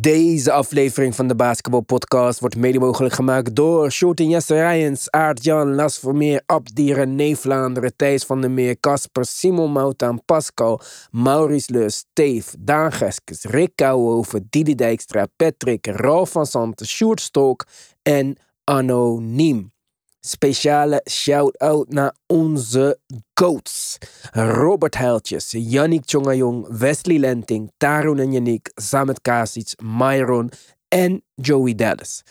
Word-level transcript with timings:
Deze 0.00 0.52
aflevering 0.52 1.14
van 1.14 1.28
de 1.28 1.34
Basketball 1.34 1.80
Podcast 1.80 2.40
wordt 2.40 2.56
mede 2.56 2.78
mogelijk 2.78 3.14
gemaakt 3.14 3.54
door 3.56 3.90
Shorty 3.90 4.22
Jesse 4.22 4.54
Rijens, 4.54 5.10
Aart-Jan, 5.10 5.74
Las 5.74 5.98
Vermeer, 5.98 6.42
Abdi, 6.46 6.92
René 6.94 7.34
Vlaanderen, 7.34 7.96
Thijs 7.96 8.24
van 8.24 8.40
der 8.40 8.50
Meer, 8.50 8.80
Casper, 8.80 9.24
Simon 9.24 9.72
Moutaan, 9.72 10.24
Pascal, 10.24 10.80
Maurice 11.10 11.72
Leus, 11.72 11.96
Steve, 11.96 12.44
Daan 12.58 12.92
Geskes, 12.92 13.44
Rick 13.44 13.72
Kouwhoven, 13.74 14.46
Didi 14.50 14.74
Dijkstra, 14.74 15.26
Patrick, 15.36 15.86
Ralf 15.86 16.30
van 16.30 16.46
Santen, 16.46 16.86
Sjoerd 16.86 17.30
en 18.02 18.36
Anoniem. 18.64 19.72
Speciale 20.20 21.00
shout-out 21.10 21.88
naar 21.88 22.14
onze 22.26 22.98
GOATs. 23.34 23.98
Robert 24.32 24.96
Heiltjes, 24.96 25.50
Yannick 25.50 26.04
Tjongajong, 26.04 26.78
Wesley 26.78 27.18
Lenting, 27.18 27.72
Tarun 27.76 28.18
en 28.18 28.32
Yannick, 28.32 28.70
Samet 28.74 29.20
Kasic, 29.20 29.72
Myron 29.82 30.50
en 30.88 31.22
Joey 31.34 31.74
Dallas. 31.74 32.22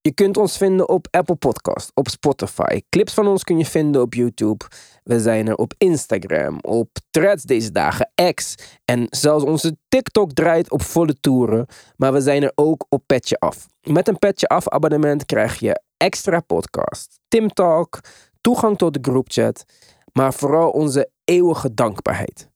Je 0.00 0.14
kunt 0.14 0.36
ons 0.36 0.56
vinden 0.56 0.88
op 0.88 1.06
Apple 1.10 1.34
Podcast, 1.34 1.90
op 1.94 2.08
Spotify. 2.08 2.80
Clips 2.88 3.14
van 3.14 3.26
ons 3.26 3.44
kun 3.44 3.58
je 3.58 3.66
vinden 3.66 4.02
op 4.02 4.14
YouTube. 4.14 4.64
We 5.02 5.20
zijn 5.20 5.48
er 5.48 5.54
op 5.54 5.74
Instagram, 5.78 6.58
op 6.60 6.88
Threads 7.10 7.42
deze 7.42 7.72
dagen, 7.72 8.10
X. 8.34 8.54
En 8.84 9.06
zelfs 9.10 9.44
onze 9.44 9.76
TikTok 9.88 10.32
draait 10.32 10.70
op 10.70 10.82
volle 10.82 11.20
toeren. 11.20 11.66
Maar 11.96 12.12
we 12.12 12.20
zijn 12.20 12.42
er 12.42 12.52
ook 12.54 12.86
op 12.88 13.02
Petje 13.06 13.38
Af. 13.38 13.66
Met 13.82 14.08
een 14.08 14.18
Petje 14.18 14.46
Af 14.46 14.68
abonnement 14.68 15.26
krijg 15.26 15.58
je 15.58 15.82
extra 15.96 16.40
podcast, 16.40 17.20
Tim 17.28 17.48
Talk, 17.48 18.00
toegang 18.40 18.78
tot 18.78 18.94
de 18.94 19.10
groupchat, 19.10 19.64
maar 20.12 20.34
vooral 20.34 20.70
onze 20.70 21.10
eeuwige 21.24 21.74
dankbaarheid. 21.74 22.48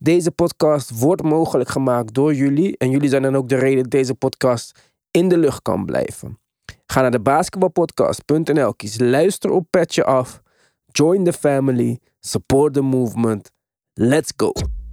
Deze 0.00 0.30
podcast 0.30 0.98
wordt 0.98 1.22
mogelijk 1.22 1.68
gemaakt 1.68 2.14
door 2.14 2.34
jullie 2.34 2.76
en 2.76 2.90
jullie 2.90 3.08
zijn 3.08 3.22
dan 3.22 3.36
ook 3.36 3.48
de 3.48 3.56
reden 3.56 3.82
dat 3.82 3.90
deze 3.90 4.14
podcast 4.14 4.92
in 5.10 5.28
de 5.28 5.38
lucht 5.38 5.62
kan 5.62 5.84
blijven. 5.84 6.38
Ga 6.86 7.00
naar 7.00 7.10
de 7.10 7.20
basketbalpodcast.nl, 7.20 8.74
kies 8.74 8.98
luister 8.98 9.50
op 9.50 9.66
Petje 9.70 10.04
Af, 10.04 10.42
join 10.86 11.24
the 11.24 11.32
family, 11.32 11.98
support 12.20 12.74
the 12.74 12.82
movement. 12.82 13.50
Let's 13.94 14.32
go! 14.36 14.83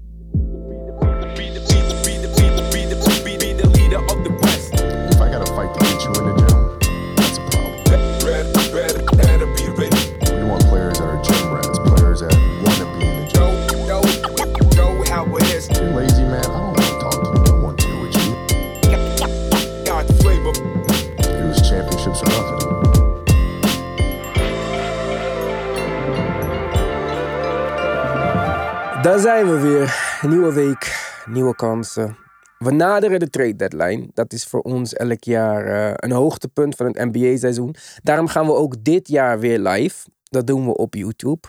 Daar 29.01 29.19
zijn 29.19 29.45
we 29.45 29.59
weer. 29.59 30.19
Nieuwe 30.29 30.53
week, 30.53 31.13
nieuwe 31.25 31.55
kansen. 31.55 32.17
We 32.57 32.71
naderen 32.71 33.19
de 33.19 33.29
trade 33.29 33.55
deadline. 33.55 34.09
Dat 34.13 34.33
is 34.33 34.45
voor 34.45 34.59
ons 34.61 34.93
elk 34.93 35.23
jaar 35.23 35.65
eh, 35.65 35.93
een 35.95 36.11
hoogtepunt 36.11 36.75
van 36.75 36.85
het 36.85 37.13
NBA-seizoen. 37.13 37.75
Daarom 38.03 38.27
gaan 38.27 38.45
we 38.45 38.53
ook 38.53 38.83
dit 38.83 39.07
jaar 39.07 39.39
weer 39.39 39.59
live. 39.59 40.07
Dat 40.23 40.47
doen 40.47 40.65
we 40.65 40.75
op 40.77 40.95
YouTube. 40.95 41.47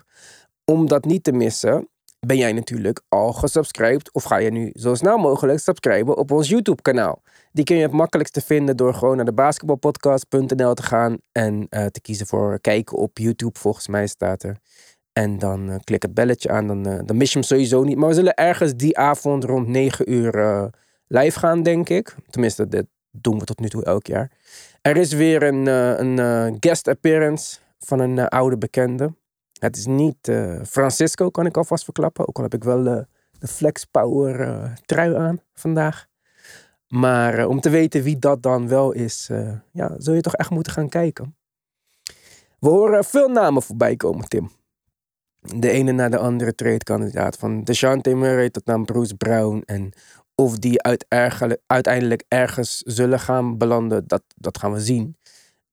Om 0.65 0.89
dat 0.89 1.05
niet 1.05 1.25
te 1.25 1.33
missen, 1.33 1.89
ben 2.27 2.37
jij 2.37 2.53
natuurlijk 2.53 3.03
al 3.09 3.33
gesubscribed. 3.33 4.13
Of 4.13 4.23
ga 4.23 4.37
je 4.37 4.51
nu 4.51 4.71
zo 4.75 4.95
snel 4.95 5.19
mogelijk 5.19 5.59
subscriben 5.59 6.17
op 6.17 6.31
ons 6.31 6.49
YouTube-kanaal. 6.49 7.23
Die 7.53 7.65
kun 7.65 7.77
je 7.77 7.83
het 7.83 7.93
makkelijkste 7.93 8.41
vinden 8.41 8.77
door 8.77 8.95
gewoon 8.95 9.17
naar 9.17 9.25
de 9.25 9.33
basketbalpodcast.nl 9.33 10.75
te 10.75 10.83
gaan. 10.83 11.17
En 11.33 11.67
eh, 11.69 11.87
te 11.87 12.01
kiezen 12.01 12.27
voor 12.27 12.61
kijken 12.61 12.97
op 12.97 13.19
YouTube. 13.19 13.59
Volgens 13.59 13.89
mij 13.89 14.07
staat 14.07 14.43
er. 14.43 14.57
En 15.13 15.39
dan 15.39 15.71
eh, 15.71 15.77
klik 15.85 16.03
het 16.03 16.15
belletje 16.15 16.51
aan, 16.51 16.67
dan, 16.67 16.87
eh, 16.87 16.99
dan 17.05 17.17
mis 17.17 17.33
je 17.33 17.39
hem 17.39 17.49
sowieso 17.49 17.83
niet. 17.83 17.97
Maar 17.97 18.09
we 18.09 18.15
zullen 18.15 18.35
ergens 18.35 18.75
die 18.75 18.99
avond 18.99 19.45
rond 19.45 19.69
9 19.69 20.13
uur 20.13 20.71
live 21.07 21.39
gaan, 21.39 21.63
denk 21.63 21.89
ik. 21.89 22.15
Tenminste, 22.31 22.69
dit 22.69 22.87
doen 23.11 23.39
we 23.39 23.45
tot 23.45 23.61
nu 23.61 23.69
toe 23.69 23.85
elk 23.85 24.07
jaar. 24.07 24.31
Er 24.83 24.97
is 24.97 25.13
weer 25.13 25.43
een, 25.43 25.67
een 25.67 26.57
guest 26.61 26.89
appearance 26.89 27.59
van 27.79 28.01
een 28.01 28.29
oude 28.29 28.59
bekende. 28.59 29.13
Het 29.63 29.77
is 29.77 29.87
niet 29.87 30.29
eh, 30.29 30.61
Francisco, 30.65 31.31
kan 31.31 31.47
ik 31.47 31.57
alvast 31.57 31.85
verklappen. 31.85 32.29
Ook 32.29 32.37
al 32.37 32.43
heb 32.43 32.55
ik 32.55 32.65
wel 32.65 32.83
de 32.83 33.49
Flex 33.49 33.85
Power 33.85 34.41
eh, 34.41 34.73
trui 34.87 35.15
aan 35.15 35.41
vandaag. 35.55 36.07
Maar 36.89 37.39
eh, 37.39 37.49
om 37.49 37.61
te 37.61 37.71
weten 37.71 38.03
wie 38.03 38.19
dat 38.19 38.43
dan 38.43 38.69
wel 38.69 38.93
is, 38.93 39.31
ja, 39.73 39.95
zul 39.99 40.15
je 40.15 40.21
toch 40.21 40.35
echt 40.35 40.51
moeten 40.51 40.73
gaan 40.73 40.89
kijken. 40.89 41.37
We 42.59 42.69
horen 42.69 43.05
veel 43.05 43.29
namen 43.29 43.63
voorbij 43.63 43.97
komen, 43.97 44.29
Tim 44.29 44.51
de 45.43 45.71
ene 45.71 45.93
na 45.93 46.09
de 46.09 46.19
andere 46.19 46.55
trade-kandidaat. 46.55 47.37
Van 47.37 47.65
DeJounte 47.65 48.15
Murray 48.15 48.51
tot 48.51 48.65
naar 48.65 48.85
Bruce 48.85 49.17
Brown. 49.17 49.63
En 49.67 49.93
of 50.35 50.59
die 50.59 50.83
uiteindelijk 51.67 52.25
ergens 52.29 52.83
zullen 52.87 53.21
gaan 53.21 53.59
belanden, 53.59 54.07
dat, 54.07 54.23
dat 54.37 54.59
gaan 54.59 54.73
we 54.73 54.81
zien. 54.81 55.17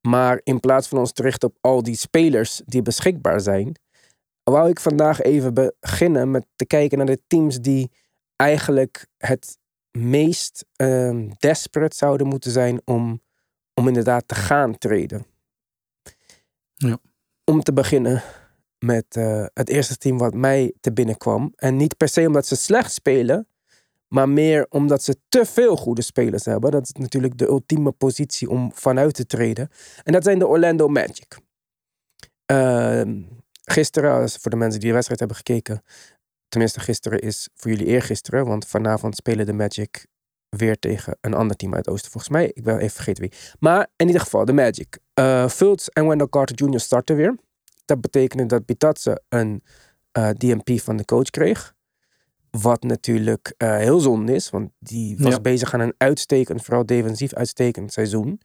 Maar 0.02 0.42
in 0.44 0.60
plaats 0.60 0.88
van 0.88 0.98
ons 0.98 1.12
te 1.12 1.22
richten 1.22 1.50
op 1.50 1.58
al 1.62 1.84
die 1.84 1.96
spelers 1.96 2.62
die 2.66 2.82
beschikbaar 2.82 3.42
zijn, 3.42 3.76
wou 4.44 4.70
ik 4.70 4.80
vandaag 4.80 5.22
even 5.22 5.54
beginnen 5.54 6.32
met 6.32 6.46
te 6.56 6.66
kijken 6.66 6.98
naar 6.98 7.08
de 7.08 7.22
teams 7.28 7.60
die 7.60 7.92
eigenlijk 8.36 9.08
het 9.18 9.58
meest 9.92 10.66
ehm, 10.76 11.30
desperate 11.40 11.96
zouden 11.96 12.28
moeten 12.28 12.52
zijn 12.52 12.82
om, 12.86 13.22
om 13.74 13.88
inderdaad 13.88 14.28
te 14.28 14.36
gaan 14.36 14.78
treden. 14.78 15.26
Ja. 16.76 16.98
Om 17.44 17.62
te 17.62 17.74
beginnen 17.74 18.24
met 18.80 19.16
eh, 19.16 19.46
het 19.54 19.70
eerste 19.70 19.98
team 19.98 20.18
wat 20.18 20.34
mij 20.34 20.74
te 20.80 20.94
binnen 20.94 21.18
kwam. 21.18 21.54
En 21.56 21.76
niet 21.76 21.98
per 21.98 22.08
se 22.08 22.28
omdat 22.28 22.48
ze 22.48 22.56
slecht 22.56 22.92
spelen, 22.92 23.48
maar 24.10 24.30
meer 24.30 24.66
omdat 24.70 25.04
ze 25.04 25.16
te 25.30 25.46
veel 25.46 25.76
goede 25.76 26.02
spelers 26.02 26.46
hebben. 26.46 26.72
Dat 26.72 26.84
is 26.84 26.92
natuurlijk 26.92 27.38
de 27.38 27.48
ultieme 27.48 27.92
positie 27.92 28.50
om 28.50 28.72
vanuit 28.74 29.14
te 29.14 29.26
treden. 29.26 29.70
En 30.04 30.14
dat 30.14 30.24
zijn 30.24 30.40
de 30.40 30.48
Orlando 30.48 30.88
Magic. 30.88 31.38
Ehm, 32.46 33.22
gisteren, 33.64 34.30
voor 34.30 34.52
de 34.52 34.58
mensen 34.58 34.80
die 34.80 34.88
de 34.88 34.94
wedstrijd 34.94 35.20
hebben 35.20 35.38
gekeken. 35.38 35.84
Tenminste, 36.48 36.80
gisteren 36.80 37.20
is 37.20 37.50
voor 37.56 37.72
jullie 37.72 37.86
eergisteren. 37.86 38.46
Want 38.46 38.68
vanavond 38.68 39.16
spelen 39.16 39.46
de 39.46 39.54
Magic 39.54 40.06
weer 40.50 40.80
tegen 40.80 41.18
een 41.22 41.34
ander 41.34 41.56
team 41.56 41.76
uit 41.76 41.88
oosten. 41.88 42.12
Volgens 42.12 42.34
mij, 42.34 42.52
ik 42.54 42.64
ben 42.64 42.78
even 42.78 42.90
vergeten 42.90 43.24
wie. 43.24 43.34
Maar 43.60 43.88
in 43.96 44.06
ieder 44.06 44.22
geval, 44.22 44.46
de 44.46 44.54
Magic. 44.54 45.00
Uh, 45.20 45.44
en 45.94 46.08
Wendell 46.08 46.28
Carter 46.30 46.66
Jr. 46.66 46.80
starten 46.80 47.16
weer. 47.16 47.38
Dat 47.86 48.02
betekende 48.02 48.46
dat 48.46 48.66
Bitatse 48.66 49.22
een 49.30 49.64
eh, 50.12 50.30
DMP 50.30 50.80
van 50.80 50.98
de 50.98 51.06
coach 51.06 51.30
kreeg. 51.30 51.74
Wat 52.52 52.84
natuurlijk 52.84 53.54
eh, 53.58 53.78
heel 53.78 54.00
zonde 54.00 54.34
is, 54.34 54.50
want 54.50 54.70
die 54.80 55.18
was 55.18 55.34
Ja. 55.34 55.40
bezig 55.40 55.74
aan 55.74 55.80
een 55.80 55.94
uitstekend, 55.98 56.64
vooral 56.64 56.86
defensief 56.86 57.34
uitstekend 57.34 57.94
seizoen. 57.94 58.42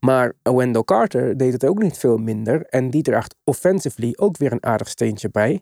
Maar 0.00 0.32
Wendell 0.42 0.84
Carter 0.84 1.36
deed 1.36 1.52
het 1.52 1.64
ook 1.66 1.82
niet 1.82 1.98
veel 1.98 2.16
minder. 2.16 2.62
En 2.66 2.90
die 2.90 3.02
draagt 3.02 3.34
offensively 3.44 4.12
ook 4.16 4.36
weer 4.36 4.52
een 4.52 4.64
aardig 4.64 4.88
steentje 4.88 5.30
bij. 5.30 5.60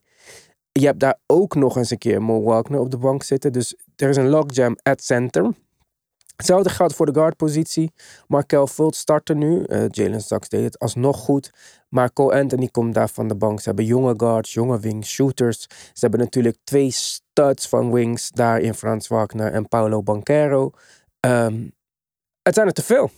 Je 0.72 0.86
hebt 0.86 1.00
daar 1.00 1.18
ook 1.26 1.54
nog 1.54 1.76
eens 1.76 1.90
een 1.90 1.98
keer 1.98 2.22
Mo 2.22 2.42
Wagner 2.42 2.80
op 2.80 2.90
de 2.90 2.98
bank 2.98 3.22
zitten. 3.22 3.52
Dus 3.52 3.76
er 3.96 4.08
is 4.08 4.16
een 4.16 4.28
logjam 4.28 4.76
at 4.82 5.04
center. 5.04 5.50
Hetzelfde 6.36 6.70
geldt 6.70 6.94
voor 6.94 7.06
de 7.06 7.14
guardpositie. 7.14 7.92
Markel 8.26 8.66
Fultz 8.66 8.98
startte 8.98 9.34
nu. 9.34 9.64
Eh, 9.64 9.84
Jalen 9.88 10.20
Sachs 10.20 10.48
deed 10.48 10.64
het 10.64 10.78
alsnog 10.78 11.16
goed. 11.18 11.50
Maar 11.88 12.12
Cole 12.12 12.40
Anthony 12.40 12.68
komt 12.68 12.94
daar 12.94 13.08
van 13.08 13.28
de 13.28 13.34
bank. 13.34 13.60
Ze 13.60 13.68
hebben 13.68 13.84
jonge 13.84 14.14
guards, 14.16 14.52
jonge 14.52 14.78
wings, 14.80 15.08
shooters. 15.08 15.60
Ze 15.68 16.00
hebben 16.00 16.20
natuurlijk 16.20 16.56
twee 16.64 16.90
studs 16.90 17.68
van 17.68 17.92
wings. 17.92 18.30
Daar 18.30 18.60
in 18.60 18.74
Frans 18.74 19.08
Wagner 19.08 19.52
en 19.52 19.68
Paulo 19.68 20.02
Banquero. 20.02 20.70
Ehm, 21.20 21.68
het 22.42 22.54
zijn 22.54 22.66
er 22.66 22.72
te 22.72 22.82
veel. 22.82 23.10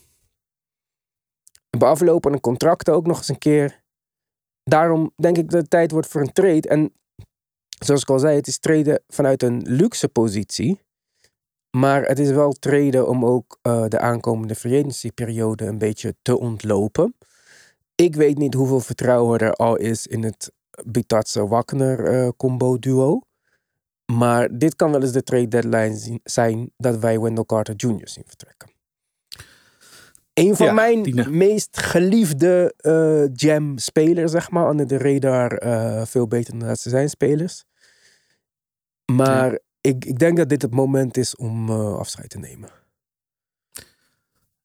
Beaflopende 1.79 2.41
contracten 2.41 2.95
ook 2.95 3.07
nog 3.07 3.17
eens 3.17 3.29
een 3.29 3.39
keer. 3.39 3.83
Daarom 4.63 5.13
denk 5.17 5.37
ik 5.37 5.51
dat 5.51 5.61
het 5.61 5.71
tijd 5.71 5.91
wordt 5.91 6.09
voor 6.09 6.21
een 6.21 6.33
trade. 6.33 6.69
En 6.69 6.93
zoals 7.85 8.03
ik 8.03 8.11
al 8.11 8.19
zei, 8.19 8.37
het 8.37 8.47
is 8.47 8.59
traden 8.59 9.03
vanuit 9.09 9.43
een 9.43 9.63
luxe 9.65 10.09
positie. 10.09 10.81
Maar 11.71 12.03
het 12.03 12.19
is 12.19 12.31
wel 12.31 12.53
treden 12.53 13.09
om 13.09 13.25
ook 13.25 13.59
eh, 13.63 13.85
de 13.89 13.99
aankomende 13.99 14.55
free 14.55 14.79
agency 14.79 15.11
periode 15.11 15.65
een 15.65 15.79
beetje 15.79 16.17
te 16.23 16.39
ontlopen. 16.39 17.15
Ik 17.95 18.17
weet 18.17 18.39
niet 18.39 18.55
hoeveel 18.55 18.81
vertrouwen 18.81 19.39
er 19.39 19.53
al 19.53 19.77
is 19.77 20.07
in 20.07 20.23
het 20.23 20.53
Bitatse-Wagner 20.87 22.05
eh, 22.05 22.29
combo 22.37 22.79
duo. 22.79 23.21
Maar 24.13 24.59
dit 24.59 24.77
kan 24.77 24.91
wel 24.91 25.03
eens 25.03 25.13
de 25.13 25.23
trade 25.23 25.49
deadline 25.49 26.21
zijn 26.25 26.71
dat 26.77 26.99
wij 26.99 27.21
Wendell 27.21 27.45
Carter 27.45 27.75
Jr. 27.77 28.09
zien 28.09 28.25
vertrekken. 28.27 28.71
Een 30.35 30.57
van 30.57 30.67
Ja, 30.67 30.73
mijn 30.73 31.37
meest 31.37 31.79
geliefde 31.79 32.75
eh 32.77 33.35
jam-spelers, 33.35 34.33
zeg 34.33 34.51
maar. 34.51 34.69
Onder 34.69 34.87
de 34.87 34.99
radar 34.99 35.61
veel 36.07 36.27
beter 36.27 36.59
dan 36.59 36.69
dat 36.69 36.81
ze 36.81 36.89
zijn 36.89 37.09
spelers. 37.09 37.65
Maar 39.13 39.59
ik, 39.81 40.05
ik 40.05 40.19
denk 40.19 40.37
dat 40.37 40.49
dit 40.49 40.63
het 40.63 40.71
moment 40.71 41.17
is 41.17 41.37
om 41.37 41.69
eh, 41.69 41.97
afscheid 41.97 42.31
te 42.31 42.39
nemen. 42.39 42.71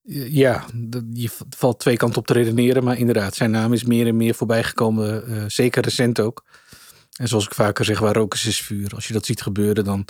Ja, 0.05 0.65
je 1.13 1.29
valt 1.49 1.79
twee 1.79 1.97
kanten 1.97 2.19
op 2.19 2.27
te 2.27 2.33
redeneren. 2.33 2.83
Maar 2.83 2.97
inderdaad, 2.97 3.35
zijn 3.35 3.51
naam 3.51 3.73
is 3.73 3.83
meer 3.83 4.07
en 4.07 4.17
meer 4.17 4.35
voorbijgekomen. 4.35 5.29
Uh, 5.29 5.43
zeker 5.47 5.83
recent 5.83 6.19
ook. 6.19 6.45
En 7.17 7.27
zoals 7.27 7.45
ik 7.45 7.53
vaker 7.53 7.85
zeg, 7.85 7.99
waar 7.99 8.13
roken 8.13 8.47
is 8.47 8.61
vuur. 8.61 8.91
Als 8.95 9.07
je 9.07 9.13
dat 9.13 9.25
ziet 9.25 9.41
gebeuren, 9.41 9.83
dan 9.83 10.05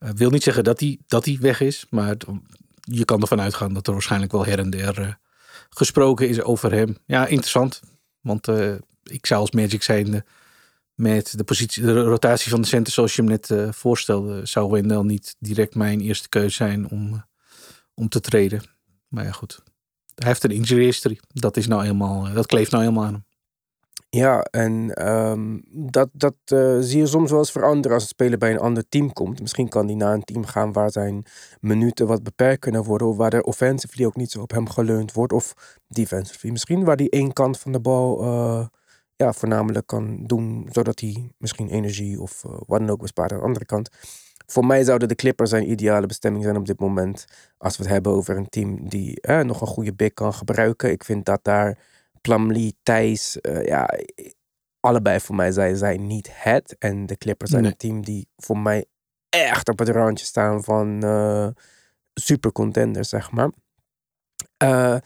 uh, 0.00 0.10
wil 0.10 0.30
niet 0.30 0.42
zeggen 0.42 0.64
dat 0.64 0.80
hij 0.80 0.98
dat 1.06 1.26
weg 1.26 1.60
is. 1.60 1.86
Maar 1.90 2.16
je 2.80 3.04
kan 3.04 3.20
ervan 3.20 3.40
uitgaan 3.40 3.74
dat 3.74 3.86
er 3.86 3.92
waarschijnlijk 3.92 4.32
wel 4.32 4.44
her 4.44 4.58
en 4.58 4.70
der 4.70 5.18
gesproken 5.70 6.28
is 6.28 6.42
over 6.42 6.72
hem. 6.72 6.96
Ja, 7.06 7.26
interessant. 7.26 7.80
Want 8.20 8.48
ik 9.02 9.26
zou 9.26 9.40
als 9.40 9.50
Magic 9.50 9.82
zijnde 9.82 10.24
met 11.02 11.38
de 11.38 11.44
positie, 11.44 11.82
de 11.82 12.02
rotatie 12.02 12.50
van 12.50 12.60
de 12.60 12.66
center 12.66 12.92
zoals 12.92 13.16
je 13.16 13.22
hem 13.22 13.30
net 13.30 13.74
voorstelde, 13.74 14.46
zou 14.46 14.70
Wendell 14.70 15.02
niet 15.02 15.36
direct 15.38 15.74
mijn 15.74 16.00
eerste 16.00 16.28
keuze 16.28 16.54
zijn 16.54 16.90
om, 16.90 17.24
om 17.94 18.08
te 18.08 18.20
treden. 18.20 18.62
Maar 19.08 19.24
ja, 19.24 19.30
goed. 19.30 19.62
Hij 20.14 20.28
heeft 20.28 20.44
een 20.44 20.50
injury 20.50 20.84
history. 20.84 21.18
Dat, 21.28 21.56
is 21.56 21.66
nou 21.66 21.82
helemaal, 21.82 22.32
dat 22.32 22.46
kleeft 22.46 22.70
nou 22.70 22.82
helemaal 22.82 23.04
aan 23.04 23.12
hem. 23.12 23.24
Ja, 24.08 24.40
en 24.40 24.94
ehm, 24.94 25.58
dat, 25.70 26.08
dat 26.12 26.34
zie 26.80 26.98
je 26.98 27.06
soms 27.06 27.30
wel 27.30 27.38
eens 27.38 27.52
veranderen 27.52 27.92
als 27.92 28.02
een 28.02 28.08
speler 28.08 28.38
bij 28.38 28.50
een 28.50 28.58
ander 28.58 28.88
team 28.88 29.12
komt. 29.12 29.40
Misschien 29.40 29.68
kan 29.68 29.86
hij 29.86 29.94
naar 29.94 30.14
een 30.14 30.24
team 30.24 30.44
gaan 30.44 30.72
waar 30.72 30.90
zijn 30.90 31.24
minuten 31.60 32.06
wat 32.06 32.22
beperkt 32.22 32.60
kunnen 32.60 32.84
worden. 32.84 33.06
Of 33.06 33.16
waar 33.16 33.32
er 33.32 33.42
offensively 33.42 34.06
ook 34.06 34.16
niet 34.16 34.30
zo 34.30 34.40
op 34.40 34.50
hem 34.50 34.68
geleund 34.68 35.12
wordt. 35.12 35.32
Of 35.32 35.54
defensively. 35.88 36.52
Misschien 36.52 36.84
waar 36.84 36.96
hij 36.96 37.08
één 37.08 37.32
kant 37.32 37.58
van 37.58 37.72
de 37.72 37.80
bal 37.80 38.20
ja, 39.22 39.32
voornamelijk 39.32 39.86
kan 39.86 40.26
doen. 40.26 40.68
Zodat 40.72 41.00
hij 41.00 41.30
misschien 41.38 41.68
energie 41.68 42.20
of 42.20 42.44
uh, 42.44 42.52
wat 42.66 42.80
dan 42.80 42.90
ook 42.90 43.00
bespaart 43.00 43.32
aan 43.32 43.38
de 43.38 43.44
andere 43.44 43.64
kant. 43.64 43.88
Voor 44.46 44.66
mij 44.66 44.84
zouden 44.84 45.08
de 45.08 45.14
Clippers 45.14 45.50
zijn 45.50 45.70
ideale 45.70 46.06
bestemming 46.06 46.44
zijn 46.44 46.56
op 46.56 46.66
dit 46.66 46.80
moment. 46.80 47.24
Als 47.58 47.76
we 47.76 47.82
het 47.82 47.92
hebben 47.92 48.12
over 48.12 48.36
een 48.36 48.48
team 48.48 48.88
die 48.88 49.20
eh, 49.20 49.40
nog 49.40 49.60
een 49.60 49.66
goede 49.66 49.94
big 49.94 50.14
kan 50.14 50.34
gebruiken. 50.34 50.90
Ik 50.90 51.04
vind 51.04 51.24
dat 51.24 51.44
daar 51.44 51.78
Plumlee, 52.20 52.76
Thijs, 52.82 53.38
uh, 53.42 53.64
ja, 53.64 53.98
allebei 54.80 55.20
voor 55.20 55.34
mij 55.34 55.52
zijn 55.52 55.76
zij 55.76 55.96
niet 55.96 56.28
het. 56.32 56.76
En 56.78 57.06
de 57.06 57.16
Clippers 57.16 57.50
zijn 57.50 57.64
een 57.64 57.76
team 57.76 58.04
die 58.04 58.28
voor 58.36 58.58
mij 58.58 58.84
echt 59.28 59.68
op 59.68 59.78
het 59.78 59.88
randje 59.88 60.26
staan 60.26 60.64
van 60.64 61.04
uh, 61.04 61.48
super 62.14 62.52
contenders, 62.52 63.08
zeg 63.08 63.30
maar. 63.30 63.50
Uh, 64.64 64.96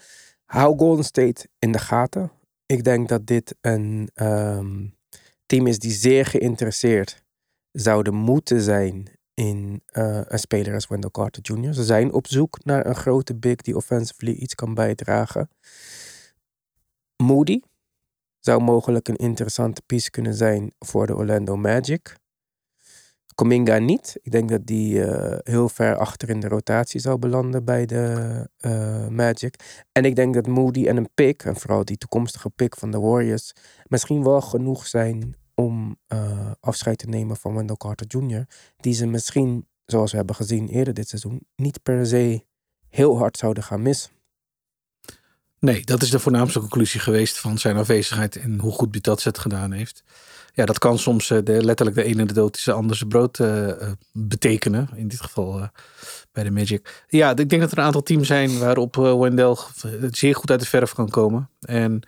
hou 0.45 0.77
Golden 0.77 1.05
State 1.05 1.47
in 1.59 1.71
de 1.71 1.79
gaten. 1.79 2.31
Ik 2.67 2.83
denk 2.83 3.09
dat 3.09 3.27
dit 3.27 3.55
een 3.61 4.09
um, 4.15 4.97
team 5.45 5.67
is 5.67 5.79
die 5.79 5.91
zeer 5.91 6.25
geïnteresseerd 6.25 7.23
zouden 7.71 8.13
moeten 8.13 8.61
zijn 8.61 9.19
in 9.33 9.83
uh, 9.91 10.21
een 10.23 10.39
speler 10.39 10.73
als 10.73 10.87
Wendell 10.87 11.11
Carter 11.11 11.43
Jr. 11.43 11.73
Ze 11.73 11.83
zijn 11.83 12.13
op 12.13 12.27
zoek 12.27 12.63
naar 12.63 12.85
een 12.85 12.95
grote 12.95 13.35
big 13.35 13.55
die 13.55 13.75
offensively 13.75 14.31
iets 14.31 14.55
kan 14.55 14.73
bijdragen. 14.73 15.49
Moody 17.23 17.59
zou 18.39 18.63
mogelijk 18.63 19.07
een 19.07 19.15
interessante 19.15 19.81
piece 19.85 20.09
kunnen 20.09 20.33
zijn 20.33 20.73
voor 20.79 21.07
de 21.07 21.15
Orlando 21.15 21.55
Magic. 21.55 22.15
Cominga 23.37 23.77
niet. 23.77 24.17
Ik 24.21 24.31
denk 24.31 24.49
dat 24.49 24.65
die 24.65 24.93
uh, 24.93 25.37
heel 25.43 25.69
ver 25.69 25.97
achter 25.97 26.29
in 26.29 26.39
de 26.39 26.47
rotatie 26.47 26.99
zou 26.99 27.17
belanden 27.17 27.65
bij 27.65 27.85
de 27.85 28.49
uh, 28.59 29.07
Magic. 29.07 29.83
En 29.91 30.05
ik 30.05 30.15
denk 30.15 30.33
dat 30.33 30.47
Moody 30.47 30.87
en 30.87 30.97
een 30.97 31.09
pick, 31.13 31.43
en 31.43 31.55
vooral 31.55 31.85
die 31.85 31.97
toekomstige 31.97 32.49
pick 32.49 32.75
van 32.75 32.91
de 32.91 32.99
Warriors, 32.99 33.53
misschien 33.87 34.23
wel 34.23 34.41
genoeg 34.41 34.87
zijn 34.87 35.35
om 35.55 35.97
uh, 36.13 36.51
afscheid 36.59 36.97
te 36.97 37.07
nemen 37.07 37.37
van 37.37 37.55
Wendell 37.55 37.75
Carter 37.75 38.07
Jr. 38.07 38.45
Die 38.77 38.93
ze 38.93 39.05
misschien, 39.05 39.67
zoals 39.85 40.11
we 40.11 40.17
hebben 40.17 40.35
gezien 40.35 40.67
eerder 40.67 40.93
dit 40.93 41.07
seizoen, 41.07 41.45
niet 41.55 41.83
per 41.83 42.05
se 42.05 42.45
heel 42.89 43.17
hard 43.17 43.37
zouden 43.37 43.63
gaan 43.63 43.81
missen. 43.81 44.11
Nee, 45.59 45.83
dat 45.83 46.01
is 46.01 46.09
de 46.09 46.19
voornaamste 46.19 46.59
conclusie 46.59 46.99
geweest 46.99 47.37
van 47.37 47.57
zijn 47.57 47.77
afwezigheid 47.77 48.35
en 48.35 48.59
hoe 48.59 48.71
goed 48.71 48.91
Butat 48.91 49.23
het 49.23 49.37
gedaan 49.37 49.71
heeft. 49.71 50.03
Ja, 50.57 50.65
dat 50.65 50.79
kan 50.79 50.99
soms 50.99 51.29
uh, 51.29 51.39
de, 51.43 51.63
letterlijk 51.63 51.97
de 51.97 52.03
ene 52.03 52.25
dood 52.25 52.55
is 52.55 52.63
de 52.63 52.71
andere 52.71 53.07
brood 53.07 53.39
uh, 53.39 53.91
betekenen. 54.11 54.89
In 54.95 55.07
dit 55.07 55.21
geval 55.21 55.69
bij 56.31 56.43
de 56.43 56.51
Magic. 56.51 57.03
Ja, 57.07 57.35
ik 57.35 57.49
denk 57.49 57.61
dat 57.61 57.71
er 57.71 57.77
een 57.77 57.83
aantal 57.83 58.03
teams 58.03 58.27
zijn 58.27 58.59
waarop 58.59 58.95
Wendell 58.95 59.55
zeer 60.11 60.35
goed 60.35 60.51
uit 60.51 60.59
de 60.59 60.65
verf 60.65 60.93
kan 60.93 61.09
komen. 61.09 61.49
En 61.59 62.01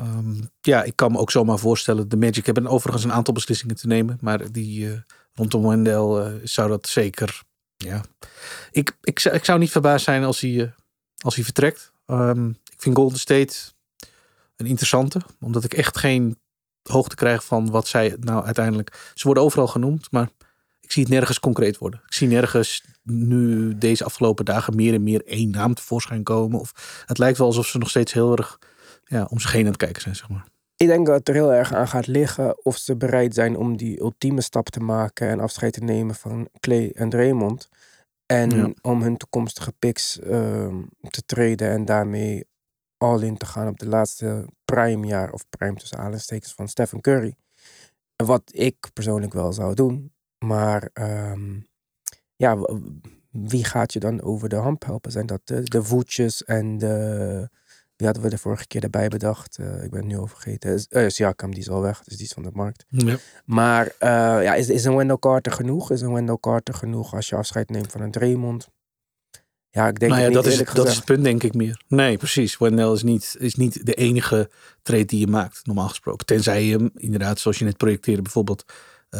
Um, 0.00 0.50
ja, 0.60 0.82
ik 0.82 0.96
kan 0.96 1.12
me 1.12 1.18
ook 1.18 1.30
zomaar 1.30 1.58
voorstellen. 1.58 2.08
De 2.08 2.16
Magic 2.16 2.46
hebben 2.46 2.66
overigens 2.66 3.04
een 3.04 3.12
aantal 3.12 3.34
beslissingen 3.34 3.76
te 3.76 3.86
nemen. 3.86 4.18
Maar 4.20 4.52
die 4.52 5.02
rondom 5.34 5.68
Wendell 5.68 6.40
zou 6.44 6.68
dat 6.68 6.88
zeker. 6.88 7.42
Ja. 7.76 8.04
Ik, 8.70 8.96
ik, 9.02 9.24
ik 9.24 9.44
zou 9.44 9.58
niet 9.58 9.70
verbaasd 9.70 10.04
zijn 10.04 10.24
als 10.24 10.40
hij, 10.40 10.74
als 11.18 11.34
hij 11.34 11.44
vertrekt. 11.44 11.92
Um, 12.06 12.48
ik 12.48 12.82
vind 12.82 12.96
Golden 12.96 13.18
State 13.18 13.54
een 14.56 14.66
interessante. 14.66 15.20
Omdat 15.40 15.64
ik 15.64 15.74
echt 15.74 15.98
geen 15.98 16.38
hoogte 16.82 17.14
krijg 17.14 17.44
van 17.44 17.70
wat 17.70 17.86
zij 17.86 18.16
nou 18.20 18.44
uiteindelijk. 18.44 19.10
Ze 19.14 19.24
worden 19.24 19.42
overal 19.42 19.66
genoemd, 19.66 20.10
maar 20.10 20.28
ik 20.80 20.92
zie 20.92 21.02
het 21.02 21.12
nergens 21.12 21.40
concreet 21.40 21.78
worden. 21.78 22.00
Ik 22.06 22.12
zie 22.12 22.28
nergens 22.28 22.84
nu 23.02 23.78
deze 23.78 24.04
afgelopen 24.04 24.44
dagen 24.44 24.76
meer 24.76 24.94
en 24.94 25.02
meer 25.02 25.24
één 25.24 25.50
naam 25.50 25.74
tevoorschijn 25.74 26.22
komen. 26.22 26.60
Of 26.60 27.02
het 27.06 27.18
lijkt 27.18 27.38
wel 27.38 27.46
alsof 27.46 27.66
ze 27.66 27.78
nog 27.78 27.88
steeds 27.88 28.12
heel 28.12 28.36
erg 28.36 28.58
ja, 29.04 29.26
om 29.30 29.38
zich 29.38 29.52
heen 29.52 29.64
aan 29.64 29.66
het 29.66 29.76
kijken 29.76 30.02
zijn, 30.02 30.16
zeg 30.16 30.28
maar. 30.28 30.46
Ik 30.76 30.86
denk 30.86 31.06
dat 31.06 31.18
het 31.18 31.28
er 31.28 31.34
heel 31.34 31.52
erg 31.52 31.74
aan 31.74 31.88
gaat 31.88 32.06
liggen 32.06 32.64
of 32.64 32.76
ze 32.76 32.96
bereid 32.96 33.34
zijn 33.34 33.56
om 33.56 33.76
die 33.76 34.00
ultieme 34.00 34.40
stap 34.40 34.68
te 34.68 34.80
maken 34.80 35.28
en 35.28 35.40
afscheid 35.40 35.72
te 35.72 35.84
nemen 35.84 36.14
van 36.14 36.48
Clay 36.60 36.92
en 36.94 37.08
Draymond. 37.08 37.68
En 38.26 38.74
om 38.80 39.02
hun 39.02 39.16
toekomstige 39.16 39.72
picks 39.78 40.18
uh, 40.18 40.74
te 41.10 41.22
treden 41.26 41.70
en 41.70 41.84
daarmee 41.84 42.46
all 42.98 43.22
in 43.22 43.36
te 43.36 43.46
gaan 43.46 43.68
op 43.68 43.78
de 43.78 43.88
laatste 43.88 44.48
prime 44.64 45.06
jaar 45.06 45.32
of 45.32 45.44
prime 45.48 45.74
tussen 45.74 45.98
aanstekens 45.98 46.54
van 46.54 46.68
Stephen 46.68 47.00
Curry. 47.00 47.34
Wat 48.16 48.42
ik 48.46 48.76
persoonlijk 48.92 49.32
wel 49.32 49.52
zou 49.52 49.74
doen. 49.74 50.12
Maar 50.38 50.90
um, 50.92 51.66
ja, 52.36 52.56
wie 53.30 53.64
gaat 53.64 53.92
je 53.92 54.00
dan 54.00 54.22
over 54.22 54.48
de 54.48 54.56
hand 54.56 54.84
helpen? 54.84 55.12
Zijn 55.12 55.26
dat 55.26 55.40
de, 55.44 55.62
de 55.62 55.82
voetjes 55.82 56.44
en 56.44 56.78
de 56.78 57.48
die 57.98 58.06
hadden 58.06 58.24
we 58.24 58.30
de 58.30 58.38
vorige 58.38 58.66
keer 58.66 58.82
erbij 58.82 59.08
bedacht. 59.08 59.58
Uh, 59.58 59.82
ik 59.82 59.90
ben 59.90 60.00
het 60.00 60.08
nu 60.08 60.16
al 60.16 60.26
vergeten. 60.26 60.86
Uh, 60.90 61.08
Siakam, 61.08 61.50
die 61.50 61.60
is 61.60 61.70
al 61.70 61.80
weg. 61.80 62.02
Dus 62.04 62.16
die 62.16 62.26
is 62.26 62.32
van 62.32 62.42
de 62.42 62.50
markt. 62.52 62.84
Ja. 62.88 63.16
Maar 63.44 63.86
uh, 63.86 63.90
ja, 64.42 64.54
is, 64.54 64.68
is 64.68 64.84
een 64.84 64.96
Wendell 64.96 65.18
Carter 65.18 65.52
genoeg? 65.52 65.90
Is 65.90 66.00
een 66.00 66.12
Wendell 66.12 66.38
Carter 66.40 66.74
genoeg 66.74 67.14
als 67.14 67.28
je 67.28 67.36
afscheid 67.36 67.70
neemt 67.70 67.92
van 67.92 68.00
een 68.00 68.10
Draymond? 68.10 68.68
Ja, 69.70 69.88
ik 69.88 69.98
denk 69.98 70.12
nou 70.12 70.24
ja, 70.24 70.30
dat, 70.30 70.46
is, 70.46 70.62
dat 70.74 70.88
is 70.88 70.96
het 70.96 71.04
punt, 71.04 71.24
denk 71.24 71.42
ik 71.42 71.54
meer. 71.54 71.82
Nee, 71.88 72.16
precies. 72.16 72.58
Wendell 72.58 72.92
is 72.92 73.02
niet, 73.02 73.36
is 73.38 73.54
niet 73.54 73.86
de 73.86 73.94
enige 73.94 74.50
trade 74.82 75.04
die 75.04 75.20
je 75.20 75.26
maakt, 75.26 75.66
normaal 75.66 75.88
gesproken. 75.88 76.26
Tenzij 76.26 76.64
je 76.64 76.76
hem, 76.76 76.90
inderdaad, 76.94 77.38
zoals 77.38 77.58
je 77.58 77.64
net 77.64 77.76
projecteerde, 77.76 78.22
bijvoorbeeld 78.22 78.64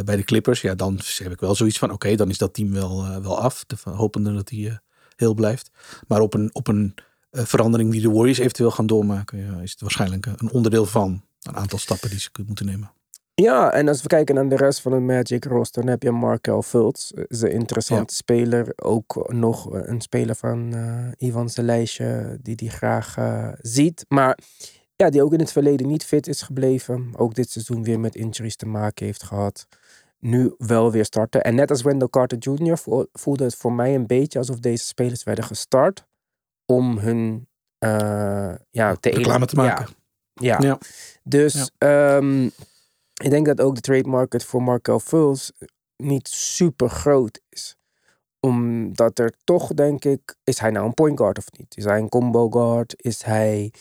bij 0.05 0.17
de 0.17 0.25
Clippers. 0.25 0.61
Ja, 0.61 0.75
dan 0.75 1.00
heb 1.19 1.33
ik 1.33 1.40
wel 1.40 1.55
zoiets 1.55 1.78
van: 1.78 1.90
oké, 1.90 2.14
dan 2.14 2.31
is 2.31 2.38
dat 2.38 2.55
team 2.55 2.73
wel, 2.73 3.21
wel 3.23 3.38
af. 3.40 3.64
De, 3.67 3.76
hopende 3.90 4.35
dat 4.35 4.50
hij 4.50 4.81
heel 5.17 5.35
blijft. 5.35 5.71
Maar 6.07 6.21
op 6.21 6.35
een, 6.35 6.50
op 6.52 6.69
een 6.69 6.95
eh, 7.31 7.45
verandering 7.45 7.90
die 7.90 8.00
de 8.00 8.11
Warriors 8.11 8.38
eventueel 8.38 8.71
gaan 8.71 8.87
doormaken, 8.87 9.38
ja, 9.38 9.61
is 9.61 9.71
het 9.71 9.81
waarschijnlijk 9.81 10.26
een 10.26 10.50
onderdeel 10.50 10.87
van 10.87 11.25
een 11.43 11.57
aantal 11.57 11.78
stappen 11.78 12.11
die 12.11 12.21
ze 12.21 12.31
moeten 12.47 12.67
nemen. 12.67 12.93
Ja, 13.42 13.73
en 13.73 13.88
als 13.88 14.02
we 14.02 14.09
kijken 14.09 14.35
naar 14.35 14.49
de 14.49 14.57
rest 14.57 14.80
van 14.80 14.92
het 14.92 15.02
Magic 15.02 15.45
roster, 15.45 15.83
dan 15.83 15.90
heb 15.90 16.02
je 16.02 16.11
Markel 16.11 16.62
Fultz. 16.62 17.11
Is 17.11 17.40
een 17.40 17.50
interessante 17.50 18.14
speler. 18.14 18.73
Ook 18.76 19.33
nog 19.33 19.73
een 19.73 20.00
speler 20.00 20.35
van 20.35 20.75
uh, 20.75 21.09
Ivan 21.18 21.49
zijn 21.49 21.66
lijstje 21.66 22.38
die 22.42 22.57
die 22.57 22.71
graag 22.71 23.16
uh, 23.18 23.49
ziet. 23.61 24.04
Maar 24.09 24.38
ja, 24.97 25.11
die 25.11 25.23
ook 25.23 25.33
in 25.33 25.38
het 25.38 25.52
verleden 25.52 25.87
niet 25.87 26.04
fit 26.04 26.26
is 26.26 26.42
gebleven. 26.42 27.12
Ook 27.16 27.35
dit 27.35 27.50
seizoen 27.50 27.85
weer 27.85 28.00
met 28.00 28.14
injuries 28.14 28.57
te 28.57 28.66
maken 28.66 29.07
heeft 29.07 29.23
gehad. 29.23 29.66
Nu 30.18 30.54
wel 30.59 30.90
weer 30.90 31.04
starten. 31.04 31.42
En 31.42 31.54
net 31.54 31.71
als 31.71 31.83
Wendell 31.83 32.09
Carter 32.09 32.38
Jr. 32.38 32.78
voelde 33.12 33.45
het 33.45 33.57
voor 33.57 33.73
mij 33.73 33.95
een 33.95 34.07
beetje 34.07 34.38
alsof 34.38 34.59
deze 34.59 34.85
spelers 34.85 35.25
werden 35.25 35.45
gestart 35.45 36.07
om 36.66 36.99
hun 36.99 37.49
uh, 37.85 38.54
ja, 38.71 38.95
te 38.95 39.11
reclame 39.11 39.47
te 39.47 39.57
maken. 39.57 39.87
Ja, 40.33 40.59
ja. 40.61 40.78
dus 41.23 41.71
um, 41.78 42.52
ik 43.18 43.30
denk 43.30 43.46
dat 43.46 43.60
ook 43.60 43.75
de 43.75 43.80
trade 43.80 44.08
market 44.08 44.44
voor 44.44 44.62
Markel 44.62 45.00
Fultz 45.00 45.50
niet 45.96 46.28
super 46.28 46.88
groot 46.88 47.40
is. 47.48 47.76
Omdat 48.40 49.18
er 49.18 49.32
toch, 49.44 49.75
denk 49.75 50.04
ik, 50.04 50.37
is 50.44 50.58
hij 50.58 50.70
nou 50.70 50.87
een 50.87 50.94
point 50.94 51.18
guard 51.18 51.38
of 51.38 51.46
niet? 51.56 51.76
Is 51.76 51.84
hij 51.84 51.98
een 51.98 52.08
combo 52.08 52.50
guard? 52.50 52.94
Is 52.96 53.22
hij, 53.22 53.72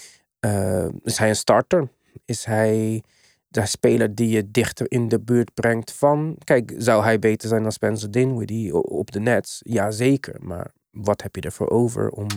uh, 0.46 0.88
is 1.04 1.18
hij 1.18 1.30
een 1.30 1.36
starter? 1.36 1.90
Is 2.26 2.46
hij 2.46 3.04
de 3.48 3.66
speler 3.66 4.16
die 4.16 4.30
je 4.30 4.52
dichter 4.52 4.92
in 4.92 5.08
de 5.08 5.20
buurt 5.20 5.54
brengt 5.54 5.92
van... 5.92 6.36
Kijk, 6.44 6.74
zou 6.78 7.04
hij 7.04 7.20
beter 7.20 7.50
zijn 7.50 7.64
dan 7.64 7.72
Spencer 7.72 8.12
Dinwiddie 8.12 8.76
op 8.76 9.12
de 9.12 9.20
Nets? 9.20 9.60
Jazeker, 9.64 10.36
maar 10.40 10.72
wat 10.92 11.22
heb 11.22 11.36
je 11.36 11.42
ervoor 11.42 11.70
over 11.70 12.10
om 12.10 12.28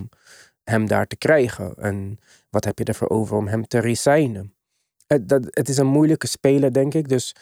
hem 0.64 0.86
daar 0.86 1.06
te 1.06 1.16
krijgen? 1.16 1.74
En 1.74 2.18
wat 2.50 2.64
heb 2.64 2.78
je 2.78 2.84
ervoor 2.84 3.08
over 3.08 3.36
om 3.36 3.48
hem 3.48 3.66
te 3.66 3.78
resignen? 3.78 4.54
Het, 5.12 5.28
dat, 5.28 5.46
het 5.50 5.68
is 5.68 5.76
een 5.76 5.86
moeilijke 5.86 6.26
speler, 6.26 6.72
denk 6.72 6.94
ik. 6.94 7.08
Dus 7.08 7.34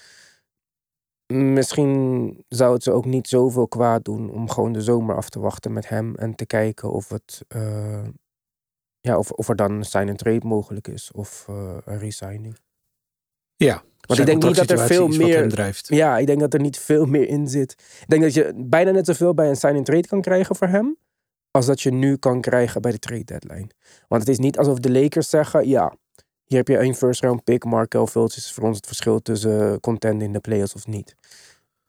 misschien 1.32 2.44
zou 2.48 2.75
het 2.75 2.82
ze 2.82 2.92
ook 2.92 3.04
niet 3.04 3.28
zoveel 3.28 3.68
kwaad 3.68 4.04
doen 4.04 4.30
om 4.30 4.50
gewoon 4.50 4.72
de 4.72 4.82
zomer 4.82 5.16
af 5.16 5.28
te 5.28 5.40
wachten 5.40 5.72
met 5.72 5.88
hem 5.88 6.14
en 6.14 6.34
te 6.34 6.46
kijken 6.46 6.90
of 6.90 7.08
het 7.08 7.44
uh, 7.56 8.08
ja, 9.00 9.18
of, 9.18 9.30
of 9.30 9.48
er 9.48 9.56
dan 9.56 9.72
een 9.72 9.84
sign-and-trade 9.84 10.46
mogelijk 10.46 10.88
is. 10.88 11.12
Of 11.12 11.44
eh, 11.48 11.76
een 11.84 11.98
resigning. 11.98 12.58
Ja. 13.56 13.82
Want 14.00 14.20
ik 14.20 14.26
denk 14.26 14.42
niet 14.42 14.56
dat 14.56 14.70
er 14.70 14.78
veel 14.78 15.08
meer... 15.08 15.72
Ja, 15.87 16.18
ik 16.18 16.26
denk 16.26 16.40
dat 16.40 16.54
er 16.54 16.60
niet 16.60 16.78
veel 16.78 17.06
meer 17.06 17.28
in 17.28 17.48
zit. 17.48 17.72
Ik 18.00 18.08
denk 18.08 18.22
dat 18.22 18.34
je 18.34 18.52
bijna 18.56 18.90
net 18.90 19.06
zoveel 19.06 19.34
bij 19.34 19.48
een 19.48 19.56
sign-and-trade 19.56 20.06
kan 20.06 20.20
krijgen 20.20 20.56
voor 20.56 20.66
hem. 20.66 20.96
Als 21.50 21.66
dat 21.66 21.80
je 21.80 21.90
nu 21.90 22.16
kan 22.16 22.40
krijgen 22.40 22.82
bij 22.82 22.90
de 22.90 22.98
trade 22.98 23.25
deadline. 23.25 23.68
Want 24.08 24.22
het 24.22 24.30
is 24.30 24.38
niet 24.38 24.58
alsof 24.58 24.78
de 24.78 24.90
Lakers 24.90 25.28
zeggen... 25.28 25.68
Ja, 25.68 25.96
hier 26.49 26.59
heb 26.59 26.69
je 26.69 26.78
een 26.78 26.95
first 26.95 27.21
round 27.21 27.45
pick. 27.45 27.64
Markel 27.64 28.07
Fultz 28.07 28.37
is 28.37 28.52
voor 28.52 28.64
ons 28.64 28.76
het 28.76 28.87
verschil 28.87 29.23
tussen 29.23 29.71
uh, 29.71 29.75
contenden 29.81 30.26
in 30.26 30.33
de 30.33 30.40
playoffs 30.40 30.75
of 30.75 30.87
niet. 30.87 31.17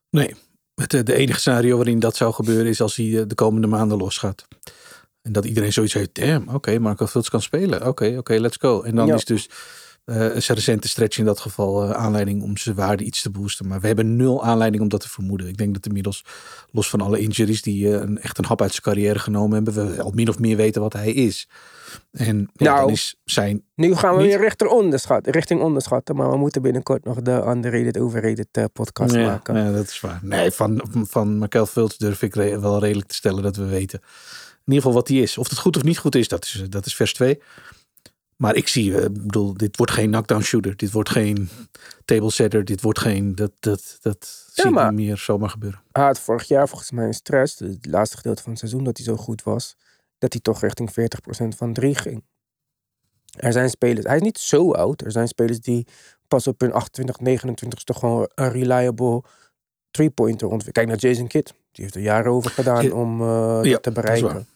Nee, 0.10 0.36
het, 0.76 1.06
de 1.06 1.14
enige 1.14 1.40
scenario 1.40 1.76
waarin 1.76 2.00
dat 2.00 2.16
zou 2.16 2.34
gebeuren 2.34 2.66
is 2.66 2.82
als 2.82 2.96
hij 2.96 3.20
eh, 3.20 3.24
de 3.28 3.36
komende 3.36 3.68
maanden 3.68 3.98
losgaat. 3.98 4.48
En 5.22 5.32
dat 5.32 5.46
iedereen 5.46 5.74
zoiets 5.74 5.94
heeft, 5.94 6.16
damn, 6.16 6.44
oké, 6.48 6.56
okay, 6.56 6.78
Marco 6.78 7.08
Fultz 7.08 7.30
kan 7.30 7.42
spelen. 7.42 7.88
Oké, 7.88 8.16
oké, 8.18 8.34
let's 8.34 8.58
go. 8.58 8.82
En 8.82 8.96
dan 8.96 9.08
Ja. 9.08 9.16
is 9.16 9.26
dus 9.26 9.50
eh 10.10 10.22
een 10.36 10.56
recente 10.56 10.88
stretch 10.88 11.18
in 11.18 11.26
dat 11.26 11.40
geval 11.40 11.84
eh, 11.84 11.92
aanleiding 11.92 12.44
om 12.44 12.58
zijn 12.58 12.76
waarde 12.76 13.04
iets 13.04 13.22
te 13.22 13.30
boosten. 13.30 13.68
Maar 13.68 13.80
we 13.80 13.88
hebben 13.88 14.16
nul 14.16 14.44
aanleiding 14.44 14.84
om 14.84 14.90
dat 14.90 15.02
te 15.02 15.10
vermoeden. 15.10 15.48
Ik 15.48 15.58
denk 15.58 15.74
dat 15.74 15.86
inmiddels, 15.86 16.24
los 16.72 16.90
van 16.90 17.02
alle 17.02 17.20
injuries 17.20 17.62
die 17.62 17.88
eh, 17.88 18.02
een, 18.02 18.20
echt 18.22 18.38
een 18.38 18.46
hap 18.46 18.62
uit 18.62 18.72
zijn 18.72 18.82
carrière 18.82 19.20
genomen 19.20 19.64
hebben, 19.64 19.96
we 19.96 20.02
al 20.02 20.12
min 20.12 20.30
of 20.30 20.40
meer 20.40 20.56
weten 20.56 20.82
wat 20.82 20.94
hij 20.94 21.12
is. 21.14 21.48
En 22.12 22.50
ja, 22.54 22.66
Nou. 22.72 22.80
dan 22.80 22.90
is 22.90 23.16
zijn 23.26 23.64
Nu 23.76 23.96
gaan 23.96 24.16
we 24.16 24.22
Niet? 24.22 24.32
weer 24.32 24.40
richting 24.40 24.70
onderschatten, 24.70 25.32
richting 25.34 25.62
onderschatten. 25.62 26.16
Maar 26.16 26.30
we 26.32 26.38
moeten 26.38 26.62
binnenkort 26.62 27.04
nog 27.06 27.22
de 27.22 27.32
underrated 27.48 27.98
overrated 27.98 28.70
podcast 28.74 29.14
ja, 29.16 29.26
maken. 29.26 29.56
ja, 29.56 29.72
dat 29.72 29.88
is 29.88 30.00
waar. 30.00 30.20
Nee, 30.24 30.52
van, 30.52 30.82
van 30.92 31.38
Markel 31.38 31.66
Fultz 31.66 31.98
durf 31.98 32.22
ik 32.22 32.36
re- 32.36 32.60
wel 32.60 32.80
redelijk 32.80 33.08
te 33.08 33.16
stellen 33.16 33.44
dat 33.44 33.56
we 33.56 33.66
weten. 33.66 34.00
In 34.00 34.76
ieder 34.76 34.84
geval 34.84 34.94
wat 34.94 35.08
hij 35.08 35.18
is. 35.18 35.38
Of 35.38 35.50
het 35.50 35.58
goed 35.58 35.78
of 35.78 35.84
niet 35.84 35.98
goed 35.98 36.16
is, 36.16 36.28
dat 36.28 36.44
is, 36.46 36.64
dat 36.70 36.86
is 36.86 36.96
vers 36.96 37.14
2. 37.14 37.40
Maar 38.40 38.56
ik 38.56 38.68
zie, 38.68 38.98
eh, 38.98 39.04
ik 39.04 39.14
bedoel, 39.14 39.54
dit 39.54 39.78
wordt 39.78 39.92
geen 39.92 40.10
knockdown 40.10 40.42
shooter. 40.42 40.76
Dit 40.78 40.92
wordt 40.92 41.10
geen 41.10 41.50
table 42.06 42.32
setter. 42.32 42.66
Dit 42.66 42.82
wordt 42.82 43.00
geen, 43.00 43.36
dat, 43.36 43.52
dat, 43.60 43.98
dat 44.02 44.46
Ja, 44.54 44.62
zie 44.64 44.72
ik 44.72 44.90
niet 44.90 45.06
meer 45.08 45.18
zomaar 45.18 45.50
gebeuren. 45.50 45.82
Hij 45.92 46.04
had 46.04 46.20
vorig 46.20 46.48
jaar 46.48 46.68
volgens 46.68 46.92
mij 46.92 47.06
een 47.06 47.14
stress, 47.14 47.60
het 47.60 47.86
laatste 47.86 48.18
gedeelte 48.18 48.42
van 48.42 48.52
het 48.52 48.60
seizoen, 48.60 48.84
dat 48.84 48.98
hij 48.98 49.06
zo 49.06 49.16
goed 49.16 49.44
was, 49.44 49.76
dat 50.18 50.34
hij 50.34 50.42
toch 50.42 50.62
richting 50.62 50.90
40% 50.92 51.48
van 51.58 51.74
3 51.74 51.96
ging. 51.96 52.24
Er 53.38 53.52
zijn 53.52 53.70
spelers, 53.70 54.06
hij 54.06 54.16
is 54.16 54.22
niet 54.22 54.38
zo 54.38 54.72
oud, 54.72 55.02
er 55.02 55.12
zijn 55.12 55.28
spelers 55.28 55.60
die 55.60 55.88
pas 56.28 56.48
op 56.48 56.60
hun 56.62 56.74
28, 56.74 57.20
29 57.20 57.84
toch 57.84 58.00
gewoon 58.00 58.30
een 58.36 58.52
reliable 58.52 59.24
three-pointer 59.92 60.48
ontwikkelen. 60.48 60.88
Kijk 60.88 61.02
naar 61.02 61.12
Jason 61.12 61.28
Kidd, 61.28 61.54
die 61.72 61.84
heeft 61.84 61.96
er 61.96 62.02
jaren 62.02 62.32
over 62.32 62.52
gedaan 62.52 62.84
Ja. 62.86 62.92
om 62.94 63.22
eh, 63.22 63.60
Ja, 63.64 63.78
te 63.78 63.92
bereiken. 63.92 64.48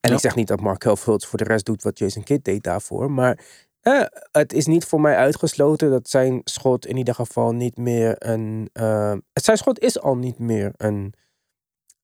En 0.00 0.10
Ja. 0.10 0.14
ik 0.16 0.20
zeg 0.22 0.34
niet 0.34 0.48
dat 0.48 0.60
Markel 0.60 0.96
Fultz 0.96 1.26
voor 1.26 1.38
de 1.38 1.44
rest 1.44 1.64
doet 1.64 1.82
wat 1.82 1.98
Jason 1.98 2.22
Kidd 2.22 2.44
deed 2.44 2.62
daarvoor, 2.62 3.10
maar 3.10 3.38
eh, 3.80 4.02
het 4.32 4.52
is 4.52 4.66
niet 4.66 4.84
voor 4.84 5.00
mij 5.00 5.16
uitgesloten 5.16 5.90
dat 5.90 6.08
zijn 6.08 6.40
schot 6.44 6.86
in 6.86 6.96
ieder 6.96 7.14
geval 7.14 7.52
niet 7.52 7.76
meer 7.76 8.14
een. 8.18 8.70
eh, 8.72 9.14
zijn 9.32 9.56
schot 9.56 9.78
is 9.78 10.00
al 10.00 10.16
niet 10.16 10.38
meer 10.38 10.72
een, 10.76 11.14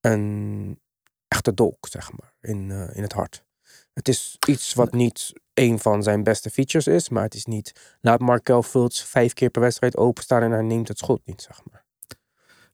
een 0.01 0.81
echte 1.29 1.55
dolk, 1.55 1.87
zeg 1.91 2.11
maar, 2.13 2.35
in, 2.41 2.71
eh, 2.71 2.97
in 2.97 3.03
het 3.03 3.13
hart. 3.13 3.45
Het 3.93 4.09
is 4.09 4.37
iets 4.49 4.75
wat 4.75 4.93
niet 4.93 5.33
een 5.55 5.79
van 5.79 6.03
zijn 6.03 6.23
beste 6.23 6.51
features 6.51 6.87
is, 6.87 7.09
maar 7.09 7.23
het 7.23 7.35
is 7.35 7.45
niet. 7.45 7.73
Laat 8.01 8.21
Markel 8.21 8.63
Fultz 8.63 9.03
vijf 9.05 9.33
keer 9.33 9.51
per 9.51 9.61
wedstrijd 9.61 9.97
openstaan 9.97 10.43
en 10.43 10.51
hij 10.51 10.63
neemt 10.63 10.89
het 10.89 10.99
schot 10.99 11.21
niet, 11.25 11.43
zeg 11.43 11.61
maar. 11.71 11.85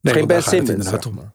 Nee, 0.00 0.14
geen 0.14 0.26
Ben 0.26 0.42
Simmons, 0.42 0.88
zeg 0.88 1.10
maar. 1.10 1.32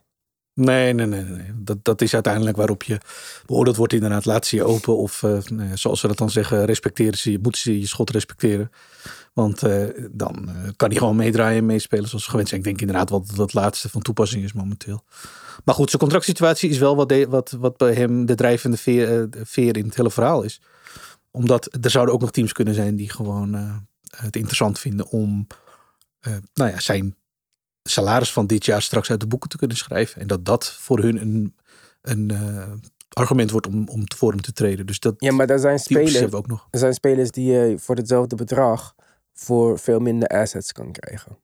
Nee, 0.55 0.93
nee, 0.93 1.05
nee, 1.05 1.24
nee. 1.24 1.51
Dat, 1.55 1.77
dat 1.81 2.01
is 2.01 2.13
uiteindelijk 2.13 2.57
waarop 2.57 2.83
je 2.83 2.98
beoordeeld 3.45 3.75
wordt 3.75 3.93
inderdaad. 3.93 4.25
Laat 4.25 4.45
ze 4.45 4.55
je 4.55 4.63
open 4.63 4.98
of 4.98 5.24
eh, 5.24 5.38
zoals 5.74 6.00
ze 6.00 6.07
dat 6.07 6.17
dan 6.17 6.29
zeggen, 6.29 6.65
respecteren 6.65 7.17
ze 7.17 7.31
je, 7.31 7.39
moeten 7.41 7.62
ze 7.62 7.79
je 7.79 7.88
schot 7.88 8.10
respecteren. 8.10 8.72
Want 9.33 9.63
eh, 9.63 9.86
dan 10.12 10.50
eh, 10.50 10.69
kan 10.75 10.89
hij 10.89 10.98
gewoon 10.98 11.15
meedraaien 11.15 11.57
en 11.57 11.65
meespelen 11.65 12.10
zoals 12.10 12.27
gewend 12.27 12.48
zijn. 12.48 12.60
Ik 12.60 12.65
denk 12.65 12.81
inderdaad 12.81 13.10
wel 13.10 13.25
dat 13.36 13.53
laatste 13.53 13.89
van 13.89 14.01
toepassing 14.01 14.43
is 14.43 14.53
momenteel. 14.53 15.03
Maar 15.65 15.75
goed, 15.75 15.89
zijn 15.89 16.01
contractsituatie 16.01 16.69
is 16.69 16.77
wel 16.77 16.95
wat, 16.95 17.25
wat, 17.27 17.51
wat 17.60 17.77
bij 17.77 17.93
hem 17.93 18.25
de 18.25 18.36
drijvende 18.36 18.77
veer, 18.77 19.27
veer 19.43 19.77
in 19.77 19.86
het 19.86 19.95
hele 19.95 20.12
verhaal 20.12 20.43
is. 20.43 20.62
Omdat 21.31 21.77
er 21.81 21.89
zouden 21.89 22.13
ook 22.13 22.22
nog 22.22 22.31
teams 22.31 22.51
kunnen 22.51 22.74
zijn 22.74 22.95
die 22.95 23.10
gewoon 23.10 23.53
het 24.17 24.36
interessant 24.36 24.79
vinden 24.79 25.07
om 25.07 25.48
nou 26.53 26.72
ja, 26.72 26.79
zijn 26.79 27.15
salaris 27.84 28.34
van 28.34 28.48
dit 28.48 28.66
jaar 28.66 28.82
straks 28.82 29.10
uit 29.10 29.20
de 29.20 29.28
boeken 29.28 29.50
te 29.50 29.58
kunnen 29.58 29.78
schrijven. 29.78 30.22
En 30.22 30.28
dat 30.28 30.46
dat 30.46 30.72
voor 30.72 31.00
hun 31.00 31.22
een, 31.22 31.56
een 32.02 32.32
eh, 32.32 32.72
argument 33.10 33.52
wordt 33.52 33.68
om, 33.68 33.88
om 33.88 34.04
voor 34.16 34.32
hem 34.32 34.42
te 34.42 34.54
treden. 34.54 34.86
Dus 34.86 35.00
dat 35.00 35.16
Ja, 35.18 35.32
maar 35.32 35.50
er 35.50 35.60
zijn 35.60 35.80
spelers, 35.80 36.32
ook 36.32 36.48
nog. 36.48 36.68
er 36.72 36.80
zijn 36.80 36.94
spelers 36.94 37.32
die 37.32 37.52
je 37.52 37.75
voor 37.80 37.96
hetzelfde 37.96 38.36
bedrag 38.36 38.96
voor 39.34 39.80
veel 39.80 40.00
minder 40.00 40.28
assets 40.28 40.72
kan 40.72 40.92
krijgen. 40.92 41.38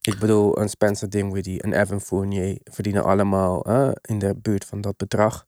Ik 0.00 0.18
bedoel, 0.18 0.60
een 0.60 0.68
Spencer 0.68 1.10
Dinwiddie, 1.10 1.64
een 1.64 1.72
Evan 1.72 2.00
Fournier 2.00 2.58
verdienen 2.64 3.04
allemaal 3.04 3.62
in 4.00 4.18
de 4.18 4.34
buurt 4.42 4.64
van 4.64 4.80
dat 4.80 4.96
bedrag. 4.96 5.46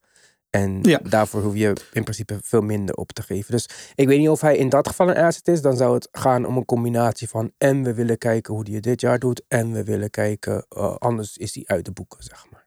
En 0.54 0.78
Ja. 0.82 1.00
daarvoor 1.08 1.42
hoef 1.42 1.54
je 1.54 1.73
in 1.92 2.02
principe 2.02 2.38
veel 2.42 2.61
minder 2.61 2.94
op 2.94 3.12
te 3.12 3.23
geven. 3.23 3.52
Dus 3.52 3.68
ik 3.94 4.06
weet 4.08 4.18
niet 4.18 4.28
of 4.28 4.40
hij 4.40 4.56
in 4.56 4.68
dat 4.68 4.88
geval 4.88 5.08
een 5.11 5.16
asset 5.16 5.49
is. 5.49 5.61
Dan 5.62 5.76
zou 5.76 5.94
het 5.94 6.08
gaan 6.12 6.44
om 6.46 6.56
een 6.56 6.64
combinatie 6.64 7.28
van 7.28 7.52
en 7.58 7.82
we 7.82 7.94
willen 7.94 8.18
kijken 8.18 8.54
hoe 8.54 8.62
hij 8.64 8.75
het 8.75 8.82
dit 8.82 9.00
jaar 9.00 9.18
doet. 9.18 9.42
En 9.49 9.73
we 9.73 9.84
willen 9.84 10.11
kijken, 10.11 10.66
eh, 10.68 10.94
anders 10.94 11.37
is 11.37 11.54
hij 11.54 11.62
uit 11.66 11.84
de 11.84 11.92
boeken, 11.92 12.23
zeg 12.23 12.46
maar. 12.50 12.66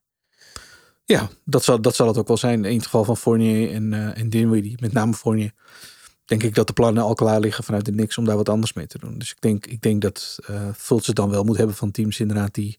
Ja, 1.05 1.29
dat 1.45 1.63
zal, 1.63 1.81
dat 1.81 1.95
zal 1.95 2.07
het 2.07 2.17
ook 2.17 2.27
wel 2.27 2.37
zijn. 2.37 2.65
In 2.65 2.75
het 2.75 2.83
geval 2.83 3.03
van 3.03 3.17
Fournier 3.17 3.73
en, 3.73 3.93
eh 3.93 4.19
en 4.21 4.29
Dinwiddie, 4.29 4.77
met 4.81 4.93
name 4.93 5.13
Fournier. 5.13 5.53
Denk 6.25 6.43
ik 6.43 6.55
dat 6.55 6.67
de 6.67 6.73
plannen 6.73 7.03
al 7.03 7.13
klaar 7.13 7.39
liggen 7.39 7.63
vanuit 7.63 7.85
de 7.85 7.91
Knicks 7.91 8.17
om 8.17 8.25
daar 8.25 8.35
wat 8.35 8.49
anders 8.49 8.73
mee 8.73 8.87
te 8.87 8.99
doen. 8.99 9.17
Dus 9.17 9.31
ik 9.31 9.41
denk, 9.41 9.65
ik 9.65 9.81
denk 9.81 10.01
dat 10.01 10.37
eh 10.47 10.67
Fultz 10.75 11.07
het 11.07 11.15
dan 11.15 11.29
wel 11.29 11.43
moet 11.43 11.57
hebben 11.57 11.75
van 11.75 11.91
teams 11.91 12.19
inderdaad 12.19 12.53
die 12.53 12.77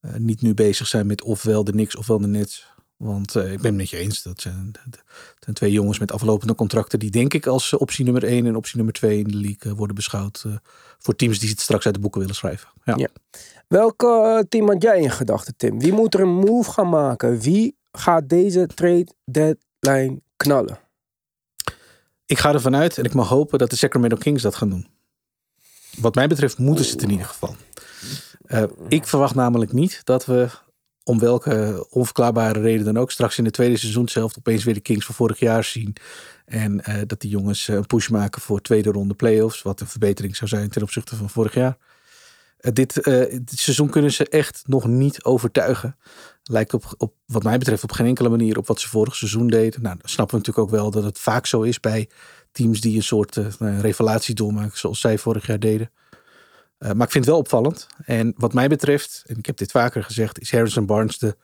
eh, 0.00 0.14
niet 0.14 0.42
nu 0.42 0.54
bezig 0.54 0.86
zijn 0.86 1.06
met 1.06 1.22
ofwel 1.22 1.64
de 1.64 1.72
Knicks 1.72 1.96
ofwel 1.96 2.18
de 2.20 2.26
Nets. 2.26 2.68
Want 3.00 3.36
eh, 3.36 3.52
ik 3.52 3.56
ben 3.60 3.66
het 3.66 3.74
met 3.74 3.90
je 3.90 3.96
eens. 3.96 4.22
Dat 4.22 4.40
zijn, 4.40 4.72
dat 4.90 5.00
zijn 5.38 5.56
twee 5.56 5.72
jongens 5.72 5.98
met 5.98 6.12
aflopende 6.12 6.54
contracten 6.54 6.98
die 6.98 7.10
denk 7.10 7.34
ik 7.34 7.46
als 7.46 7.72
eh, 7.72 7.80
optie 7.80 8.04
nummer 8.04 8.24
1 8.24 8.46
en 8.46 8.56
optie 8.56 8.76
nummer 8.76 8.94
2 8.94 9.18
in 9.18 9.24
de 9.28 9.36
league 9.36 9.70
eh, 9.72 9.78
worden 9.78 9.96
beschouwd. 9.96 10.42
eh, 10.46 10.52
voor 10.98 11.16
teams 11.16 11.38
die 11.38 11.48
het 11.50 11.60
straks 11.60 11.84
uit 11.84 11.94
de 11.94 12.00
boeken 12.00 12.20
willen 12.20 12.34
schrijven. 12.34 12.68
Ja. 12.84 12.94
Ja. 12.96 13.08
Welk 13.68 14.02
eh, 14.02 14.38
team 14.48 14.68
had 14.68 14.82
jij 14.82 15.00
in 15.00 15.10
gedachten, 15.10 15.56
Tim? 15.56 15.80
Wie 15.80 15.92
moet 15.92 16.14
er 16.14 16.20
een 16.20 16.34
move 16.34 16.70
gaan 16.70 16.88
maken? 16.88 17.40
Wie 17.40 17.76
gaat 17.92 18.28
deze 18.28 18.66
trade 18.66 19.06
deadline 19.24 20.20
knallen? 20.36 20.78
Ik 22.26 22.38
ga 22.38 22.52
ervan 22.52 22.76
uit 22.76 22.98
en 22.98 23.04
ik 23.04 23.14
mag 23.14 23.28
hopen 23.28 23.58
dat 23.58 23.70
de 23.70 23.76
Sacramento 23.76 24.16
Kings 24.16 24.42
dat 24.42 24.54
gaan 24.54 24.68
doen. 24.70 24.86
Wat 25.98 26.14
mij 26.14 26.26
betreft 26.28 26.58
moeten 26.58 26.84
ze 26.84 26.92
het 26.92 27.02
in 27.02 27.10
ieder 27.10 27.26
geval. 27.26 27.54
Eh, 28.46 28.62
ik 28.88 29.06
verwacht 29.06 29.34
namelijk 29.34 29.72
niet 29.72 30.00
dat 30.04 30.26
we, 30.26 30.48
om 31.04 31.18
welke 31.18 31.86
onverklaarbare 31.90 32.60
reden 32.60 32.84
dan 32.84 32.98
ook, 32.98 33.10
straks 33.10 33.38
in 33.38 33.44
de 33.44 33.50
tweede 33.50 33.76
seizoenshelft 33.76 34.38
opeens 34.38 34.64
weer 34.64 34.74
de 34.74 34.80
Kings 34.80 35.06
van 35.06 35.14
vorig 35.14 35.38
jaar 35.38 35.64
zien. 35.64 35.96
En 36.44 36.84
eh, 36.84 37.00
dat 37.06 37.20
die 37.20 37.30
jongens 37.30 37.68
eh, 37.68 37.76
een 37.76 37.86
push 37.86 38.08
maken 38.08 38.42
voor 38.42 38.60
tweede 38.60 38.90
ronde 38.90 39.14
playoffs, 39.14 39.62
wat 39.62 39.80
een 39.80 39.86
verbetering 39.86 40.36
zou 40.36 40.50
zijn 40.50 40.68
ten 40.68 40.82
opzichte 40.82 41.16
van 41.16 41.30
vorig 41.30 41.54
jaar. 41.54 41.76
Eh, 42.56 42.72
dit, 42.72 42.94
dit 43.30 43.58
seizoen 43.58 43.90
kunnen 43.90 44.12
ze 44.12 44.28
echt 44.28 44.62
nog 44.66 44.86
niet 44.86 45.24
overtuigen. 45.24 45.96
Lijkt 46.42 46.74
op, 46.74 46.94
op, 46.96 47.14
wat 47.26 47.42
mij 47.42 47.58
betreft 47.58 47.82
op 47.82 47.92
geen 47.92 48.06
enkele 48.06 48.28
manier 48.28 48.58
op 48.58 48.66
wat 48.66 48.80
ze 48.80 48.88
vorig 48.88 49.16
seizoen 49.16 49.46
deden. 49.46 49.82
Nou, 49.82 49.96
dan 49.98 50.08
snappen 50.08 50.38
we 50.38 50.46
natuurlijk 50.46 50.74
ook 50.74 50.80
wel 50.80 50.90
dat 50.90 51.04
het 51.04 51.18
vaak 51.18 51.46
zo 51.46 51.62
is 51.62 51.80
bij 51.80 52.08
teams 52.52 52.80
die 52.80 52.96
een 52.96 53.02
soort 53.02 53.40
revelatie 53.58 54.34
doormaken, 54.34 54.78
zoals 54.78 55.00
zij 55.00 55.18
vorig 55.18 55.46
jaar 55.46 55.58
deden. 55.58 55.90
Eh, 56.80 56.92
maar 56.92 57.06
ik 57.06 57.12
vind 57.12 57.24
het 57.24 57.32
wel 57.34 57.42
opvallend. 57.42 57.86
En 58.04 58.34
wat 58.36 58.52
mij 58.52 58.68
betreft, 58.68 59.22
en 59.26 59.38
ik 59.38 59.46
heb 59.46 59.56
dit 59.56 59.70
vaker 59.70 60.04
gezegd, 60.04 60.40
is 60.40 60.52
Harrison 60.52 60.86
Barnes 60.86 61.18
de, 61.18 61.36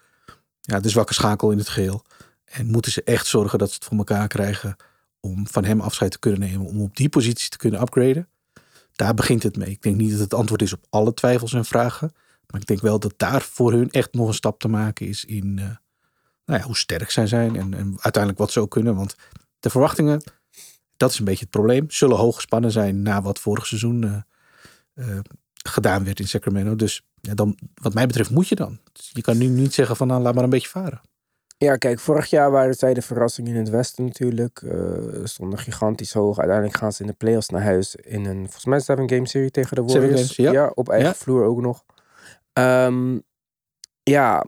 ja, 0.61 0.81
de 0.81 0.89
zwakke 0.89 1.15
schakel 1.15 1.51
in 1.51 1.59
het 1.59 1.69
geheel. 1.69 2.05
En 2.45 2.67
moeten 2.67 2.93
ze 2.93 3.03
echt 3.03 3.27
zorgen 3.27 3.59
dat 3.59 3.69
ze 3.69 3.75
het 3.75 3.85
voor 3.85 3.97
elkaar 3.97 4.29
krijgen 4.29 4.77
om 5.21 5.47
van 5.47 5.65
hem 5.65 5.81
afscheid 5.81 6.11
te 6.11 6.19
kunnen 6.19 6.41
nemen, 6.41 6.67
om 6.67 6.81
op 6.81 6.97
die 6.97 7.09
positie 7.09 7.51
te 7.51 7.57
kunnen 7.57 7.81
upgraden. 7.81 8.29
Daar 8.93 9.15
begint 9.15 9.43
het 9.43 9.57
mee. 9.57 9.71
Ik 9.71 9.83
denk 9.83 9.97
niet 9.97 10.11
dat 10.11 10.21
het 10.21 10.35
antwoord 10.35 10.63
is 10.63 10.73
op 10.73 10.87
alle 10.91 11.15
twijfels 11.15 11.53
en 11.53 11.65
vragen. 11.65 12.13
Maar 12.47 12.61
ik 12.61 12.67
denk 12.67 12.81
wel 12.81 12.99
dat 12.99 13.15
daar 13.17 13.43
voor 13.43 13.73
hun 13.73 13.91
echt 13.91 14.13
nog 14.13 14.29
een 14.29 14.35
stap 14.35 14.59
te 14.61 14.69
maken 14.69 15.07
is 15.07 15.25
in 15.25 15.59
eh, 15.59 15.65
nou 16.45 16.61
ja, 16.61 16.67
hoe 16.67 16.77
sterk 16.77 17.11
zij 17.11 17.27
zijn 17.27 17.57
en, 17.57 17.75
en 17.75 17.89
uiteindelijk 17.89 18.39
wat 18.39 18.53
ze 18.53 18.61
ook 18.61 18.71
kunnen. 18.71 18.95
Want 18.95 19.17
de 19.61 19.71
verwachtingen, 19.71 20.23
dat 20.97 21.11
is 21.11 21.19
een 21.19 21.25
beetje 21.25 21.45
het 21.45 21.51
probleem, 21.51 21.91
zullen 21.91 22.17
hoog 22.17 22.35
gespannen 22.35 22.71
zijn 22.71 23.03
na 23.03 23.23
wat 23.23 23.39
vorig 23.39 23.67
seizoen 23.67 24.05
eh, 24.05 24.17
eh, 24.97 25.19
gedaan 25.65 26.05
werd 26.05 26.21
in 26.21 26.29
Sacramento. 26.29 26.77
Dus 26.77 27.03
ja, 27.21 27.35
dan, 27.35 27.59
wat 27.75 27.95
mij 27.95 28.07
betreft 28.07 28.31
moet 28.31 28.49
je 28.49 28.55
dan. 28.55 28.79
Je 29.13 29.21
kan 29.21 29.39
nu 29.39 29.47
niet 29.47 29.75
zeggen 29.75 29.97
van 29.97 30.07
nou, 30.07 30.23
laat 30.23 30.35
maar 30.35 30.45
een 30.45 30.51
beetje 30.51 30.69
varen. 30.69 31.01
Ja, 31.59 31.77
kijk, 31.77 31.99
vorig 31.99 32.27
jaar 32.31 32.51
waren 32.51 32.75
zij 32.75 32.95
de 32.95 33.03
verrassing 33.03 33.49
in 33.49 33.57
het 33.57 33.69
Westen 33.69 34.05
natuurlijk. 34.05 34.63
Eh 34.63 35.25
stonden 35.25 35.59
gigantisch 35.59 36.13
hoog. 36.13 36.39
Uiteindelijk 36.39 36.79
gaan 36.79 36.93
ze 36.93 37.01
in 37.01 37.07
de 37.09 37.13
playoffs 37.13 37.49
naar 37.49 37.63
huis 37.63 37.95
in 37.97 38.25
een, 38.25 38.43
volgens 38.43 38.65
mij, 38.65 38.81
seven 38.81 39.09
game 39.11 39.27
serie 39.29 39.51
tegen 39.51 39.77
de 39.77 39.83
Warriors. 39.83 40.35
games, 40.35 40.53
ja. 40.53 40.73
op 40.75 40.89
eigen 40.89 41.09
Ja. 41.09 41.15
vloer 41.15 41.45
ook 41.45 41.61
nog. 41.61 41.85
Ehm, 42.53 43.19
ja, 44.03 44.45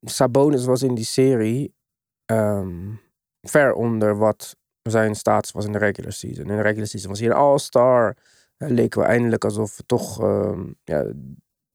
Sabonis 0.00 0.64
was 0.64 0.82
in 0.82 0.94
die 0.94 1.04
serie 1.04 1.74
ehm, 2.24 2.90
ver 3.42 3.72
onder 3.72 4.16
wat 4.16 4.56
zijn 4.82 5.14
status 5.14 5.52
was 5.52 5.64
in 5.64 5.72
de 5.72 5.78
regular 5.78 6.12
season. 6.12 6.44
In 6.50 6.56
de 6.56 6.62
regular 6.62 6.86
season 6.86 7.10
was 7.10 7.20
hij 7.20 7.28
een 7.28 7.34
all-star. 7.34 8.16
Leken 8.68 9.00
we 9.00 9.06
eindelijk 9.06 9.44
alsof 9.44 9.76
we 9.76 9.82
toch 9.86 10.20
ehm, 10.20 10.72
ja, 10.84 11.04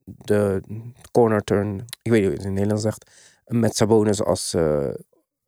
de 0.03 0.61
corner 1.11 1.43
turn, 1.43 1.85
ik 2.01 2.11
weet 2.11 2.21
niet 2.21 2.21
hoe 2.21 2.21
je 2.21 2.29
het 2.29 2.39
in 2.39 2.45
het 2.45 2.53
Nederlands 2.53 2.83
zegt, 2.83 3.11
met 3.45 3.75
Sabonis 3.75 4.23
als, 4.23 4.53
eh, 4.53 4.93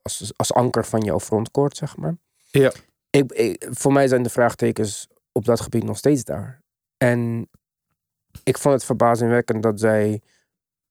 als, 0.02 0.32
als 0.36 0.52
anker 0.52 0.84
van 0.84 1.00
jouw 1.00 1.20
frontcourt, 1.20 1.76
zeg 1.76 1.96
maar. 1.96 2.16
Ja. 2.50 2.72
Ik, 3.10 3.32
ik, 3.32 3.66
voor 3.70 3.92
mij 3.92 4.08
zijn 4.08 4.22
de 4.22 4.30
vraagtekens 4.30 5.08
op 5.32 5.44
dat 5.44 5.60
gebied 5.60 5.84
nog 5.84 5.96
steeds 5.96 6.24
daar. 6.24 6.62
En 6.96 7.50
ik 8.44 8.58
vond 8.58 8.74
het 8.74 8.84
verbazingwekkend 8.84 9.62
dat 9.62 9.80
zij 9.80 10.22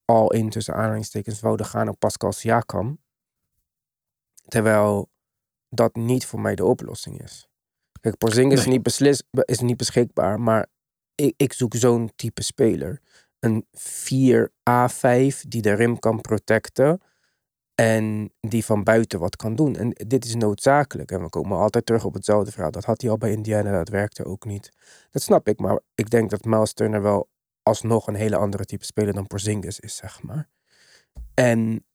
al 0.04 0.32
in 0.32 0.50
tussen 0.50 0.74
aanhalingstekens 0.74 1.40
wouden 1.40 1.66
gaan 1.66 1.88
op 1.88 1.98
Pascal 1.98 2.32
Siakam. 2.32 2.98
Terwijl 4.46 5.10
dat 5.68 5.94
niet 5.94 6.26
voor 6.26 6.40
mij 6.40 6.54
de 6.54 6.64
oplossing 6.64 7.22
is. 7.22 7.47
Kijk, 8.08 8.20
Porzingis 8.20 8.58
is, 8.58 8.66
niet 8.66 8.82
beslis, 8.82 9.22
is 9.30 9.60
niet 9.60 9.76
beschikbaar, 9.76 10.40
maar 10.40 10.66
ik, 11.14 11.34
ik 11.36 11.52
zoek 11.52 11.74
zo'n 11.74 12.10
type 12.16 12.42
speler. 12.42 13.00
Een 13.38 13.66
4A5 13.76 15.48
die 15.48 15.62
de 15.62 15.72
rim 15.72 15.98
kan 15.98 16.20
protecten 16.20 17.00
en 17.74 18.32
die 18.40 18.64
van 18.64 18.84
buiten 18.84 19.18
wat 19.18 19.36
kan 19.36 19.56
doen. 19.56 19.76
En 19.76 19.90
dit 20.06 20.24
is 20.24 20.34
noodzakelijk. 20.34 21.10
En 21.10 21.22
we 21.22 21.28
komen 21.28 21.58
altijd 21.58 21.86
terug 21.86 22.04
op 22.04 22.14
hetzelfde 22.14 22.52
verhaal. 22.52 22.70
Dat 22.70 22.84
had 22.84 23.00
hij 23.00 23.10
al 23.10 23.18
bij 23.18 23.32
Indiana, 23.32 23.72
dat 23.72 23.88
werkte 23.88 24.24
ook 24.24 24.44
niet. 24.44 24.70
Dat 25.10 25.22
snap 25.22 25.48
ik, 25.48 25.58
maar 25.58 25.80
ik 25.94 26.10
denk 26.10 26.30
dat 26.30 26.44
Miles 26.44 26.72
Turner 26.72 27.02
wel 27.02 27.28
alsnog 27.62 28.06
een 28.06 28.14
hele 28.14 28.36
andere 28.36 28.64
type 28.64 28.84
speler 28.84 29.14
dan 29.14 29.26
Porzingis 29.26 29.80
is, 29.80 29.96
zeg 29.96 30.22
maar. 30.22 30.48
En 31.34 31.86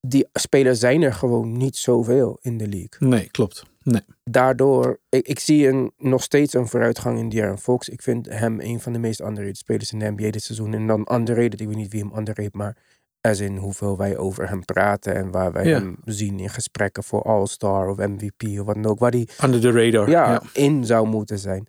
die 0.00 0.28
spelers 0.32 0.78
zijn 0.78 1.02
er 1.02 1.14
gewoon 1.14 1.56
niet 1.56 1.76
zoveel 1.76 2.38
in 2.40 2.58
de 2.58 2.68
league. 2.68 3.08
Nee, 3.08 3.30
klopt. 3.30 3.72
Nee. 3.84 4.02
Daardoor, 4.30 5.00
ik, 5.08 5.26
ik 5.28 5.38
zie 5.38 5.68
een, 5.68 5.92
nog 5.98 6.22
steeds 6.22 6.54
een 6.54 6.68
vooruitgang 6.68 7.18
in 7.18 7.28
De'Aaron 7.28 7.58
Fox. 7.58 7.88
Ik 7.88 8.02
vind 8.02 8.28
hem 8.28 8.60
een 8.60 8.80
van 8.80 8.92
de 8.92 8.98
meest 8.98 9.20
underrated 9.20 9.56
spelers 9.56 9.92
in 9.92 9.98
de 9.98 10.10
NBA 10.10 10.30
dit 10.30 10.42
seizoen. 10.42 10.74
En 10.74 10.86
dan 10.86 11.08
underrated, 11.12 11.60
ik 11.60 11.66
weet 11.66 11.76
niet 11.76 11.92
wie 11.92 12.00
hem 12.00 12.18
underrated, 12.18 12.54
maar 12.54 12.76
as 13.20 13.40
in 13.40 13.56
hoeveel 13.56 13.96
wij 13.96 14.16
over 14.16 14.48
hem 14.48 14.64
praten 14.64 15.14
en 15.14 15.30
waar 15.30 15.52
wij 15.52 15.64
Ja. 15.66 15.78
hem 15.78 15.96
zien 16.04 16.40
in 16.40 16.50
gesprekken 16.50 17.04
voor 17.04 17.22
All-Star 17.22 17.88
of 17.88 17.96
MVP 17.96 18.42
of 18.60 18.66
wat 18.66 18.74
dan 18.74 18.86
ook. 18.86 18.98
Waar 18.98 19.10
die 19.10 19.28
Under 19.44 19.60
the 19.60 19.70
radar. 19.70 20.08
ja, 20.10 20.30
ja. 20.30 20.42
in 20.52 20.84
zou 20.84 21.06
moeten 21.06 21.38
zijn. 21.38 21.66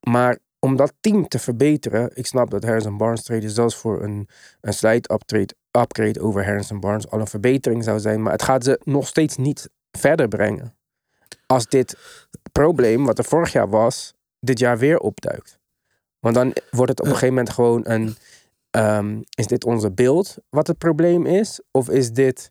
Maar 0.00 0.38
om 0.58 0.76
dat 0.76 0.92
team 1.00 1.28
te 1.28 1.38
verbeteren, 1.38 2.10
ik 2.14 2.26
snap 2.26 2.50
dat 2.50 2.64
Harrison 2.64 2.96
Barnes 2.96 3.22
trade 3.22 3.50
zelfs 3.50 3.76
voor 3.76 4.02
een, 4.02 4.28
een 4.60 4.72
slight 4.74 5.10
upgrade, 5.12 5.54
upgrade 5.78 6.20
over 6.20 6.44
Harrison 6.44 6.80
Barnes 6.80 7.08
al 7.10 7.20
een 7.20 7.26
verbetering 7.26 7.84
zou 7.84 8.00
zijn. 8.00 8.22
Maar 8.22 8.32
het 8.32 8.42
gaat 8.42 8.64
ze 8.64 8.80
nog 8.84 9.06
steeds 9.06 9.36
niet 9.36 9.70
verder 9.98 10.28
brengen. 10.28 10.75
Als 11.46 11.66
dit 11.66 11.96
probleem, 12.52 13.04
wat 13.04 13.18
er 13.18 13.24
vorig 13.24 13.52
jaar 13.52 13.68
was, 13.68 14.14
dit 14.40 14.58
jaar 14.58 14.78
weer 14.78 14.98
opduikt. 14.98 15.58
Want 16.20 16.34
dan 16.34 16.52
wordt 16.70 16.90
het 16.90 17.00
op 17.00 17.06
een 17.06 17.12
gegeven 17.12 17.34
moment 17.34 17.50
gewoon 17.50 17.82
een. 17.84 18.16
ehm, 18.70 19.20
is 19.34 19.46
dit 19.46 19.64
onze 19.64 19.92
beeld 19.92 20.36
wat 20.48 20.66
het 20.66 20.78
probleem 20.78 21.26
is? 21.26 21.60
Of 21.70 21.90
is 21.90 22.12
dit 22.12 22.50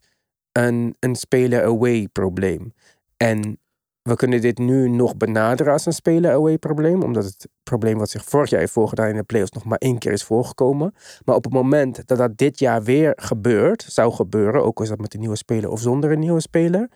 een, 0.52 0.96
een 1.00 1.16
speler-away 1.16 2.08
probleem? 2.12 2.74
En 3.18 3.60
we 4.02 4.16
kunnen 4.16 4.42
dit 4.42 4.58
nu 4.58 4.90
nog 4.90 5.18
benaderen 5.18 5.74
als 5.74 5.86
een 5.86 5.94
speler-away 5.94 6.58
probleem. 6.58 7.04
Omdat 7.04 7.24
het 7.24 7.48
probleem 7.64 7.98
wat 7.98 8.10
zich 8.10 8.26
vorig 8.26 8.50
jaar 8.50 8.60
heeft 8.60 8.72
voorgedaan 8.72 9.10
in 9.10 9.16
de 9.16 9.24
playoffs 9.24 9.52
nog 9.52 9.64
maar 9.64 9.78
één 9.78 9.98
keer 9.98 10.12
is 10.12 10.24
voorgekomen. 10.24 10.94
Maar 11.24 11.36
op 11.36 11.44
het 11.44 11.54
moment 11.54 12.08
dat 12.08 12.18
dat 12.18 12.38
dit 12.38 12.60
jaar 12.60 12.84
weer 12.84 13.14
gebeurt, 13.16 13.86
zou 13.90 14.14
gebeuren, 14.14 14.64
ook 14.64 14.78
al 14.78 14.84
is 14.84 14.90
dat 14.90 15.00
met 15.00 15.14
een 15.14 15.20
nieuwe 15.20 15.36
speler 15.36 15.70
of 15.70 15.80
zonder 15.80 16.12
een 16.12 16.20
nieuwe 16.20 16.42
speler, 16.42 16.90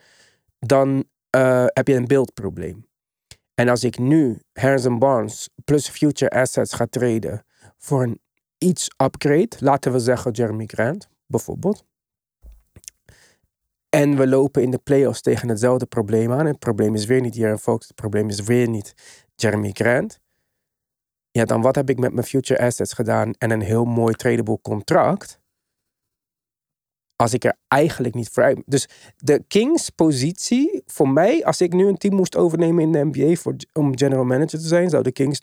dan 0.58 1.04
eh, 1.30 1.64
heb 1.66 1.88
je 1.88 1.94
een 1.94 2.06
beeldprobleem. 2.06 2.88
En 3.54 3.68
als 3.68 3.84
ik 3.84 3.98
nu 3.98 4.40
Harrison 4.52 4.98
Barnes 4.98 5.48
plus 5.64 5.88
future 5.88 6.30
assets 6.30 6.72
ga 6.72 6.86
treden 6.86 7.44
voor 7.78 8.02
een 8.02 8.20
iets 8.58 8.90
upgrade, 8.96 9.56
laten 9.58 9.92
we 9.92 9.98
zeggen 9.98 10.32
Jeremy 10.32 10.66
Grant 10.66 11.08
bijvoorbeeld. 11.26 11.84
En 13.88 14.16
we 14.16 14.26
lopen 14.26 14.62
in 14.62 14.70
de 14.70 14.78
playoffs 14.78 15.20
tegen 15.20 15.48
hetzelfde 15.48 15.86
probleem 15.86 16.32
aan. 16.32 16.46
Het 16.46 16.58
probleem 16.58 16.94
is 16.94 17.04
weer 17.04 17.20
niet 17.20 17.34
Jaren 17.34 17.58
Fox, 17.58 17.86
het 17.86 17.96
probleem 17.96 18.28
is 18.28 18.40
weer 18.40 18.68
niet 18.68 18.94
Jeremy 19.34 19.70
Grant. 19.72 20.18
Ja, 21.30 21.44
dan 21.44 21.62
wat 21.62 21.74
heb 21.74 21.90
ik 21.90 21.98
met 21.98 22.12
mijn 22.12 22.26
future 22.26 22.60
assets 22.60 22.92
gedaan 22.92 23.32
en 23.38 23.50
een 23.50 23.60
heel 23.60 23.84
mooi 23.84 24.14
tradable 24.14 24.60
contract? 24.60 25.40
Als 27.20 27.32
ik 27.32 27.44
er 27.44 27.56
eigenlijk 27.68 28.14
niet 28.14 28.28
voor 28.32 28.42
uit. 28.42 28.62
Dus 28.66 28.88
de 29.16 29.44
Kings 29.48 29.90
positie, 29.90 30.82
voor 30.86 31.08
mij, 31.08 31.44
als 31.44 31.60
ik 31.60 31.72
nu 31.72 31.86
een 31.86 31.96
team 31.96 32.14
moest 32.14 32.36
overnemen 32.36 32.82
in 32.82 32.92
de 32.92 33.04
NBA 33.12 33.34
voor, 33.34 33.56
om 33.72 33.98
general 33.98 34.24
manager 34.24 34.58
te 34.58 34.66
zijn, 34.66 34.90
zou 34.90 35.02
de 35.02 35.12
Kings 35.12 35.40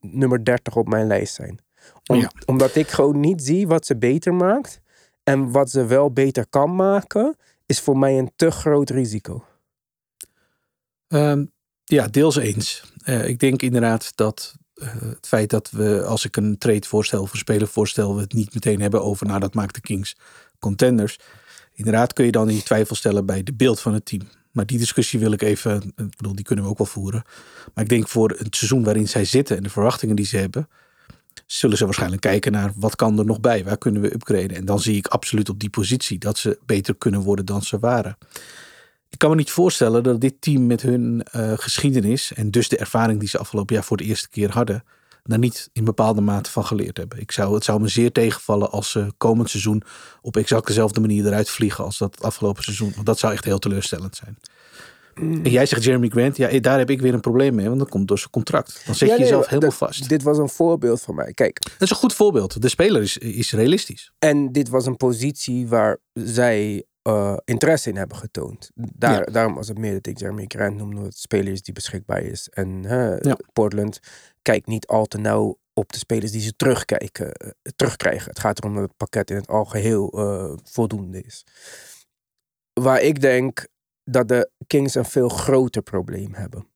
nummer 0.00 0.44
30 0.44 0.76
op 0.76 0.88
mijn 0.88 1.06
lijst 1.06 1.34
zijn. 1.34 1.58
Om- 2.06 2.16
Ja. 2.16 2.30
Omdat 2.46 2.74
ik 2.74 2.88
gewoon 2.88 3.20
niet 3.20 3.42
zie 3.42 3.66
wat 3.66 3.86
ze 3.86 3.96
beter 3.96 4.34
maakt. 4.34 4.80
En 5.22 5.50
wat 5.50 5.70
ze 5.70 5.84
wel 5.86 6.12
beter 6.12 6.46
kan 6.48 6.74
maken, 6.76 7.36
is 7.66 7.80
voor 7.80 7.98
mij 7.98 8.18
een 8.18 8.32
te 8.36 8.50
groot 8.50 8.90
risico. 8.90 9.44
Ehm, 11.08 11.44
ja, 11.84 12.06
deels 12.06 12.36
eens. 12.36 12.92
Eh, 13.04 13.28
ik 13.28 13.38
denk 13.38 13.62
inderdaad 13.62 14.12
dat 14.16 14.54
eh, 14.74 14.94
het 15.00 15.26
feit 15.26 15.50
dat 15.50 15.70
we, 15.70 16.04
als 16.04 16.24
ik 16.24 16.36
een 16.36 16.58
trade 16.58 16.86
voorstel 16.86 17.22
of 17.22 17.32
een 17.32 17.38
speler 17.38 17.68
voorstel, 17.68 18.14
we 18.14 18.20
het 18.20 18.32
niet 18.32 18.54
meteen 18.54 18.80
hebben 18.80 19.02
over, 19.02 19.26
nou 19.26 19.40
dat 19.40 19.54
maakt 19.54 19.74
de 19.74 19.80
Kings 19.80 20.16
contenders. 20.58 21.18
Inderdaad 21.72 22.12
kun 22.12 22.24
je 22.24 22.32
dan 22.32 22.50
in 22.50 22.62
twijfel 22.62 22.96
stellen 22.96 23.26
bij 23.26 23.42
de 23.42 23.52
beeld 23.52 23.80
van 23.80 23.94
het 23.94 24.04
team. 24.04 24.28
Maar 24.52 24.66
die 24.66 24.78
discussie 24.78 25.20
wil 25.20 25.32
ik 25.32 25.42
even, 25.42 25.72
eh, 25.72 26.04
ik 26.04 26.16
bedoel, 26.16 26.34
die 26.34 26.44
kunnen 26.44 26.64
we 26.64 26.70
ook 26.70 26.78
wel 26.78 26.86
voeren. 26.86 27.22
Maar 27.74 27.84
ik 27.84 27.90
denk 27.90 28.08
voor 28.08 28.30
het 28.30 28.56
seizoen 28.56 28.84
waarin 28.84 29.08
zij 29.08 29.24
zitten 29.24 29.56
en 29.56 29.62
de 29.62 29.70
verwachtingen 29.70 30.16
die 30.16 30.26
ze 30.26 30.36
hebben, 30.36 30.68
zullen 31.46 31.76
ze 31.76 31.84
waarschijnlijk 31.84 32.22
kijken 32.22 32.52
naar 32.52 32.72
wat 32.74 32.96
kan 32.96 33.18
er 33.18 33.24
nog 33.24 33.40
bij, 33.40 33.64
waar 33.64 33.78
kunnen 33.78 34.02
we 34.02 34.14
upgraden. 34.14 34.56
En 34.56 34.64
dan 34.64 34.80
zie 34.80 34.96
ik 34.96 35.06
absoluut 35.06 35.48
op 35.48 35.60
die 35.60 35.70
positie 35.70 36.18
dat 36.18 36.38
ze 36.38 36.58
beter 36.66 36.96
kunnen 36.96 37.20
worden 37.20 37.44
dan 37.44 37.62
ze 37.62 37.78
waren. 37.78 38.18
Ik 39.08 39.18
kan 39.18 39.30
me 39.30 39.36
niet 39.36 39.50
voorstellen 39.50 40.02
dat 40.02 40.20
dit 40.20 40.34
team 40.40 40.66
met 40.66 40.82
hun 40.82 41.22
eh, 41.22 41.52
geschiedenis 41.56 42.32
en 42.32 42.50
dus 42.50 42.68
de 42.68 42.76
ervaring 42.76 43.20
die 43.20 43.28
ze 43.28 43.38
afgelopen 43.38 43.74
jaar 43.74 43.84
voor 43.84 43.96
de 43.96 44.04
eerste 44.04 44.28
keer 44.28 44.50
hadden, 44.50 44.84
daar 45.28 45.38
niet 45.38 45.68
in 45.72 45.84
bepaalde 45.84 46.20
mate 46.20 46.50
van 46.50 46.64
geleerd 46.64 46.96
hebben. 46.96 47.20
Ik 47.20 47.32
zou, 47.32 47.54
het 47.54 47.64
zou 47.64 47.80
me 47.80 47.88
zeer 47.88 48.12
tegenvallen 48.12 48.70
als 48.70 48.90
ze 48.90 49.12
komend 49.16 49.50
seizoen 49.50 49.82
op 50.22 50.36
exact 50.36 50.66
dezelfde 50.66 51.00
manier 51.00 51.26
eruit 51.26 51.50
vliegen 51.50 51.84
als 51.84 51.98
dat 51.98 52.22
afgelopen 52.22 52.62
seizoen. 52.62 52.92
Want 52.94 53.06
dat 53.06 53.18
zou 53.18 53.32
echt 53.32 53.44
heel 53.44 53.58
teleurstellend 53.58 54.16
zijn. 54.16 54.38
En 55.14 55.50
jij 55.50 55.66
zegt 55.66 55.84
Jeremy 55.84 56.08
Grant, 56.08 56.36
ja, 56.36 56.48
eh, 56.48 56.60
daar 56.62 56.78
heb 56.78 56.90
ik 56.90 57.00
weer 57.00 57.14
een 57.14 57.20
probleem 57.20 57.54
mee, 57.54 57.66
want 57.66 57.78
dat 57.78 57.88
komt 57.88 58.08
door 58.08 58.18
zijn 58.18 58.30
contract. 58.30 58.82
Dan 58.86 58.94
zet 58.94 59.08
Ja, 59.08 59.14
je 59.14 59.20
nee, 59.20 59.28
jezelf 59.28 59.46
helemaal 59.48 59.70
dat- 59.70 59.78
vast. 59.78 60.08
Dit 60.08 60.22
was 60.22 60.38
een 60.38 60.48
voorbeeld 60.48 61.00
van 61.00 61.14
mij. 61.14 61.32
Kijk, 61.32 61.60
Dat 61.62 61.82
is 61.82 61.90
een 61.90 61.96
goed 61.96 62.14
voorbeeld. 62.14 62.62
De 62.62 62.68
speler 62.68 63.02
is, 63.02 63.16
is 63.18 63.52
realistisch. 63.52 64.12
En 64.18 64.52
dit 64.52 64.68
was 64.68 64.86
een 64.86 64.96
positie 64.96 65.68
waar 65.68 65.98
zij 66.12 66.84
eh, 67.02 67.36
interesse 67.44 67.88
in 67.90 67.96
hebben 67.96 68.16
getoond. 68.16 68.70
Daar, 68.74 69.12
Ja. 69.18 69.24
Daarom 69.32 69.54
was 69.54 69.68
het 69.68 69.78
meer 69.78 69.92
dat 69.92 70.06
ik 70.06 70.18
Jeremy 70.18 70.44
Grant 70.48 70.76
noemde, 70.76 70.96
omdat 70.96 71.12
het 71.12 71.18
speler 71.20 71.52
is 71.52 71.62
die 71.62 71.74
beschikbaar 71.74 72.22
is. 72.22 72.48
En 72.48 72.84
hè, 72.84 73.16
Ja. 73.16 73.36
Portland 73.52 74.00
kijkt 74.42 74.66
niet 74.66 74.86
al 74.86 75.06
te 75.06 75.18
nauw 75.18 75.58
op 75.72 75.92
de 75.92 75.98
spelers 75.98 76.32
die 76.32 76.40
ze 76.40 76.56
terugkijken, 76.56 77.32
eh, 77.32 77.50
terugkrijgen. 77.76 78.28
Het 78.28 78.38
gaat 78.38 78.58
erom 78.58 78.74
dat 78.74 78.82
het 78.82 78.96
pakket 78.96 79.30
in 79.30 79.36
het 79.36 79.48
algeheel 79.48 80.10
eh, 80.10 80.52
voldoende 80.64 81.22
is. 81.22 81.44
Waar 82.72 83.00
ik 83.00 83.20
denk 83.20 83.66
dat 84.04 84.28
de 84.28 84.50
Kings 84.66 84.94
een 84.94 85.04
veel 85.04 85.28
groter 85.28 85.82
probleem 85.82 86.34
hebben. 86.34 86.66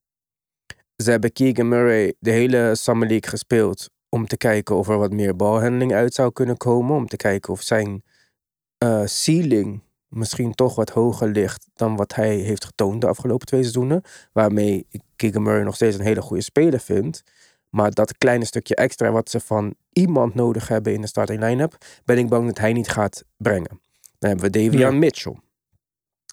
Ze 0.96 1.10
hebben 1.10 1.32
Keegan 1.32 1.68
Murray 1.68 2.14
de 2.18 2.30
hele 2.30 2.74
Summer 2.74 3.08
League 3.08 3.30
gespeeld 3.30 3.90
om 4.08 4.26
te 4.26 4.36
kijken 4.36 4.76
of 4.76 4.88
er 4.88 4.98
wat 4.98 5.12
meer 5.12 5.36
balhandeling 5.36 5.92
uit 5.92 6.14
zou 6.14 6.32
kunnen 6.32 6.56
komen. 6.56 6.96
Om 6.96 7.06
te 7.06 7.16
kijken 7.16 7.52
of 7.52 7.62
zijn 7.62 8.04
eh, 8.78 9.02
ceiling 9.04 9.82
misschien 10.08 10.54
toch 10.54 10.74
wat 10.74 10.90
hoger 10.90 11.28
ligt 11.28 11.68
dan 11.74 11.96
wat 11.96 12.14
hij 12.14 12.36
heeft 12.36 12.64
getoond 12.64 13.00
de 13.00 13.06
afgelopen 13.06 13.46
twee 13.46 13.60
seizoenen. 13.60 14.02
Waarmee 14.32 14.86
ik 14.88 15.00
Keegan 15.16 15.42
Murray 15.42 15.62
nog 15.62 15.74
steeds 15.74 15.96
een 15.96 16.04
hele 16.04 16.22
goede 16.22 16.42
speler 16.42 16.80
vind. 16.80 17.22
Maar 17.72 17.90
dat 17.90 18.18
kleine 18.18 18.44
stukje 18.44 18.74
extra 18.74 19.10
wat 19.10 19.30
ze 19.30 19.40
van 19.40 19.74
iemand 19.92 20.34
nodig 20.34 20.68
hebben 20.68 20.92
in 20.92 21.00
de 21.00 21.06
starting 21.06 21.40
line-up, 21.40 21.76
ben 22.04 22.18
ik 22.18 22.28
bang 22.28 22.46
dat 22.46 22.58
hij 22.58 22.72
niet 22.72 22.88
gaat 22.88 23.24
brengen. 23.36 23.80
Dan 24.18 24.30
hebben 24.30 24.50
we 24.52 24.58
Davian 24.58 24.92
Ja. 24.92 24.98
Mitchell. 24.98 25.36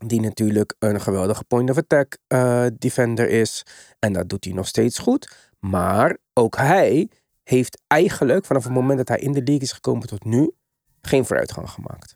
Die 0.06 0.22
natuurlijk 0.22 0.76
een 0.80 1.02
geweldige 1.02 1.44
point 1.44 1.70
of 1.70 1.78
attack 1.78 2.18
eh, 2.28 2.66
defender 2.78 3.30
is. 3.30 3.66
En 4.00 4.14
dat 4.14 4.30
doet 4.30 4.44
hij 4.44 4.54
nog 4.54 4.68
steeds 4.68 4.98
goed. 5.00 5.50
Maar 5.60 6.18
ook 6.34 6.58
hij 6.58 7.10
heeft 7.44 7.82
eigenlijk 7.88 8.46
vanaf 8.46 8.64
het 8.64 8.74
moment 8.74 8.98
dat 8.98 9.08
hij 9.08 9.20
in 9.20 9.32
de 9.32 9.44
league 9.44 9.62
is 9.62 9.72
gekomen 9.72 10.08
tot 10.08 10.24
nu 10.24 10.52
geen 11.02 11.26
vooruitgang 11.26 11.70
gemaakt. 11.70 12.16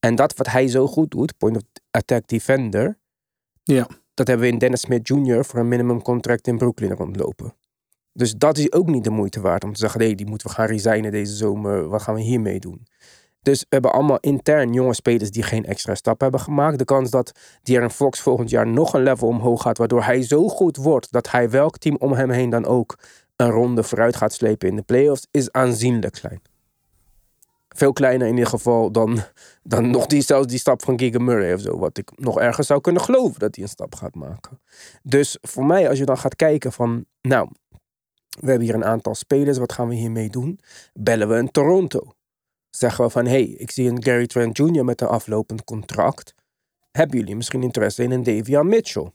En 0.00 0.14
dat 0.14 0.36
wat 0.36 0.46
hij 0.46 0.68
zo 0.68 0.86
goed 0.86 1.10
doet, 1.10 1.38
point 1.38 1.56
of 1.56 1.62
attack 1.90 2.26
defender, 2.28 2.98
Ja. 3.62 3.86
dat 4.14 4.26
hebben 4.26 4.46
we 4.46 4.52
in 4.52 4.58
Dennis 4.58 4.80
Smith 4.80 5.08
Jr. 5.08 5.44
voor 5.44 5.58
een 5.60 5.68
minimum 5.68 6.02
contract 6.02 6.46
in 6.46 6.58
Brooklyn 6.58 6.92
rondlopen. 6.92 7.54
Dus 8.16 8.32
dat 8.32 8.58
is 8.58 8.72
ook 8.72 8.86
niet 8.86 9.04
de 9.04 9.10
moeite 9.10 9.40
waard 9.40 9.64
om 9.64 9.72
te 9.72 9.78
zeggen, 9.78 10.16
die 10.16 10.26
moeten 10.26 10.48
we 10.48 10.54
gaan 10.54 10.66
resignen 10.66 11.10
deze 11.10 11.34
zomer. 11.34 11.88
Wat 11.88 12.02
gaan 12.02 12.14
we 12.14 12.20
hiermee 12.20 12.60
doen? 12.60 12.86
Dus 13.42 13.60
we 13.60 13.66
hebben 13.68 13.92
allemaal 13.92 14.18
intern 14.20 14.72
jonge 14.72 14.94
spelers 14.94 15.30
die 15.30 15.42
geen 15.42 15.64
extra 15.64 15.94
stap 15.94 16.20
hebben 16.20 16.40
gemaakt. 16.40 16.78
De 16.78 16.84
kans 16.84 17.10
dat 17.10 17.32
De'Aaron 17.62 17.90
Fox 17.90 18.20
volgend 18.20 18.50
jaar 18.50 18.66
nog 18.66 18.94
een 18.94 19.02
level 19.02 19.28
omhoog 19.28 19.62
gaat, 19.62 19.78
waardoor 19.78 20.02
hij 20.02 20.22
zo 20.22 20.48
goed 20.48 20.76
wordt 20.76 21.12
dat 21.12 21.30
hij 21.30 21.50
welk 21.50 21.78
team 21.78 21.96
om 21.98 22.12
hem 22.12 22.30
heen 22.30 22.50
dan 22.50 22.64
ook 22.64 22.98
een 23.36 23.50
ronde 23.50 23.82
vooruit 23.82 24.16
gaat 24.16 24.32
slepen 24.32 24.68
in 24.68 24.76
de 24.76 24.82
playoffs, 24.82 25.26
is 25.30 25.52
aanzienlijk 25.52 26.12
klein. 26.12 26.40
Veel 27.68 27.92
kleiner 27.92 28.26
in 28.26 28.34
ieder 28.34 28.50
geval 28.50 28.92
dan, 28.92 29.18
dan 29.62 29.90
nog 29.90 30.06
die, 30.06 30.22
zelfs 30.22 30.46
die 30.46 30.58
stap 30.58 30.84
van 30.84 30.96
Keegan 30.96 31.24
Murray 31.24 31.54
of 31.54 31.60
zo. 31.60 31.78
Wat 31.78 31.98
ik 31.98 32.10
nog 32.14 32.40
ergens 32.40 32.66
zou 32.66 32.80
kunnen 32.80 33.02
geloven 33.02 33.40
dat 33.40 33.54
hij 33.54 33.64
een 33.64 33.70
stap 33.70 33.94
gaat 33.94 34.14
maken. 34.14 34.60
Dus 35.02 35.38
voor 35.42 35.66
mij, 35.66 35.88
als 35.88 35.98
je 35.98 36.04
dan 36.04 36.18
gaat 36.18 36.36
kijken 36.36 36.72
van, 36.72 37.04
nou, 37.22 37.48
we 38.40 38.48
hebben 38.48 38.66
hier 38.66 38.74
een 38.74 38.84
aantal 38.84 39.14
spelers, 39.14 39.58
wat 39.58 39.72
gaan 39.72 39.88
we 39.88 39.94
hiermee 39.94 40.30
doen? 40.30 40.60
Bellen 40.94 41.28
we 41.28 41.34
een 41.34 41.50
Toronto. 41.50 42.12
Zeggen 42.70 43.04
we 43.04 43.10
van, 43.10 43.26
hey, 43.26 43.42
ik 43.42 43.70
zie 43.70 43.88
een 43.88 44.02
Gary 44.02 44.26
Trent 44.26 44.56
Jr. 44.56 44.84
met 44.84 45.00
een 45.00 45.08
aflopend 45.08 45.64
contract. 45.64 46.34
Hebben 46.90 47.18
jullie 47.18 47.36
misschien 47.36 47.62
interesse 47.62 48.02
in 48.02 48.10
een 48.10 48.22
Davian 48.22 48.68
Mitchell? 48.68 49.10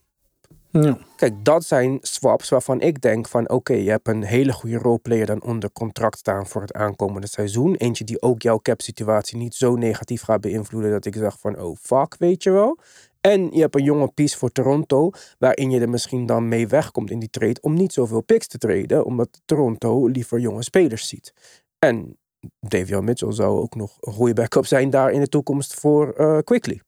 Ja. 0.72 0.98
Kijk, 1.16 1.46
dat 1.46 1.64
zijn 1.64 1.98
swaps 2.02 2.50
waarvan 2.50 2.82
ik 2.82 3.02
denk 3.02 3.28
van 3.28 3.50
oké, 3.50 3.74
je 3.74 3.90
hebt 3.90 4.08
een 4.08 4.24
hele 4.24 4.52
goede 4.54 4.78
roleplayer 4.78 5.26
dan 5.26 5.44
onder 5.44 5.72
contract 5.72 6.18
staan 6.18 6.48
voor 6.48 6.62
het 6.62 6.74
aankomende 6.74 7.28
seizoen. 7.28 7.76
Eentje 7.76 8.04
die 8.04 8.22
ook 8.22 8.42
jouw 8.42 8.60
cap 8.62 8.82
situatie 8.82 9.38
niet 9.38 9.56
zo 9.56 9.76
negatief 9.76 10.22
gaat 10.22 10.42
beïnvloeden 10.42 10.92
dat 10.92 11.06
ik 11.06 11.16
zeg 11.16 11.40
van 11.40 11.60
oh 11.60 11.78
fuck, 11.82 12.16
weet 12.20 12.44
je 12.44 12.52
wel. 12.52 12.78
En 13.22 13.52
je 13.52 13.60
hebt 13.62 13.76
een 13.76 13.84
jonge 13.84 14.08
piece 14.08 14.38
voor 14.38 14.52
Toronto, 14.52 15.10
waarin 15.40 15.72
je 15.72 15.80
er 15.80 15.90
misschien 15.90 16.26
dan 16.26 16.48
mee 16.48 16.68
wegkomt 16.68 17.12
in 17.12 17.20
die 17.20 17.30
trade 17.30 17.62
om 17.62 17.74
niet 17.74 17.94
zoveel 17.94 18.22
picks 18.22 18.48
te 18.48 18.58
traden, 18.58 19.06
omdat 19.06 19.42
Toronto 19.46 20.08
liever 20.08 20.40
jonge 20.40 20.64
spelers 20.64 21.08
ziet. 21.08 21.34
En 21.80 22.18
Davion 22.60 23.04
Mitchell 23.04 23.32
zou 23.32 23.60
ook 23.62 23.76
nog 23.76 23.98
een 24.00 24.14
goede 24.14 24.34
backup 24.34 24.66
zijn 24.66 24.90
daar 24.90 25.12
in 25.12 25.20
de 25.20 25.28
toekomst 25.28 25.74
voor 25.74 26.14
eh, 26.14 26.38
Quickly. 26.44 26.82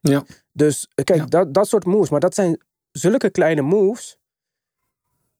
Ja. 0.00 0.24
Dus 0.52 0.88
eh, 0.94 1.04
kijk, 1.04 1.18
Ja. 1.20 1.26
dat, 1.26 1.54
dat 1.54 1.68
soort 1.68 1.84
moves. 1.84 2.10
Maar 2.10 2.20
dat 2.20 2.34
zijn 2.34 2.60
zulke 2.90 3.30
kleine 3.30 3.62
moves. 3.62 4.18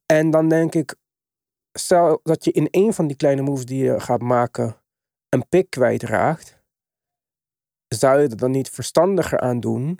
En 0.06 0.30
dan 0.30 0.48
denk 0.48 0.74
ik, 0.74 0.94
stel 1.72 2.20
dat 2.22 2.44
je 2.44 2.52
in 2.52 2.68
een 2.70 2.92
van 2.94 3.06
die 3.06 3.16
kleine 3.16 3.42
moves 3.42 3.64
die 3.64 3.84
je 3.84 4.00
gaat 4.00 4.20
maken 4.20 4.76
een 5.28 5.48
pick 5.48 5.70
kwijtraakt. 5.70 6.59
Zou 7.98 8.20
je 8.20 8.28
er 8.28 8.36
dan 8.36 8.50
niet 8.50 8.70
verstandiger 8.70 9.40
aan 9.40 9.60
doen 9.60 9.98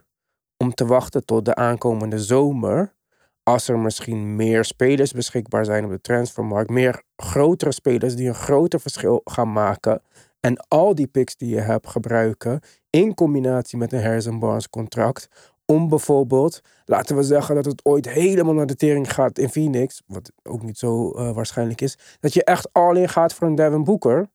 om 0.57 0.74
te 0.74 0.87
wachten 0.87 1.24
tot 1.24 1.44
de 1.44 1.55
aankomende 1.55 2.18
zomer? 2.18 2.94
Als 3.42 3.68
er 3.68 3.79
misschien 3.79 4.37
meer 4.37 4.64
spelers 4.64 5.12
beschikbaar 5.12 5.64
zijn 5.64 5.85
op 5.85 5.90
de 5.90 6.00
transfermarkt. 6.00 6.70
Meer 6.70 7.03
grotere 7.16 7.72
spelers 7.72 8.16
die 8.16 8.29
een 8.29 8.35
groter 8.35 8.81
verschil 8.81 9.20
gaan 9.24 9.53
maken. 9.53 10.03
En 10.40 10.66
al 10.68 10.94
die 10.94 11.07
picks 11.07 11.37
die 11.37 11.55
je 11.55 11.61
hebt 11.61 11.88
gebruiken 11.88 12.61
in 12.90 13.14
combinatie 13.14 13.79
met 13.79 13.92
een 13.92 14.03
Harrison 14.03 14.38
Barnes 14.38 14.68
contract. 14.68 15.29
Om 15.64 15.88
bijvoorbeeld, 15.88 16.61
laten 16.85 17.16
we 17.16 17.22
zeggen 17.22 17.55
dat 17.55 17.64
het 17.64 17.85
ooit 17.85 18.09
helemaal 18.09 18.55
naar 18.55 18.66
de 18.66 18.76
tering 18.76 19.12
gaat 19.12 19.38
in 19.38 19.48
Phoenix. 19.48 20.03
Wat 20.07 20.33
ook 20.42 20.62
niet 20.62 20.79
zo 20.79 21.11
eh, 21.11 21.33
waarschijnlijk 21.33 21.81
is. 21.81 21.98
Dat 22.20 22.35
je 22.35 22.44
echt 22.44 22.72
all 22.72 22.96
in 22.96 23.09
gaat 23.09 23.35
voor 23.35 23.46
een 23.46 23.55
Devin 23.55 23.85
Booker. 23.85 24.31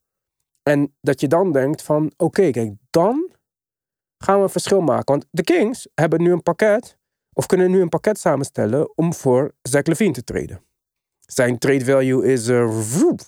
En 0.63 0.95
dat 1.01 1.21
je 1.21 1.27
dan 1.27 1.51
denkt 1.51 1.81
van 1.81 2.11
oké, 2.17 2.49
kijk, 2.51 2.73
dan 2.89 3.33
gaan 4.17 4.37
we 4.37 4.43
een 4.43 4.49
verschil 4.49 4.81
maken. 4.81 5.05
Want 5.05 5.25
de 5.31 5.43
Kings 5.43 5.87
hebben 5.93 6.21
nu 6.21 6.31
een 6.31 6.43
pakket. 6.43 6.97
Of 7.33 7.45
kunnen 7.45 7.71
nu 7.71 7.81
een 7.81 7.89
pakket 7.89 8.19
samenstellen 8.19 8.97
om 8.97 9.13
voor 9.13 9.51
Zach 9.61 9.83
Levine 9.83 10.13
te 10.13 10.23
treden. 10.23 10.61
Zijn 11.19 11.57
trade 11.57 11.85
value 11.85 12.25
is 12.25 12.45
vroep. 12.87 13.21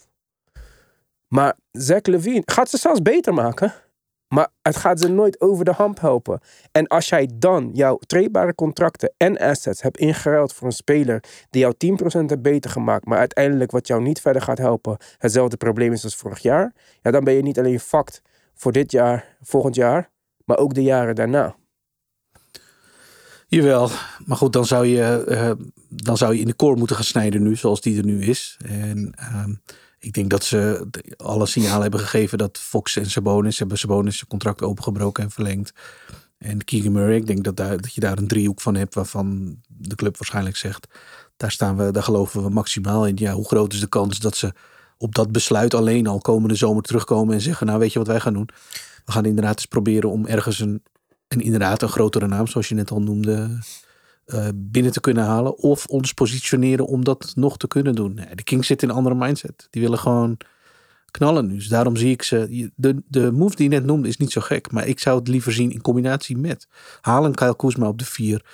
Maar 1.28 1.58
Zach 1.71 2.02
Levine 2.02 2.41
gaat 2.45 2.69
ze 2.69 2.78
zelfs 2.78 3.02
beter 3.02 3.34
maken. 3.34 3.73
Maar 4.28 4.47
het 4.62 4.76
gaat 4.76 5.00
ze 5.00 5.08
nooit 5.08 5.41
over 5.41 5.65
de 5.65 5.71
hamp 5.71 6.00
helpen. 6.00 6.39
En 6.71 6.88
als 6.88 7.10
jij 7.10 7.30
dan 7.34 7.69
jouw 7.73 7.97
treedbare 7.97 8.56
contracten 8.56 9.13
en 9.17 9.38
assets 9.38 9.82
hebt 9.82 9.97
ingeruild 9.97 10.54
voor 10.54 10.67
een 10.67 10.73
speler 10.73 11.23
die 11.50 11.62
jou 11.62 11.73
10% 12.23 12.26
heeft 12.26 12.41
beter 12.41 12.71
gemaakt, 12.71 13.06
maar 13.06 13.17
uiteindelijk 13.17 13.71
wat 13.71 13.88
jou 13.88 14.02
niet 14.02 14.21
verder 14.21 14.41
gaat 14.41 14.58
helpen, 14.58 14.97
hetzelfde 15.17 15.58
probleem 15.58 15.91
is 15.91 16.04
als 16.04 16.15
vorig 16.15 16.39
jaar, 16.39 16.73
ja, 17.02 17.12
dan 17.12 17.23
ben 17.23 17.34
je 17.34 17.41
niet 17.41 17.60
alleen 17.60 17.80
fucked 17.80 18.21
voor 18.54 18.71
dit 18.71 18.91
jaar, 18.91 19.38
volgend 19.41 19.76
jaar, 19.76 20.10
maar 20.47 20.57
ook 20.57 20.73
de 20.73 20.83
jaren 20.83 21.15
daarna. 21.15 21.55
Jawel, 23.47 23.89
maar 24.25 24.38
goed, 24.38 24.53
dan 24.53 24.65
zou 24.65 24.86
je, 24.86 25.23
eh, 25.23 25.51
dan 25.89 26.17
zou 26.17 26.33
je 26.33 26.39
in 26.39 26.47
de 26.47 26.55
core 26.55 26.77
moeten 26.77 26.95
gaan 26.95 27.05
snijden 27.05 27.43
nu, 27.43 27.55
zoals 27.55 27.81
die 27.81 27.97
er 27.97 28.05
nu 28.05 28.23
is. 28.23 28.57
En 28.65 29.13
ehm, 29.15 29.53
ik 29.99 30.13
denk 30.13 30.29
dat 30.29 30.43
ze 30.43 30.88
alle 31.17 31.45
signalen 31.45 31.81
hebben 31.81 31.99
gegeven 31.99 32.38
dat 32.38 32.57
Fox 32.57 32.95
en 32.95 33.10
Sabonis 33.10 33.60
hebben 33.60 33.77
Sabonis 33.77 34.17
zijn 34.17 34.29
contract 34.29 34.62
opengebroken 34.62 35.23
en 35.23 35.31
verlengd. 35.31 35.73
En 36.38 36.63
Keegan 36.63 36.91
Murray, 36.91 37.15
ik 37.15 37.27
denk 37.27 37.43
dat, 37.43 37.57
daar, 37.57 37.81
dat 37.81 37.93
je 37.93 38.01
daar 38.01 38.17
een 38.17 38.27
driehoek 38.27 38.62
van 38.62 38.75
hebt 38.75 38.93
waarvan 38.93 39.57
de 39.67 39.95
club 39.95 40.17
waarschijnlijk 40.17 40.57
zegt, 40.57 40.88
daar 41.38 41.51
staan 41.51 41.77
we, 41.77 41.91
daar 41.91 42.03
geloven 42.03 42.43
we 42.43 42.49
maximaal 42.49 43.07
in. 43.07 43.15
Ja, 43.15 43.33
hoe 43.33 43.47
groot 43.47 43.73
is 43.73 43.79
de 43.79 43.88
kans 43.88 44.19
dat 44.19 44.36
ze 44.36 44.53
op 44.97 45.15
dat 45.15 45.31
besluit 45.31 45.73
alleen 45.73 46.07
al 46.07 46.19
komende 46.19 46.55
zomer 46.55 46.83
terugkomen 46.83 47.33
en 47.33 47.41
zeggen, 47.41 47.67
nou 47.67 47.79
weet 47.79 47.93
je 47.93 47.99
wat 47.99 48.07
wij 48.07 48.19
gaan 48.19 48.33
doen? 48.33 48.49
We 49.08 49.13
gaan 49.13 49.26
inderdaad 49.26 49.56
eens 49.56 49.65
proberen 49.65 50.10
om 50.10 50.26
ergens 50.26 50.60
een, 50.60 50.84
en 51.28 51.41
inderdaad 51.41 51.82
een 51.82 51.89
grotere 51.89 52.28
naam, 52.28 52.48
zoals 52.48 52.70
je 52.70 52.76
net 52.76 52.91
al 52.91 53.02
noemde, 53.02 53.60
eh, 54.26 54.48
binnen 54.56 54.91
te 54.91 55.00
kunnen 55.00 55.24
halen. 55.24 55.58
Of 55.58 55.86
ons 55.86 56.13
positioneren 56.13 56.88
om 56.88 57.04
dat 57.04 57.32
nog 57.36 57.58
te 57.58 57.67
kunnen 57.67 57.96
doen. 57.96 58.20
De 58.36 58.43
Kings 58.43 58.67
zitten 58.67 58.88
in 58.88 58.93
een 58.93 59.00
andere 59.00 59.26
mindset. 59.26 59.67
Die 59.70 59.82
willen 59.82 60.00
gewoon 60.00 60.38
knallen 61.12 61.48
nu. 61.48 61.56
Dus 61.56 61.67
daarom 61.67 61.96
zie 61.96 62.12
ik 62.12 62.24
ze. 62.24 62.72
De, 62.76 63.04
de 63.08 63.32
move 63.32 63.56
die 63.56 63.70
je 63.70 63.76
net 63.76 63.86
noemde 63.86 64.08
is 64.08 64.17
niet 64.17 64.32
zo 64.32 64.41
gek. 64.41 64.72
Maar 64.72 64.88
ik 64.88 65.00
zou 65.00 65.20
het 65.20 65.28
liever 65.28 65.52
zien 65.54 65.72
in 65.72 65.82
combinatie 65.82 66.38
met. 66.38 66.67
Halen 67.02 67.36
Kyle 67.36 67.56
Kuzma 67.56 67.88
op 67.88 68.00
de 68.00 68.06
vier. 68.06 68.46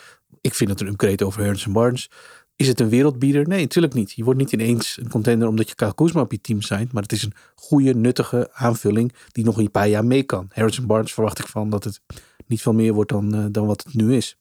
Ik 0.41 0.53
vind 0.53 0.69
het 0.69 0.81
een 0.81 0.87
upgrade 0.87 1.25
over 1.25 1.43
Harrison 1.43 1.73
Barnes. 1.73 2.09
Is 2.55 2.67
het 2.67 2.79
een 2.79 2.89
wereldbieder? 2.89 3.47
Nee, 3.47 3.61
natuurlijk 3.61 3.93
niet. 3.93 4.11
Je 4.11 4.23
wordt 4.23 4.39
niet 4.39 4.51
ineens 4.51 4.97
een 5.01 5.09
contender 5.09 5.47
omdat 5.47 5.69
je 5.69 5.75
Kyle 5.75 5.95
Kuzma 5.95 6.21
op 6.21 6.31
je 6.31 6.41
team 6.41 6.61
zijn. 6.61 6.89
Maar 6.91 7.03
het 7.03 7.11
is 7.11 7.23
een 7.23 7.33
goede, 7.55 7.93
nuttige 7.95 8.49
aanvulling 8.53 9.13
die 9.31 9.43
nog 9.43 9.57
een 9.57 9.71
paar 9.71 9.87
jaar 9.87 10.05
mee 10.05 10.23
kan. 10.23 10.47
Harrison 10.49 10.85
Barnes 10.85 11.13
verwacht 11.13 11.39
ik 11.39 11.47
van 11.47 11.69
dat 11.69 11.83
het 11.83 12.01
niet 12.47 12.61
veel 12.61 12.73
meer 12.73 12.93
wordt 12.93 13.09
dan, 13.11 13.33
eh, 13.35 13.45
dan 13.51 13.65
wat 13.65 13.83
het 13.83 13.93
nu 13.93 14.15
is. 14.15 14.37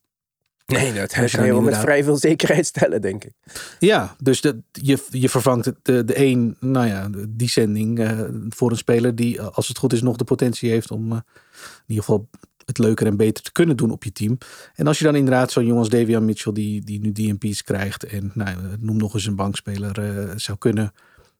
Nee, 0.66 0.92
dat 0.92 1.12
kan 1.12 1.22
je 1.22 1.36
wel 1.36 1.46
met 1.46 1.56
inderdaad- 1.56 1.80
vrij 1.80 2.04
veel 2.04 2.16
zekerheid 2.16 2.66
stellen, 2.66 3.00
denk 3.00 3.24
ik. 3.24 3.32
Ja, 3.78 4.16
dus 4.18 4.40
de, 4.40 4.62
je, 4.72 5.06
je 5.10 5.28
vervangt 5.28 5.72
de, 5.82 6.04
de 6.04 6.18
een, 6.18 6.56
nou 6.60 6.86
ja, 6.86 7.10
die 7.28 7.48
zending 7.48 7.98
eh, 7.98 8.20
voor 8.48 8.70
een 8.70 8.76
speler 8.76 9.14
die, 9.14 9.38
eh, 9.38 9.48
als 9.52 9.68
het 9.68 9.78
goed 9.78 9.92
is, 9.92 10.02
nog 10.02 10.16
de 10.16 10.24
potentie 10.24 10.70
heeft 10.70 10.90
om 10.90 11.12
eh, 11.12 11.18
in 11.62 11.84
ieder 11.86 12.04
geval 12.04 12.28
het 12.64 12.78
leuker 12.78 13.06
en 13.06 13.16
beter 13.16 13.44
te 13.44 13.52
kunnen 13.52 13.76
doen 13.76 13.90
op 13.90 14.04
je 14.04 14.12
team. 14.12 14.38
En 14.74 14.86
als 14.86 14.98
je 14.98 15.04
dan 15.04 15.14
inderdaad 15.16 15.50
zo'n 15.52 15.62
jongen 15.64 15.78
als 15.78 15.88
Davian 15.88 16.24
Mitchell, 16.24 16.52
die, 16.52 16.84
die 16.84 17.00
nu 17.00 17.12
DMP's 17.12 17.62
krijgt 17.62 18.04
en 18.04 18.30
nou, 18.34 18.50
ja, 18.50 18.56
noem 18.78 18.96
nog 18.96 19.14
eens 19.14 19.26
een 19.26 19.36
bankspeler, 19.36 19.98
eh, 19.98 20.32
zou 20.36 20.58
kunnen 20.58 20.92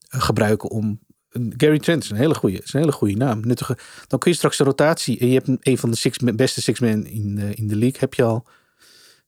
eh, 0.08 0.20
gebruiken 0.22 0.70
om. 0.70 1.00
Gary 1.56 1.78
Trent 1.78 2.04
is 2.04 2.10
een 2.10 2.16
hele 2.16 2.34
goede, 2.34 2.58
is 2.62 2.72
een 2.72 2.80
hele 2.80 2.92
goede 2.92 3.16
naam. 3.16 3.40
Nuttige, 3.40 3.78
dan 4.06 4.18
kun 4.18 4.30
je 4.30 4.36
straks 4.36 4.56
de 4.56 4.64
rotatie 4.64 5.18
en 5.18 5.26
je 5.28 5.34
hebt 5.34 5.48
een, 5.60 5.78
van 5.78 5.90
de 5.90 5.96
six, 5.96 6.18
beste 6.18 6.62
six 6.62 6.80
men 6.80 7.06
in, 7.06 7.34
de 7.34 7.54
in 7.54 7.68
de 7.68 7.76
league, 7.76 8.00
heb 8.00 8.14
je 8.14 8.22
al. 8.22 8.46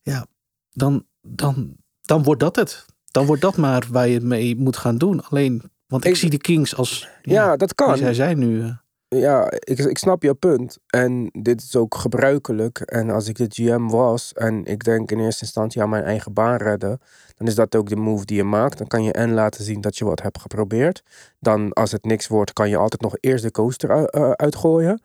Ja, 0.02 0.26
dan, 0.72 1.06
dan, 1.22 1.76
dan 2.02 2.22
wordt 2.22 2.40
dat 2.40 2.56
het. 2.56 2.84
Dan 3.10 3.26
wordt 3.26 3.42
dat 3.42 3.56
maar 3.56 3.86
waar 3.90 4.08
je 4.08 4.20
mee 4.20 4.56
moet 4.56 4.76
gaan 4.76 4.98
doen. 4.98 5.22
Alleen, 5.24 5.62
want 5.86 6.04
ik, 6.04 6.10
Ik- 6.10 6.16
zie 6.16 6.30
de 6.30 6.38
Kings 6.38 6.76
als. 6.76 7.08
Ja, 7.22 7.56
dat 7.56 7.74
kan. 7.74 7.96
zij 7.96 8.14
zijn 8.14 8.38
nu. 8.38 8.72
Ja, 9.08 9.50
ik, 9.50 9.78
ik 9.78 9.98
snap 9.98 10.22
je 10.22 10.34
punt. 10.34 10.78
En 10.86 11.28
dit 11.32 11.62
is 11.62 11.76
ook 11.76 11.94
gebruikelijk. 11.94 12.80
En 12.80 13.10
als 13.10 13.28
ik 13.28 13.36
de 13.36 13.46
GM 13.48 13.86
was 13.86 14.32
en 14.32 14.64
ik 14.64 14.84
denk 14.84 15.10
in 15.10 15.20
eerste 15.20 15.42
instantie 15.44 15.82
aan 15.82 15.88
mijn 15.88 16.04
eigen 16.04 16.32
baan 16.32 16.56
redden, 16.56 17.00
dan 17.34 17.46
is 17.46 17.54
dat 17.54 17.74
ook 17.74 17.88
de 17.88 17.96
move 17.96 18.24
die 18.24 18.36
je 18.36 18.44
maakt. 18.44 18.78
Dan 18.78 18.86
kan 18.86 19.02
je 19.04 19.12
en 19.12 19.32
laten 19.32 19.64
zien 19.64 19.80
dat 19.80 19.96
je 19.98 20.04
wat 20.04 20.22
hebt 20.22 20.38
geprobeerd. 20.40 21.02
Dan 21.38 21.72
als 21.72 21.92
het 21.92 22.04
niks 22.04 22.26
wordt, 22.28 22.52
kan 22.52 22.68
je 22.68 22.76
altijd 22.76 23.02
nog 23.02 23.16
eerst 23.20 23.44
de 23.44 23.50
coaster 23.50 23.90
eh, 23.90 24.30
uitgooien. 24.30 25.00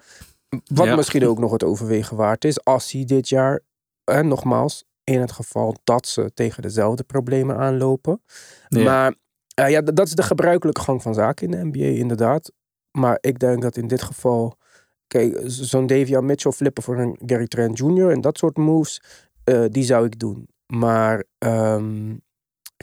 Wat 0.66 0.86
Ja. 0.86 0.96
misschien 0.96 1.28
ook 1.28 1.40
nog 1.40 1.52
het 1.52 1.64
overwegen 1.64 2.18
waard 2.18 2.46
is 2.46 2.64
als 2.64 2.92
hij 2.92 3.06
dit 3.06 3.30
jaar, 3.30 3.60
en 4.04 4.28
nogmaals, 4.28 4.84
in 5.04 5.20
het 5.22 5.32
geval 5.32 5.76
dat 5.84 6.08
ze 6.08 6.32
tegen 6.34 6.62
dezelfde 6.62 7.04
problemen 7.04 7.58
aanlopen. 7.58 8.22
Ja. 8.68 8.84
Maar 8.84 9.16
eh, 9.54 9.70
ja, 9.70 9.82
dat 9.82 10.08
is 10.08 10.14
de 10.16 10.24
gebruikelijke 10.24 10.82
gang 10.82 11.02
van 11.02 11.14
zaken 11.14 11.46
in 11.46 11.52
de 11.52 11.80
NBA, 11.80 11.98
inderdaad. 12.00 12.52
Maar 12.92 13.18
ik 13.22 13.40
denk 13.40 13.62
dat 13.62 13.78
in 13.78 13.88
dit 13.88 14.02
geval, 14.02 14.58
kijk, 15.08 15.40
zo'n 15.46 15.88
Davian 15.88 16.26
Mitchell 16.26 16.52
flippen 16.52 16.84
voor 16.84 16.98
een 16.98 17.20
Gary 17.26 17.48
Trent 17.48 17.78
Jr. 17.78 18.10
en 18.10 18.22
dat 18.22 18.38
soort 18.38 18.58
moves, 18.58 19.02
eh, 19.44 19.66
die 19.70 19.84
zou 19.84 20.06
ik 20.06 20.20
doen. 20.20 20.48
Maar 20.66 21.24
ehm 21.38 22.16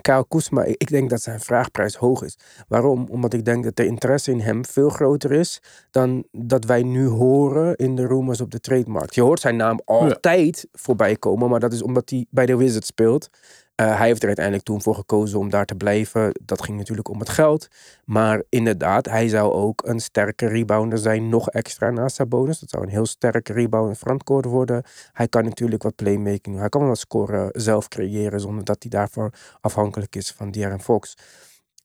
Kyle 0.01 0.25
Kuzma, 0.29 0.64
ik 0.64 0.75
ik 0.79 0.88
denk 0.88 1.11
dat 1.11 1.23
zijn 1.23 1.40
vraagprijs 1.40 1.95
hoog 1.95 2.23
is. 2.23 2.38
Waarom? 2.69 3.07
Omdat 3.11 3.33
ik 3.33 3.45
denk 3.45 3.64
dat 3.64 3.77
de 3.77 3.87
interesse 3.87 4.31
in 4.31 4.40
hem 4.40 4.64
veel 4.64 4.88
groter 4.88 5.33
is 5.33 5.62
dan 5.90 6.27
dat 6.31 6.64
wij 6.64 6.83
nu 6.83 7.07
horen 7.07 7.77
in 7.77 7.97
de 7.97 8.07
rumors 8.07 8.40
op 8.40 8.51
de 8.51 8.61
trademarkt. 8.61 9.14
Je 9.14 9.23
hoort 9.23 9.40
zijn 9.40 9.57
naam 9.57 9.81
altijd 9.85 10.69
voorbij 10.73 11.16
komen, 11.16 11.51
maar 11.51 11.61
dat 11.61 11.73
is 11.73 11.83
omdat 11.83 12.11
hij 12.11 12.27
bij 12.31 12.47
de 12.47 12.57
Wizards 12.57 12.87
speelt. 12.87 13.29
Eh, 13.76 13.98
hij 13.98 14.06
heeft 14.06 14.20
er 14.20 14.26
uiteindelijk 14.26 14.64
toen 14.64 14.82
voor 14.82 14.94
gekozen 14.94 15.38
om 15.38 15.50
daar 15.50 15.64
te 15.64 15.74
blijven. 15.74 16.32
Dat 16.44 16.62
ging 16.62 16.76
natuurlijk 16.78 17.08
om 17.08 17.18
het 17.18 17.28
geld. 17.28 17.68
Maar 18.04 18.42
inderdaad, 18.48 19.06
hij 19.06 19.28
zou 19.28 19.52
ook 19.52 19.82
een 19.86 20.00
sterke 20.00 20.46
rebounder 20.46 20.98
zijn. 20.98 21.28
Nog 21.28 21.50
extra 21.50 21.90
naast 21.90 22.16
Sabonis. 22.16 22.58
Dat 22.58 22.70
zou 22.70 22.82
een 22.82 22.88
heel 22.88 23.06
sterke 23.06 23.52
rebound 23.52 23.98
frontcourt 23.98 24.44
worden. 24.44 24.82
Hij 25.12 25.28
kan 25.28 25.44
natuurlijk 25.44 25.82
wat 25.82 25.94
playmaking 25.94 26.42
doen. 26.42 26.58
Hij 26.58 26.68
kan 26.68 26.86
wat 26.86 26.98
scoren 26.98 27.48
zelf 27.52 27.88
creëren. 27.88 28.40
Zonder 28.40 28.64
dat 28.64 28.76
hij 28.80 28.90
daarvoor 28.90 29.32
afhankelijk 29.60 30.16
is 30.16 30.32
van 30.32 30.50
De'Aaron 30.50 30.80
Fox. 30.82 31.14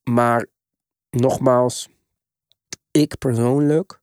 Maar 0.04 0.46
nogmaals, 1.10 1.90
ik 2.92 3.18
persoonlijk 3.18 4.02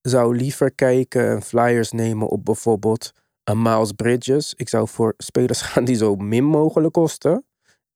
zou 0.00 0.36
liever 0.36 0.72
kijken 0.72 1.28
en 1.28 1.42
flyers 1.42 1.92
nemen 1.92 2.28
op 2.28 2.44
bijvoorbeeld 2.44 3.12
een 3.48 3.62
Miles 3.62 3.92
Bridges. 3.92 4.54
Ik 4.54 4.68
zou 4.68 4.88
voor 4.88 5.14
spelers 5.16 5.60
gaan 5.70 5.84
die 5.84 5.96
zo 5.96 6.16
min 6.16 6.44
mogelijk 6.44 6.92
kosten 6.92 7.46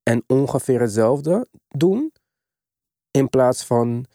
en 0.03 0.25
ongeveer 0.27 0.81
hetzelfde 0.81 1.49
doen. 1.69 2.13
In 3.11 3.29
plaats 3.29 3.65
van. 3.65 4.07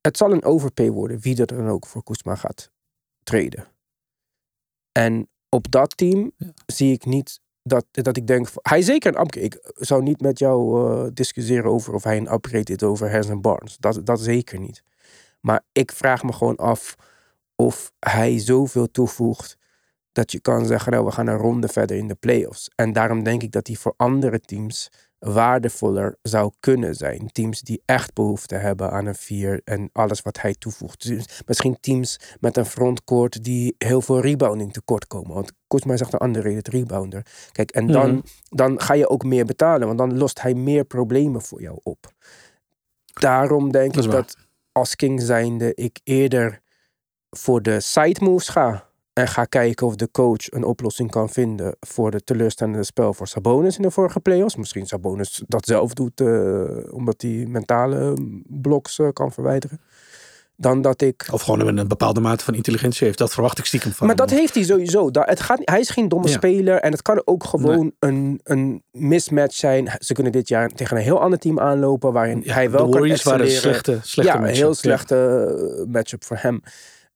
Het 0.00 0.16
zal 0.16 0.32
een 0.32 0.44
overpay 0.44 0.90
worden, 0.90 1.20
wie 1.20 1.40
er 1.40 1.46
dan 1.46 1.68
ook 1.68 1.86
voor 1.86 2.02
Koesma 2.02 2.34
gaat 2.34 2.70
treden. 3.22 3.66
En 4.92 5.28
op 5.48 5.70
dat 5.70 5.96
team 5.96 6.32
zie 6.66 6.92
ik 6.92 7.04
niet 7.04 7.40
dat, 7.62 7.84
dat 7.90 8.16
ik 8.16 8.26
denk. 8.26 8.48
Hij 8.62 8.82
zeker 8.82 9.14
een 9.14 9.20
upgrade. 9.20 9.46
Ik 9.46 9.72
zou 9.74 10.02
niet 10.02 10.20
met 10.20 10.38
jou 10.38 10.90
uh, 10.90 11.10
discussiëren 11.14 11.70
over 11.70 11.94
of 11.94 12.04
hij 12.04 12.16
een 12.16 12.32
upgrade 12.32 12.72
is 12.72 12.82
over 12.82 13.10
Harrison 13.10 13.40
Barnes. 13.40 13.76
Dat, 13.76 14.06
dat 14.06 14.20
zeker 14.20 14.58
niet. 14.60 14.82
Maar 15.40 15.64
ik 15.72 15.92
vraag 15.92 16.22
me 16.22 16.32
gewoon 16.32 16.56
af 16.56 16.96
of 17.62 17.92
hij 17.98 18.38
zoveel 18.38 18.90
toevoegt 18.90 19.56
dat 20.12 20.32
je 20.32 20.40
kan 20.40 20.66
zeggen, 20.66 20.92
nou, 20.92 21.04
we 21.04 21.10
gaan 21.10 21.26
een 21.26 21.36
ronde 21.36 21.68
verder 21.68 21.96
in 21.96 22.08
de 22.08 22.14
playoffs. 22.14 22.70
En 22.74 22.92
daarom 22.92 23.22
denk 23.22 23.42
ik 23.42 23.52
dat 23.52 23.66
hij 23.66 23.76
voor 23.76 23.94
andere 23.96 24.40
teams 24.40 24.88
waardevoller 25.18 26.16
zou 26.22 26.52
kunnen 26.60 26.94
zijn. 26.94 27.28
Teams 27.32 27.60
die 27.60 27.82
echt 27.84 28.14
behoefte 28.14 28.54
hebben 28.54 28.90
aan 28.90 29.06
een 29.06 29.14
vier 29.14 29.60
en 29.64 29.90
alles 29.92 30.22
wat 30.22 30.40
hij 30.40 30.54
toevoegt. 30.54 31.06
Dus 31.06 31.42
misschien 31.46 31.76
teams 31.80 32.18
met 32.40 32.56
een 32.56 32.66
frontcourt 32.66 33.44
die 33.44 33.74
heel 33.78 34.00
veel 34.02 34.20
rebounding 34.20 34.72
tekort 34.72 35.06
komen. 35.06 35.34
Want 35.34 35.52
Kuzma 35.66 35.96
zegt 35.96 36.12
een 36.12 36.18
andere 36.18 36.50
het 36.50 36.68
rebounder. 36.68 37.26
Kijk, 37.52 37.70
en 37.70 37.86
dan, 37.86 38.10
Mhm. 38.10 38.20
dan 38.48 38.80
ga 38.80 38.94
je 38.94 39.08
ook 39.08 39.24
meer 39.24 39.44
betalen, 39.44 39.86
want 39.86 39.98
dan 39.98 40.18
lost 40.18 40.40
hij 40.42 40.54
meer 40.54 40.84
problemen 40.84 41.42
voor 41.42 41.60
jou 41.60 41.78
op. 41.82 42.12
Daarom 43.12 43.72
denk 43.72 43.94
Dat 43.94 44.04
ik 44.04 44.10
waar. 44.10 44.20
dat 44.22 44.36
als 44.72 44.96
King 44.96 45.20
zijnde 45.20 45.74
ik 45.74 46.00
eerder 46.04 46.60
voor 47.30 47.62
de 47.62 47.80
side 47.80 48.24
moves 48.24 48.48
ga. 48.48 48.86
En 49.12 49.28
ga 49.28 49.44
kijken 49.44 49.86
of 49.86 49.94
de 49.96 50.10
coach 50.10 50.50
een 50.52 50.64
oplossing 50.64 51.10
kan 51.10 51.28
vinden 51.28 51.76
voor 51.80 52.10
de 52.10 52.24
teleurstellende 52.24 52.84
spel 52.84 53.14
voor 53.14 53.26
Sabonis 53.26 53.76
in 53.76 53.82
de 53.82 53.90
vorige 53.90 54.20
playoffs. 54.20 54.56
Misschien 54.56 54.86
Sabonis 54.86 55.42
dat 55.46 55.66
zelf 55.66 55.92
doet, 55.94 56.20
eh, 56.20 56.62
omdat 56.90 57.22
hij 57.22 57.44
mentale 57.48 58.16
bloks 58.46 58.98
eh, 58.98 59.08
kan 59.12 59.32
verwijderen. 59.32 59.80
Dan 60.56 60.82
dat 60.82 61.02
ik. 61.02 61.26
Of 61.30 61.42
gewoon 61.42 61.60
een, 61.60 61.76
een 61.76 61.88
bepaalde 61.88 62.20
mate 62.20 62.44
van 62.44 62.54
intelligentie 62.54 63.06
heeft. 63.06 63.18
Dat 63.18 63.32
verwacht 63.32 63.58
ik 63.58 63.64
stiekem 63.64 63.92
van 63.92 64.06
Maar 64.06 64.16
dat 64.16 64.30
heeft 64.30 64.54
hij 64.54 64.64
sowieso. 64.64 65.08
Het 65.12 65.40
gaat, 65.40 65.60
hij 65.64 65.80
is 65.80 65.90
geen 65.90 66.08
domme 66.08 66.28
Ja. 66.28 66.34
speler. 66.34 66.76
En 66.80 66.90
het 66.92 67.02
kan 67.02 67.22
ook 67.24 67.44
gewoon 67.44 67.92
een, 67.98 68.40
een 68.42 68.82
mismatch 68.90 69.54
zijn. 69.56 69.90
Ze 69.98 70.12
kunnen 70.14 70.32
dit 70.32 70.48
jaar 70.48 70.68
tegen 70.68 70.96
een 70.96 71.02
heel 71.02 71.20
ander 71.20 71.38
team 71.38 71.60
aanlopen. 71.60 72.12
Waarin 72.12 72.40
Ja, 72.44 72.52
hij 72.54 72.70
wel 72.70 72.84
de 72.84 72.90
kan 72.90 72.98
Warriors 73.00 73.22
waren 73.22 73.44
een 73.46 73.50
slechte, 73.52 73.98
slechte 74.02 74.32
ja, 74.32 74.38
een 74.38 74.54
heel 74.54 74.74
slechte 74.74 75.16
eh, 75.78 75.92
matchup 75.92 76.24
voor 76.24 76.36
hem. 76.40 76.62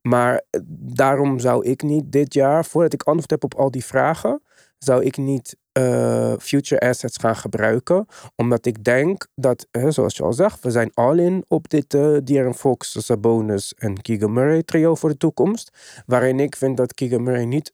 Maar 0.02 0.42
eh, 0.50 0.60
daarom 0.78 1.38
zou 1.38 1.66
ik 1.66 1.82
niet 1.82 2.12
dit 2.12 2.34
jaar, 2.34 2.64
voordat 2.64 2.92
ik 2.92 3.02
antwoord 3.02 3.30
heb 3.30 3.44
op 3.44 3.54
al 3.54 3.70
die 3.70 3.84
vragen, 3.84 4.42
zou 4.78 5.04
ik 5.04 5.16
niet 5.16 5.56
eh, 5.72 6.32
future 6.38 6.80
assets 6.80 7.16
gaan 7.16 7.36
gebruiken. 7.36 8.06
Omdat 8.36 8.66
ik 8.66 8.84
denk 8.84 9.26
dat, 9.34 9.66
hè, 9.70 9.90
zoals 9.90 10.16
je 10.16 10.22
al 10.22 10.32
zegt, 10.32 10.62
we 10.62 10.70
zijn 10.70 10.90
all 10.94 11.18
in 11.18 11.44
op 11.48 11.68
dit 11.68 11.94
uh, 11.94 12.16
De'Aaron 12.24 12.54
Fox, 12.54 13.06
Sabonis 13.06 13.74
en 13.74 14.02
Keegan 14.02 14.32
Murray 14.32 14.62
trio 14.62 14.94
voor 14.94 15.08
de 15.08 15.16
toekomst. 15.16 15.70
Waarin 16.06 16.40
ik 16.40 16.56
vind 16.56 16.76
dat 16.76 16.94
Keegan 16.94 17.22
Murray 17.22 17.44
niet 17.44 17.72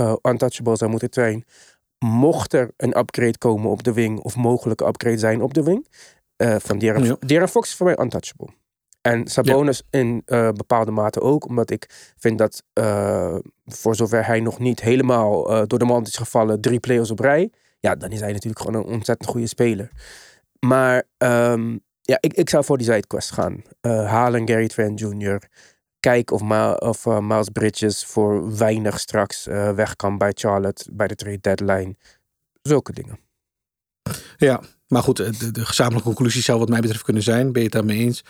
uh, 0.00 0.14
untouchable 0.22 0.76
zou 0.76 0.90
moeten 0.90 1.08
zijn. 1.12 1.44
Mocht 1.98 2.52
er 2.52 2.70
een 2.76 2.98
upgrade 2.98 3.38
komen 3.38 3.70
op 3.70 3.82
de 3.82 3.92
wing, 3.92 4.20
of 4.20 4.36
mogelijke 4.36 4.86
upgrade 4.86 5.18
zijn 5.18 5.42
op 5.42 5.54
de 5.54 5.62
wing, 5.62 5.88
uh, 6.42 6.56
van 6.58 6.80
Ja. 6.80 7.16
De'Aaron 7.26 7.48
Fox 7.48 7.68
is 7.68 7.74
voor 7.74 7.86
mij 7.86 7.98
untouchable. 7.98 8.48
En 9.08 9.26
Sabonis 9.26 9.82
in 9.90 10.22
uh, 10.26 10.50
bepaalde 10.50 10.90
mate 10.90 11.20
ook, 11.20 11.46
omdat 11.46 11.70
ik 11.70 12.12
vind 12.16 12.38
dat 12.38 12.62
uh, 12.74 13.36
voor 13.66 13.94
zover 13.94 14.26
hij 14.26 14.40
nog 14.40 14.58
niet 14.58 14.80
helemaal 14.80 15.50
uh, 15.50 15.62
door 15.66 15.78
de 15.78 15.84
mand 15.84 16.06
is 16.06 16.16
gevallen, 16.16 16.60
drie 16.60 16.80
players 16.80 17.10
op 17.10 17.18
rij, 17.18 17.50
ja, 17.80 17.94
dan 17.94 18.10
is 18.10 18.20
hij 18.20 18.32
natuurlijk 18.32 18.60
gewoon 18.60 18.80
een 18.80 18.92
ontzettend 18.92 19.30
goede 19.30 19.46
speler. 19.46 19.90
Maar 20.60 21.02
um, 21.18 21.80
ja, 22.00 22.18
ik, 22.20 22.32
ik 22.32 22.48
zou 22.48 22.64
voor 22.64 22.78
die 22.78 22.86
sidequest 22.86 23.30
gaan. 23.30 23.62
Halen 23.80 24.48
Gary 24.48 24.68
Trent 24.68 25.00
Jr. 25.00 25.42
Kijk 26.00 26.30
of, 26.30 26.42
Ma 26.42 26.72
of 26.72 27.06
Miles 27.06 27.48
Bridges 27.48 28.04
voor 28.04 28.56
weinig 28.56 29.00
straks 29.00 29.44
weg 29.74 29.96
kan 29.96 30.18
bij 30.18 30.32
Charlotte, 30.34 30.90
bij 30.92 31.06
de 31.06 31.14
trade 31.14 31.40
deadline. 31.40 31.96
Zulke 32.62 32.92
dingen. 32.92 33.18
Ja, 34.36 34.60
maar 34.88 35.02
goed, 35.02 35.16
de, 35.16 35.50
de, 35.50 35.66
gezamenlijke 35.66 36.08
conclusie 36.08 36.42
zou 36.42 36.58
wat 36.58 36.68
mij 36.68 36.80
betreft 36.80 37.04
kunnen 37.04 37.22
zijn. 37.22 37.52
Ben 37.52 37.62
je 37.62 37.68
het 37.68 37.72
daarmee 37.72 37.98
eens? 37.98 38.24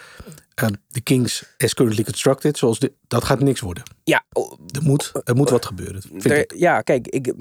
De 0.88 1.00
Kings 1.00 1.54
as 1.58 1.74
currently 1.74 2.04
constructed, 2.04 2.58
zoals 2.58 2.78
de, 2.78 2.92
dat 3.06 3.24
gaat 3.24 3.40
niks 3.40 3.60
worden. 3.60 3.82
Ja. 4.04 4.24
Er 4.74 4.82
moet, 4.82 5.12
er 5.24 5.36
moet 5.36 5.50
wat 5.50 5.66
gebeuren. 5.66 6.02
Vind 6.02 6.24
er, 6.24 6.38
ik. 6.38 6.54
Ja, 6.56 6.80
kijk, 6.80 7.08
ik 7.08 7.34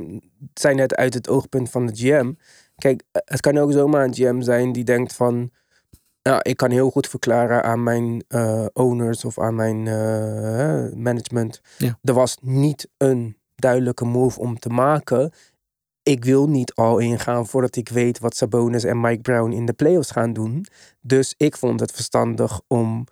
zei 0.53 0.75
net 0.75 0.95
uit 0.95 1.13
het 1.13 1.29
oogpunt 1.29 1.69
van 1.69 1.85
de 1.85 1.95
GM. 1.95 2.33
Kijk, 2.75 3.03
het 3.11 3.39
kan 3.39 3.57
ook 3.57 3.71
zomaar 3.71 4.03
een 4.03 4.13
GM 4.13 4.41
zijn 4.41 4.71
die 4.71 4.83
denkt 4.83 5.13
van... 5.13 5.51
Nou, 6.21 6.39
ik 6.41 6.57
kan 6.57 6.71
heel 6.71 6.89
goed 6.89 7.07
verklaren 7.07 7.63
aan 7.63 7.83
mijn 7.83 8.23
uh, 8.29 8.65
owners 8.73 9.25
of 9.25 9.39
aan 9.39 9.55
mijn 9.55 9.85
uh, 9.85 10.93
management. 10.93 11.61
Ja. 11.77 11.99
Er 12.03 12.13
was 12.13 12.37
niet 12.41 12.89
een 12.97 13.37
duidelijke 13.55 14.05
move 14.05 14.39
om 14.39 14.59
te 14.59 14.69
maken. 14.69 15.31
Ik 16.07 16.25
wil 16.25 16.47
niet 16.49 16.73
al 16.73 16.97
ingaan 16.97 17.47
voordat 17.47 17.75
ik 17.75 17.89
weet 17.89 18.19
wat 18.19 18.35
Sabonis 18.35 18.83
en 18.83 19.01
Mike 19.01 19.21
Brown 19.21 19.51
in 19.51 19.65
de 19.65 19.73
playoffs 19.73 20.11
gaan 20.11 20.33
doen. 20.33 20.65
Dus 21.01 21.33
ik 21.37 21.57
vond 21.57 21.79
het 21.79 21.91
verstandig 21.91 22.61
om 22.67 23.03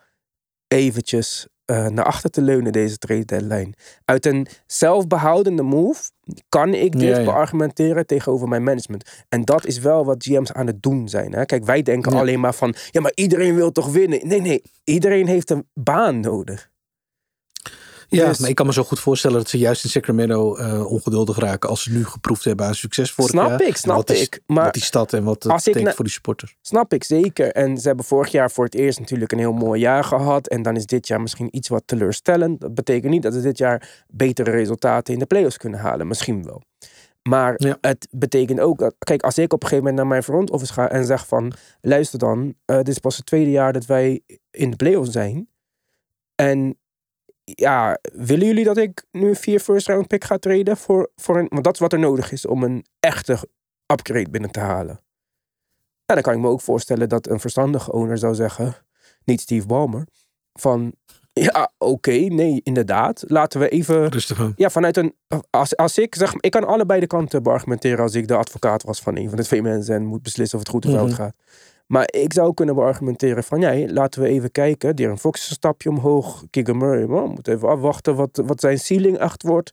eventjes 0.67 1.47
uh, 1.71 1.87
naar 1.87 2.05
achter 2.05 2.29
te 2.29 2.41
leunen 2.41 2.71
deze 2.71 2.97
trade 2.97 3.25
deadline. 3.25 3.73
Uit 4.05 4.25
een 4.25 4.47
zelfbehoudende 4.67 5.63
move 5.63 6.01
kan 6.49 6.73
ik 6.73 6.91
dit 6.91 7.01
Ja, 7.01 7.17
ja. 7.17 7.23
beargumenteren 7.23 8.05
tegenover 8.05 8.47
mijn 8.47 8.63
management. 8.63 9.25
En 9.29 9.41
dat 9.41 9.65
is 9.65 9.79
wel 9.79 10.05
wat 10.05 10.23
GM's 10.23 10.51
aan 10.51 10.67
het 10.67 10.81
doen 10.81 11.09
zijn. 11.09 11.33
Hè? 11.33 11.45
Kijk, 11.45 11.65
wij 11.65 11.81
denken 11.81 12.11
Ja. 12.11 12.19
alleen 12.19 12.39
maar 12.39 12.53
van... 12.55 12.75
Ja, 12.91 13.01
maar 13.01 13.11
iedereen 13.15 13.55
wil 13.55 13.71
toch 13.71 13.91
winnen? 13.91 14.27
Nee, 14.27 14.41
nee. 14.41 14.61
Iedereen 14.83 15.27
heeft 15.27 15.49
een 15.49 15.67
baan 15.73 16.19
nodig. 16.19 16.69
Ja, 18.07 18.33
maar 18.39 18.49
ik 18.49 18.55
kan 18.55 18.65
me 18.65 18.73
zo 18.73 18.83
goed 18.83 18.99
voorstellen 18.99 19.37
dat 19.37 19.49
ze 19.49 19.57
juist 19.57 19.83
in 19.83 19.89
Sacramento 19.89 20.55
eh, 20.55 20.91
ongeduldig 20.91 21.37
raken 21.37 21.69
als 21.69 21.83
ze 21.83 21.91
nu 21.91 22.05
geproefd 22.05 22.43
hebben 22.43 22.65
aan 22.65 22.75
succes 22.75 23.11
vorig 23.11 23.29
Snap 23.31 23.49
jaar. 23.49 23.61
ik, 23.61 23.77
snap 23.77 24.09
ik. 24.09 24.39
Maar 24.45 24.63
wat 24.63 24.73
die 24.73 24.83
stad 24.83 25.13
en 25.13 25.23
wat 25.23 25.43
het 25.43 25.53
betekent 25.63 25.95
voor 25.95 26.05
die 26.05 26.13
supporters. 26.13 26.55
Snap 26.61 26.93
ik 26.93 27.03
zeker. 27.03 27.51
En 27.51 27.77
ze 27.77 27.87
hebben 27.87 28.05
vorig 28.05 28.31
jaar 28.31 28.51
voor 28.51 28.65
het 28.65 28.75
eerst 28.75 28.99
natuurlijk 28.99 29.31
een 29.31 29.39
heel 29.39 29.53
mooi 29.53 29.79
jaar 29.79 30.03
gehad. 30.03 30.47
En 30.47 30.61
dan 30.61 30.75
is 30.75 30.85
dit 30.85 31.07
jaar 31.07 31.21
misschien 31.21 31.47
iets 31.55 31.67
wat 31.67 31.83
teleurstellend. 31.85 32.61
Dat 32.61 32.75
betekent 32.75 33.11
niet 33.11 33.23
dat 33.23 33.33
ze 33.33 33.41
dit 33.41 33.57
jaar 33.57 34.03
betere 34.07 34.51
resultaten 34.51 35.13
in 35.13 35.19
de 35.19 35.25
playoffs 35.25 35.57
kunnen 35.57 35.79
halen. 35.79 36.07
Misschien 36.07 36.43
wel. 36.43 36.61
Maar 37.29 37.53
Ja. 37.57 37.77
het 37.81 38.07
betekent 38.11 38.59
ook 38.59 38.77
dat, 38.79 38.95
kijk, 38.99 39.23
als 39.23 39.37
ik 39.37 39.53
op 39.53 39.63
een 39.63 39.67
gegeven 39.69 39.77
moment 39.77 39.95
naar 39.95 40.07
mijn 40.07 40.23
front 40.23 40.51
office 40.51 40.73
ga 40.73 40.89
en 40.89 41.05
zeg 41.05 41.27
van, 41.27 41.53
luister 41.81 42.19
dan, 42.19 42.53
eh, 42.65 42.77
dit 42.77 42.87
is 42.87 42.99
pas 42.99 43.17
het 43.17 43.25
tweede 43.25 43.51
jaar 43.51 43.73
dat 43.73 43.85
wij 43.85 44.21
in 44.51 44.69
de 44.69 44.75
playoffs 44.75 45.11
zijn. 45.11 45.47
En 46.35 46.77
ja, 47.45 47.97
willen 48.13 48.45
jullie 48.47 48.63
dat 48.63 48.77
ik 48.77 49.05
nu 49.11 49.27
een 49.27 49.35
vier 49.35 49.59
first 49.59 49.87
round 49.87 50.07
pick 50.07 50.23
ga 50.23 50.37
treden 50.37 50.77
voor, 50.77 51.11
voor 51.15 51.37
een, 51.39 51.47
want 51.49 51.63
dat 51.63 51.73
is 51.73 51.79
wat 51.79 51.93
er 51.93 51.99
nodig 51.99 52.31
is 52.31 52.45
om 52.45 52.63
een 52.63 52.85
echte 52.99 53.37
upgrade 53.93 54.29
binnen 54.29 54.51
te 54.51 54.59
halen. 54.59 54.99
Ja, 56.05 56.13
dan 56.13 56.21
kan 56.23 56.33
ik 56.33 56.39
me 56.39 56.47
ook 56.47 56.61
voorstellen 56.61 57.09
dat 57.09 57.27
een 57.27 57.39
verstandige 57.39 57.91
owner 57.91 58.17
zou 58.17 58.35
zeggen, 58.35 58.75
niet 59.23 59.41
Steve 59.41 59.67
Ballmer, 59.67 60.07
van 60.53 60.93
ja, 61.33 61.71
oké, 61.77 62.11
nee, 62.11 62.61
inderdaad. 62.63 63.23
Laten 63.27 63.59
we 63.59 63.69
even, 63.69 64.07
Rustig 64.09 64.39
aan. 64.39 64.53
ja, 64.55 64.69
vanuit 64.69 64.97
een, 64.97 65.15
als, 65.49 65.75
als 65.75 65.97
ik 65.97 66.15
zeg, 66.15 66.33
ik 66.33 66.51
kan 66.51 66.63
allebei 66.67 66.99
de 66.99 67.07
kanten 67.07 67.43
beargumenteren 67.43 67.99
als 67.99 68.13
ik 68.15 68.27
de 68.27 68.35
advocaat 68.35 68.83
was 68.83 69.01
van 69.01 69.17
een 69.17 69.27
van 69.29 69.37
de 69.37 69.43
twee 69.43 69.61
mensen 69.61 69.95
en 69.95 70.05
moet 70.05 70.21
beslissen 70.21 70.57
of 70.57 70.63
het 70.63 70.73
goed 70.73 70.85
of 70.85 70.91
fout 70.91 71.07
Mhm. 71.07 71.15
gaat. 71.15 71.35
Maar 71.87 72.07
ik 72.11 72.33
zou 72.33 72.53
kunnen 72.53 72.75
beargumenteren 72.75 73.43
van, 73.43 73.59
ja, 73.59 73.93
laten 73.93 74.21
we 74.21 74.27
even 74.27 74.51
kijken. 74.51 74.95
Darren 74.95 75.17
Fox 75.17 75.41
is 75.41 75.49
een 75.49 75.55
stapje 75.55 75.89
omhoog. 75.89 76.43
Keegan 76.49 76.77
Murray, 76.77 77.05
man, 77.05 77.29
moet 77.29 77.47
even 77.47 77.69
afwachten 77.69 78.15
wat, 78.15 78.41
wat 78.45 78.59
zijn 78.59 78.79
ceiling 78.79 79.17
echt 79.17 79.43
wordt. 79.43 79.71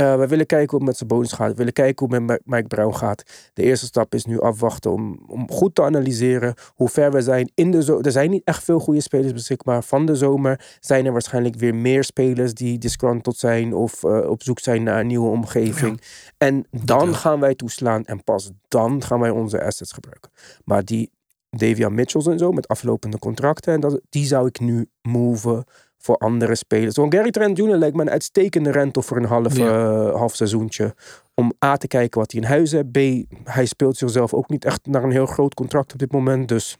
Eh, 0.00 0.16
we 0.18 0.26
willen 0.26 0.46
kijken 0.46 0.70
hoe 0.70 0.78
het 0.78 0.88
met 0.88 0.96
zijn 0.96 1.08
bonus 1.08 1.32
gaat. 1.32 1.50
We 1.50 1.54
willen 1.54 1.72
kijken 1.72 2.06
hoe 2.06 2.16
het 2.16 2.26
met 2.26 2.40
Mike 2.44 2.66
Brown 2.66 2.94
gaat. 2.94 3.22
De 3.54 3.62
eerste 3.62 3.86
stap 3.86 4.14
is 4.14 4.24
nu 4.24 4.40
afwachten 4.40 4.92
om, 4.92 5.20
om 5.26 5.50
goed 5.50 5.74
te 5.74 5.82
analyseren 5.82 6.54
hoe 6.74 6.88
ver 6.88 7.12
we 7.12 7.22
zijn 7.22 7.50
in 7.54 7.70
de 7.70 7.82
zomer. 7.82 8.06
Er 8.06 8.12
zijn 8.12 8.30
niet 8.30 8.44
echt 8.44 8.64
veel 8.64 8.78
goede 8.78 9.00
spelers 9.00 9.32
beschikbaar. 9.32 9.82
Van 9.82 10.06
de 10.06 10.14
zomer 10.14 10.78
zijn 10.80 11.06
er 11.06 11.12
waarschijnlijk 11.12 11.56
weer 11.56 11.74
meer 11.74 12.04
spelers 12.04 12.54
die 12.54 12.78
disgruntled 12.78 13.36
zijn 13.36 13.74
of 13.74 14.04
eh, 14.04 14.30
op 14.30 14.42
zoek 14.42 14.58
zijn 14.58 14.82
naar 14.82 15.00
een 15.00 15.06
nieuwe 15.06 15.30
omgeving. 15.30 16.00
En 16.38 16.66
dan 16.84 17.14
gaan 17.14 17.40
wij 17.40 17.54
toeslaan 17.54 18.04
en 18.04 18.24
pas 18.24 18.50
dan 18.68 19.02
gaan 19.02 19.20
wij 19.20 19.30
onze 19.30 19.62
assets 19.64 19.92
gebruiken. 19.92 20.30
Maar 20.64 20.84
die 20.84 21.10
Davian 21.50 21.94
Mitchells 21.94 22.26
en 22.26 22.38
zo 22.38 22.52
met 22.52 22.68
aflopende 22.68 23.18
contracten, 23.18 23.72
en 23.74 23.80
dat, 23.80 24.00
die 24.08 24.26
zou 24.26 24.46
ik 24.46 24.60
nu 24.60 24.88
moven 25.02 25.64
voor 25.98 26.16
andere 26.16 26.54
spelers. 26.54 26.96
Want 26.96 27.14
Gary 27.14 27.30
Trent 27.30 27.56
Jr. 27.56 27.76
lijkt 27.76 27.96
me 27.96 28.02
een 28.02 28.10
uitstekende 28.10 28.70
rental 28.70 29.02
voor 29.02 29.16
een 29.16 29.24
half, 29.24 29.56
Ja. 29.56 29.66
eh, 30.08 30.14
half 30.16 30.34
seizoentje. 30.34 30.94
Om 31.34 31.52
A 31.64 31.76
te 31.76 31.86
kijken 31.86 32.20
wat 32.20 32.32
hij 32.32 32.40
in 32.40 32.46
huis 32.46 32.72
heeft. 32.72 32.90
B, 32.90 32.98
hij 33.44 33.66
speelt 33.66 33.96
zichzelf 33.96 34.34
ook 34.34 34.48
niet 34.48 34.64
echt 34.64 34.86
naar 34.86 35.04
een 35.04 35.10
heel 35.10 35.26
groot 35.26 35.54
contract 35.54 35.92
op 35.92 35.98
dit 35.98 36.12
moment. 36.12 36.48
Dus 36.48 36.76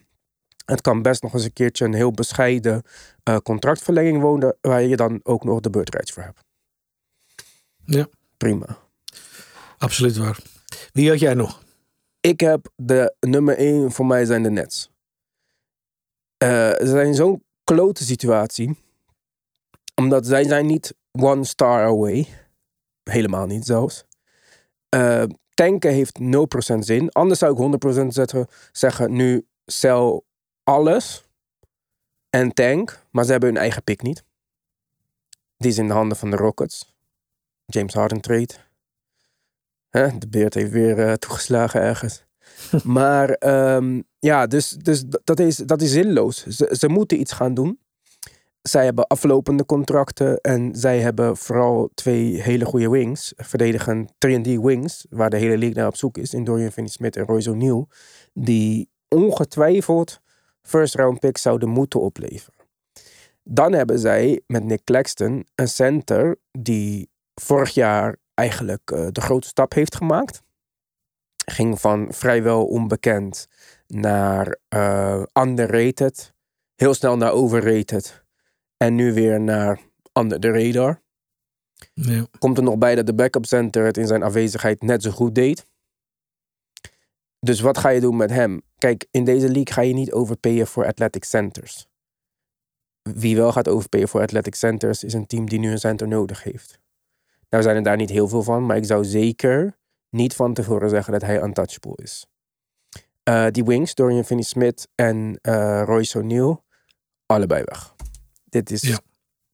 het 0.64 0.80
kan 0.80 1.02
best 1.02 1.22
nog 1.22 1.35
eens 1.35 1.44
een 1.44 1.52
keertje 1.52 1.85
een 1.85 1.94
heel 1.94 2.11
bescheiden 2.11 2.83
eh, 3.22 3.37
contractverlenging 3.37 4.20
wonen. 4.20 4.56
Waar 4.61 4.83
je 4.83 4.96
dan 4.96 5.20
ook 5.22 5.44
nog 5.44 5.61
de 5.61 5.70
beurtrights 5.70 6.12
voor 6.12 6.22
hebt. 6.22 6.40
Ja. 7.85 8.06
Prima. 8.37 8.78
Absoluut 9.78 10.16
waar. 10.16 10.38
Wie 10.92 11.09
had 11.09 11.18
jij 11.20 11.35
nog? 11.35 11.62
Ik 12.20 12.40
heb 12.40 12.72
de 12.76 13.14
nummer 13.20 13.56
1 13.56 13.92
voor 13.92 14.06
mij 14.06 14.24
zijn 14.24 14.42
de 14.42 14.50
Nets. 14.50 14.90
Eh, 16.37 16.48
ze 16.70 16.87
zijn 16.87 17.14
zo'n 17.14 17.44
klote 17.64 18.04
situatie. 18.04 18.78
Omdat 19.94 20.26
zij 20.26 20.44
zijn 20.44 20.66
niet 20.66 20.94
one 21.11 21.44
star 21.44 21.85
away. 21.85 22.26
Helemaal 23.02 23.46
niet 23.46 23.64
zelfs. 23.64 24.04
Eh, 24.88 25.24
tanken 25.54 25.92
heeft 25.92 26.18
0% 26.18 26.85
zin. 26.85 27.11
Anders 27.11 27.38
zou 27.38 27.52
ik 27.52 27.59
100% 27.59 28.14
zetten, 28.14 28.46
zeggen 28.72 29.12
nu 29.12 29.46
sell 29.64 30.20
alles 30.62 31.24
en 32.30 32.52
tank. 32.52 33.06
Maar 33.11 33.24
ze 33.24 33.30
hebben 33.30 33.48
hun 33.48 33.59
eigen 33.59 33.85
pick 33.85 34.02
niet. 34.02 34.24
Die 35.56 35.70
is 35.70 35.78
in 35.78 35.87
de 35.87 35.92
handen 35.92 36.16
van 36.16 36.30
de 36.30 36.37
Rockets. 36.37 36.94
James 37.66 37.94
Harden 37.94 38.20
trade. 38.20 38.69
Hè, 39.90 40.18
de 40.18 40.29
beert 40.29 40.55
heeft 40.55 40.70
weer 40.70 40.98
eh, 40.98 41.12
toegeslagen 41.12 41.81
ergens. 41.81 42.24
maar 42.85 43.31
ehm, 43.31 44.00
ja, 44.18 44.46
dus, 44.46 44.70
dus 44.70 45.05
dat, 45.24 45.40
is, 45.40 45.57
dat 45.57 45.83
is 45.83 45.92
zinloos. 45.92 46.46
Ze, 46.46 46.76
ze 46.79 46.88
moeten 46.88 47.20
iets 47.20 47.33
gaan 47.33 47.55
doen. 47.55 47.79
Zij 48.62 48.85
hebben 48.85 49.07
aflopende 49.07 49.66
contracten 49.66 50.40
en 50.40 50.74
zij 50.74 51.00
hebben 51.00 51.37
vooral 51.37 51.90
twee 51.94 52.42
hele 52.42 52.64
goede 52.64 52.90
wings. 52.90 53.33
Verdedigen 53.37 54.09
3D 54.09 54.50
wings, 54.62 55.07
waar 55.11 55.31
de 55.31 55.37
hele 55.37 55.59
league 55.59 55.76
naar 55.76 55.87
op 55.87 55.96
zoek 55.96 56.18
is. 56.18 56.35
In 56.35 56.44
Dorian 56.44 56.72
Finney-Smith 56.72 57.16
en 57.16 57.24
Royce 57.24 57.50
O'Neal. 57.50 57.88
Die 58.33 58.90
ongetwijfeld 59.09 60.20
first 60.62 60.94
round 60.94 61.20
picks 61.20 61.42
zouden 61.42 61.68
moeten 61.68 62.00
opleveren. 62.00 62.59
Dan 63.42 63.72
hebben 63.72 63.98
zij 63.98 64.40
met 64.46 64.64
Nick 64.64 64.85
Claxton 64.85 65.46
een 65.55 65.68
center 65.68 66.38
die 66.50 67.11
vorig 67.35 67.70
jaar 67.70 68.16
eigenlijk 68.40 68.90
eh, 68.90 69.07
de 69.12 69.20
grote 69.20 69.48
stap 69.48 69.72
heeft 69.72 69.96
gemaakt. 69.96 70.42
Ging 71.44 71.81
van 71.81 72.12
vrijwel 72.12 72.66
onbekend 72.66 73.48
naar 73.87 74.57
eh, 74.68 75.22
underrated. 75.33 76.35
Heel 76.74 76.94
snel 76.94 77.16
naar 77.16 77.33
overrated. 77.33 78.24
En 78.76 78.94
nu 78.94 79.12
weer 79.12 79.40
naar 79.40 79.81
under 80.12 80.40
the 80.40 80.50
radar. 80.50 81.03
Komt 82.38 82.57
er 82.57 82.62
nog 82.62 82.79
bij 82.79 82.94
dat 82.94 83.07
de 83.07 83.14
backup 83.14 83.46
center 83.46 83.85
het 83.85 83.96
in 83.96 84.07
zijn 84.07 84.22
afwezigheid 84.22 84.83
net 84.83 85.03
zo 85.03 85.11
goed 85.11 85.35
deed. 85.35 85.66
Dus 87.40 87.61
wat 87.61 87.79
ga 87.79 87.88
je 87.88 88.00
doen 88.00 88.16
met 88.16 88.31
hem? 88.31 88.62
Kijk, 88.79 89.07
in 89.11 89.24
deze 89.24 89.46
league 89.46 89.72
ga 89.72 89.81
je 89.81 89.94
niet 89.94 90.12
overpayen 90.12 90.66
voor 90.66 90.87
athletic 90.87 91.24
centers. 91.24 91.87
Wie 93.03 93.37
wel 93.37 93.53
gaat 93.53 93.68
overpayen 93.68 94.09
voor 94.09 94.20
athletic 94.20 94.55
centers 94.55 95.05
is 95.05 95.12
een 95.12 95.26
team 95.26 95.48
die 95.48 95.59
nu 95.59 95.70
een 95.70 95.79
center 95.79 96.09
nodig 96.09 96.42
heeft. 96.42 96.79
Nou 97.50 97.62
zijn 97.62 97.76
er 97.76 97.82
daar 97.82 97.96
niet 97.96 98.10
heel 98.10 98.28
veel 98.28 98.42
van, 98.42 98.66
maar 98.66 98.76
ik 98.76 98.84
zou 98.84 99.04
zeker 99.04 99.78
niet 100.10 100.34
van 100.34 100.54
tevoren 100.54 100.90
zeggen 100.90 101.12
dat 101.12 101.22
hij 101.22 101.42
untouchable 101.42 101.96
is. 101.96 102.26
Eh, 103.22 103.46
die 103.50 103.64
wings, 103.64 103.94
Dorian 103.94 104.24
Finney-Smith 104.24 104.88
en 104.94 105.38
eh, 105.42 105.82
Royce 105.84 106.18
O'Neal, 106.18 106.64
allebei 107.26 107.62
weg. 107.64 107.94
Dit 108.44 108.70
is 108.70 108.82
Ja. 108.82 109.00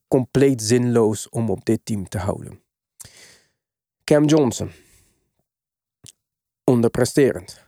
compleet 0.08 0.62
zinloos 0.62 1.28
om 1.28 1.50
op 1.50 1.64
dit 1.64 1.80
team 1.84 2.08
te 2.08 2.18
houden. 2.18 2.62
Cam 4.04 4.24
Johnson. 4.24 4.70
Onderpresterend. 6.64 7.64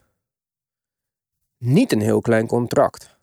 Niet 1.58 1.92
een 1.92 2.00
heel 2.00 2.20
klein 2.20 2.46
contract. 2.46 3.16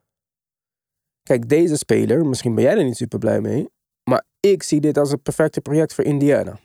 Kijk, 1.24 1.50
deze 1.50 1.78
speler, 1.78 2.26
misschien 2.26 2.56
ben 2.56 2.64
jij 2.64 2.78
er 2.78 2.84
niet 2.84 2.98
super 2.98 3.20
blij 3.20 3.42
mee, 3.42 3.70
maar 4.04 4.24
ik 4.40 4.64
zie 4.64 4.82
dit 4.82 4.98
als 4.98 5.12
het 5.12 5.24
perfecte 5.24 5.62
project 5.62 5.94
voor 5.94 6.04
Indiana. 6.04 6.60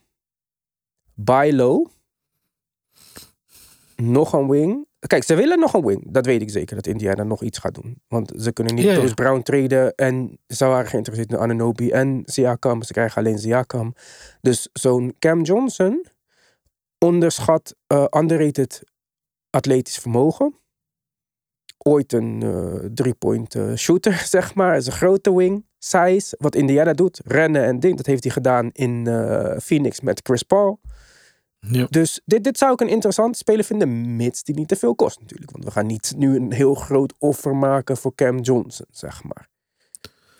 Buy 1.25 1.53
low. 1.53 1.87
Nog 3.97 4.33
een 4.33 4.49
wing. 4.49 4.87
Kijk, 5.07 5.23
ze 5.23 5.35
willen 5.35 5.59
nog 5.59 5.75
een 5.75 5.85
wing. 5.85 6.13
Dat 6.13 6.27
weet 6.27 6.43
ik 6.43 6.51
zeker, 6.51 6.77
dat 6.77 6.87
Indiana 6.87 7.23
nog 7.23 7.43
iets 7.43 7.59
gaat 7.59 7.75
doen. 7.75 8.03
Want 8.09 8.33
ze 8.37 8.53
kunnen 8.53 8.75
niet 8.75 8.85
Ja, 8.85 9.15
Brown 9.15 9.43
traden 9.43 9.95
en 9.95 10.39
ze 10.47 10.65
waren 10.65 10.91
geïnteresseerd 10.91 11.33
in 11.33 11.39
Ananobi 11.39 11.91
en 11.91 12.23
Siakam. 12.25 12.83
Ze 12.83 12.93
krijgen 12.93 13.19
alleen 13.19 13.39
Siakam. 13.39 13.95
Dus 14.41 14.69
zo'n 14.73 15.15
Cam 15.19 15.43
Johnson 15.43 16.05
onderschat 16.99 17.75
eh 17.87 18.05
underrated 18.11 18.83
atletisch 19.51 19.99
vermogen. 19.99 20.55
Ooit 21.79 22.13
een 22.13 22.43
eh 22.43 22.91
drie-point 22.95 23.55
eh, 23.55 23.75
shooter, 23.75 24.15
zeg 24.37 24.55
maar. 24.55 24.77
Is 24.77 24.87
een 24.87 24.93
grote 24.93 25.35
wing, 25.35 25.67
size. 25.79 26.37
Wat 26.39 26.55
Indiana 26.55 26.93
doet, 26.93 27.21
rennen 27.25 27.65
en 27.65 27.81
ding. 27.81 27.97
Dat 27.97 28.07
heeft 28.07 28.25
hij 28.25 28.33
gedaan 28.33 28.71
in 28.73 29.07
Phoenix 29.61 30.01
met 30.01 30.21
Chris 30.23 30.43
Paul. 30.43 30.81
Ja. 31.61 31.87
Dus 31.91 32.21
dit, 32.25 32.45
dit 32.45 32.59
zou 32.59 32.73
ik 32.73 32.81
een 32.81 32.89
interessante 32.89 33.39
speler 33.39 33.65
vinden, 33.65 34.17
mits 34.17 34.43
die 34.43 34.55
niet 34.55 34.69
te 34.69 34.77
veel 34.77 34.95
kost 34.95 35.21
natuurlijk. 35.21 35.51
Want 35.51 35.65
we 35.65 35.71
gaan 35.71 35.87
niet 35.87 36.13
nu 36.17 36.37
een 36.37 36.53
heel 36.53 36.75
groot 36.75 37.15
offer 37.19 37.57
maken 37.57 37.97
voor 37.97 38.15
Cam 38.15 38.39
Johnson, 38.39 38.87
zeg 38.91 39.25
maar. 39.25 39.49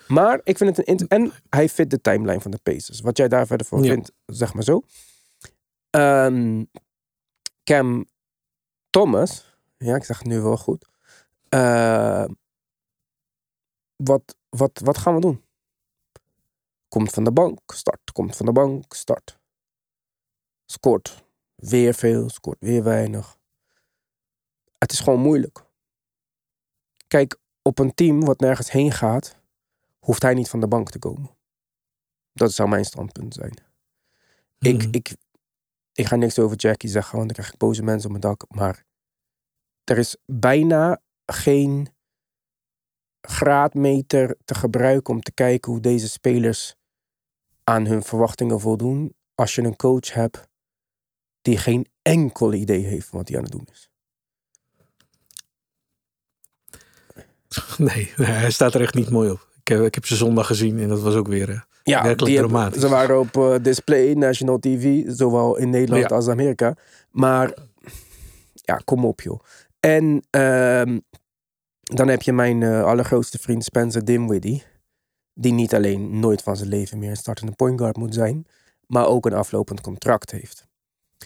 Maar 0.07 0.41
ik 0.43 0.57
vind 0.57 0.77
het 0.77 0.87
een... 0.87 1.07
En 1.07 1.31
hij 1.49 1.69
fit 1.69 1.89
de 1.89 2.01
timeline 2.01 2.41
van 2.41 2.51
de 2.51 2.59
Pacers. 2.63 3.01
Wat 3.01 3.17
jij 3.17 3.27
daar 3.27 3.47
verder 3.47 3.67
van 3.67 3.83
Ja. 3.83 3.91
vindt, 3.91 4.11
zeg 4.25 4.53
maar 4.53 4.63
zo. 4.63 4.81
Ehm, 5.89 6.63
Cam 7.63 8.05
Thomas. 8.89 9.55
Ja, 9.77 9.95
ik 9.95 10.03
zeg 10.03 10.17
het 10.17 10.27
nu 10.27 10.39
wel 10.39 10.57
goed. 10.57 10.87
Eh, 11.49 12.25
wat, 13.95 14.35
wat, 14.49 14.79
wat 14.83 14.97
gaan 14.97 15.15
we 15.15 15.21
doen? 15.21 15.43
Komt 16.87 17.11
van 17.11 17.23
de 17.23 17.31
bank, 17.31 17.59
start. 17.73 18.11
Komt 18.11 18.35
van 18.35 18.45
de 18.45 18.51
bank, 18.51 18.93
start. 18.93 19.39
Scoort 20.71 21.23
weer 21.55 21.93
veel, 21.93 22.29
scoort 22.29 22.57
weer 22.59 22.83
weinig. 22.83 23.37
Het 24.77 24.91
is 24.91 24.99
gewoon 24.99 25.19
moeilijk. 25.19 25.63
Kijk, 27.07 27.39
op 27.61 27.79
een 27.79 27.93
team 27.93 28.19
wat 28.23 28.39
nergens 28.39 28.71
heen 28.71 28.91
gaat, 28.91 29.37
hoeft 29.99 30.21
hij 30.21 30.33
niet 30.33 30.49
van 30.49 30.59
de 30.59 30.67
bank 30.67 30.91
te 30.91 30.99
komen. 30.99 31.29
Dat 32.33 32.53
zou 32.53 32.69
mijn 32.69 32.85
standpunt 32.85 33.33
zijn. 33.33 33.53
Ik, 34.59 34.77
Mhm. 34.77 34.87
ik, 34.91 35.15
ik 35.93 36.05
ga 36.05 36.15
niks 36.15 36.39
over 36.39 36.57
Jackie 36.57 36.89
zeggen, 36.89 37.15
want 37.15 37.25
dan 37.25 37.35
krijg 37.35 37.53
ik 37.53 37.59
boze 37.59 37.83
mensen 37.83 38.05
op 38.05 38.19
mijn 38.19 38.35
dak. 38.35 38.55
Maar 38.55 38.85
er 39.83 39.97
is 39.97 40.17
bijna 40.25 41.01
geen 41.25 41.89
graadmeter 43.21 44.37
te 44.45 44.55
gebruiken 44.55 45.13
om 45.13 45.21
te 45.21 45.31
kijken 45.31 45.71
hoe 45.71 45.81
deze 45.81 46.09
spelers 46.09 46.75
aan 47.63 47.85
hun 47.85 48.03
verwachtingen 48.03 48.59
voldoen. 48.59 49.15
Als 49.35 49.55
je 49.55 49.61
een 49.61 49.75
coach 49.75 50.13
hebt 50.13 50.49
die 51.41 51.57
geen 51.57 51.85
enkel 52.01 52.53
idee 52.53 52.83
heeft 52.85 53.07
van 53.07 53.17
wat 53.19 53.27
hij 53.27 53.37
aan 53.37 53.43
het 53.43 53.51
doen 53.51 53.67
is. 53.71 53.89
Nee, 57.77 58.11
hij 58.15 58.51
staat 58.51 58.73
er 58.73 58.81
echt 58.81 58.93
niet 58.93 59.09
mooi 59.09 59.29
op. 59.29 59.47
Ik 59.61 59.67
heb, 59.67 59.81
ik 59.85 59.95
heb 59.95 60.05
ze 60.05 60.15
zondag 60.15 60.47
gezien 60.47 60.79
en 60.79 60.87
dat 60.87 61.01
was 61.01 61.15
ook 61.15 61.27
weer... 61.27 61.49
eh, 61.49 61.59
Ja, 61.83 62.03
Werkelijk 62.03 62.35
dramatisch. 62.35 62.81
ze 62.81 62.87
waren 62.89 63.19
op 63.19 63.37
eh, 63.37 63.55
display, 63.61 64.13
national 64.13 64.59
TV, 64.59 65.03
zowel 65.07 65.57
in 65.57 65.69
Nederland 65.69 66.09
Ja. 66.09 66.15
als 66.15 66.27
Amerika. 66.27 66.75
Maar 67.11 67.53
ja, 68.53 68.75
kom 68.85 69.05
op 69.05 69.21
joh. 69.21 69.39
En 69.79 70.23
ehm, 70.29 70.99
dan 71.81 72.07
heb 72.07 72.21
je 72.21 72.33
mijn 72.33 72.63
eh, 72.63 72.83
allergrootste 72.83 73.37
vriend 73.39 73.63
Spencer 73.63 74.05
Dinwiddie. 74.05 74.63
Die 75.33 75.53
niet 75.53 75.73
alleen 75.75 76.19
nooit 76.19 76.41
van 76.41 76.57
zijn 76.57 76.69
leven 76.69 76.97
meer 76.99 77.09
een 77.09 77.15
startende 77.15 77.51
point 77.51 77.79
guard 77.79 77.97
moet 77.97 78.13
zijn. 78.13 78.45
Maar 78.87 79.07
ook 79.07 79.25
een 79.25 79.33
aflopend 79.33 79.81
contract 79.81 80.31
heeft. 80.31 80.67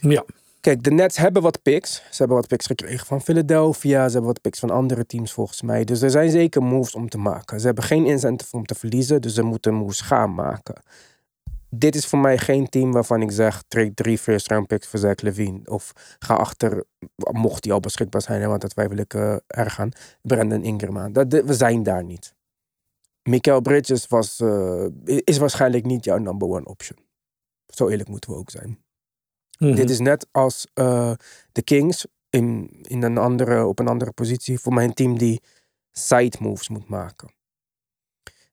Ja, 0.02 0.24
Kijk, 0.66 0.84
de 0.84 0.92
Nets 0.92 1.18
hebben 1.18 1.42
wat 1.42 1.62
picks. 1.62 1.96
Ze 1.96 2.18
hebben 2.18 2.38
wat 2.38 2.48
picks 2.48 2.66
gekregen 2.66 3.06
van 3.06 3.22
Philadelphia. 3.22 4.06
Ze 4.06 4.12
hebben 4.12 4.32
wat 4.32 4.42
picks 4.42 4.60
van 4.60 4.70
andere 4.70 5.06
teams 5.06 5.34
volgens 5.34 5.62
mij. 5.62 5.84
Dus 5.84 6.02
er 6.02 6.10
zijn 6.10 6.30
zeker 6.30 6.64
moves 6.64 6.96
om 6.96 7.10
te 7.10 7.18
maken. 7.18 7.60
Ze 7.60 7.66
hebben 7.66 7.84
geen 7.84 8.06
incentive 8.06 8.56
om 8.56 8.66
te 8.66 8.76
verliezen. 8.76 9.22
Dus 9.22 9.34
ze 9.34 9.42
moeten 9.42 9.74
moves 9.74 10.02
gaan 10.02 10.34
maken. 10.34 10.82
dit 11.70 11.96
is 11.96 12.06
voor 12.06 12.20
mij 12.20 12.38
geen 12.38 12.70
team 12.70 12.92
waarvan 12.92 13.22
ik 13.22 13.32
zeg, 13.32 13.64
trade 13.68 13.94
drie 13.94 14.18
first 14.18 14.48
round 14.48 14.68
picks 14.68 14.88
voor 14.88 15.00
Zach 15.00 15.22
Levine. 15.22 15.60
Of 15.66 15.94
ga 16.20 16.34
achter, 16.36 16.84
mocht 17.32 17.64
die 17.64 17.74
al 17.74 17.80
beschikbaar 17.80 18.22
zijn, 18.22 18.48
want 18.48 18.62
dat 18.62 18.70
twijfel 18.70 18.98
ik 18.98 19.14
eh, 19.14 19.36
erg 19.48 19.80
aan, 19.80 19.92
Brandon 20.22 20.64
Ingram. 20.64 21.14
Dat, 21.14 21.34
we 21.34 21.54
zijn 21.54 21.84
daar 21.84 22.04
niet. 22.04 22.34
Mikael 23.24 23.62
Bridges 23.62 24.08
was, 24.08 24.40
eh, 24.40 24.86
is 25.06 25.38
waarschijnlijk 25.38 25.86
niet 25.86 26.06
jouw 26.06 26.18
number 26.18 26.48
one 26.48 26.66
option. 26.66 26.98
Zo 27.68 27.88
eerlijk 27.88 28.10
moeten 28.10 28.30
we 28.30 28.38
ook 28.38 28.50
zijn. 28.50 28.85
Mhm. 29.60 29.76
Dit 29.76 29.90
is 29.90 30.00
net 30.00 30.28
als 30.32 30.68
eh, 30.74 31.12
de 31.52 31.62
Kings 31.62 32.06
in, 32.30 32.70
in 32.82 33.04
een 33.04 33.18
andere, 33.18 33.66
op 33.66 33.80
een 33.80 33.88
andere 33.88 34.12
positie. 34.12 34.60
Voor 34.60 34.74
mij 34.74 34.84
een 34.84 34.94
team 34.94 35.18
die 35.18 35.42
side 35.92 36.38
moves 36.40 36.70
moet 36.70 36.88
maken. 36.88 37.34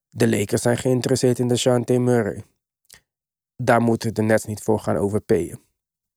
De 0.09 0.29
Lakers 0.29 0.63
zijn 0.63 0.77
geïnteresseerd 0.77 1.39
in 1.39 1.49
de 1.49 1.57
Shante 1.57 1.99
Murray. 1.99 2.45
Daar 3.57 3.81
moeten 3.81 4.15
de 4.15 4.23
Nets 4.23 4.45
niet 4.45 4.63
voor 4.63 4.79
gaan 4.79 4.97
overpayen. 4.97 5.61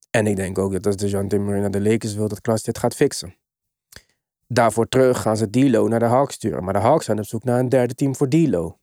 En 0.09 0.27
ik 0.27 0.35
denk 0.35 0.57
ook 0.57 0.71
dat 0.71 0.85
als 0.85 0.95
de 0.95 1.07
Shante 1.07 1.37
Murray 1.37 1.61
naar 1.61 1.71
de 1.71 1.81
Lakers 1.81 2.15
wil, 2.15 2.27
dat 2.27 2.41
Klas 2.41 2.63
dit 2.63 2.77
gaat 2.77 2.95
fixen. 2.95 3.35
Daarvoor 4.47 4.87
terug 4.87 5.21
gaan 5.21 5.37
ze 5.37 5.49
D'Lo 5.49 5.87
naar 5.87 5.99
de 5.99 6.05
Hawks 6.05 6.33
sturen. 6.33 6.63
Maar 6.63 6.73
de 6.73 6.79
Hawks 6.79 7.05
zijn 7.05 7.19
op 7.19 7.25
zoek 7.25 7.43
naar 7.43 7.59
een 7.59 7.69
derde 7.69 7.93
team 7.93 8.15
voor 8.15 8.29
D'Lo. 8.29 8.77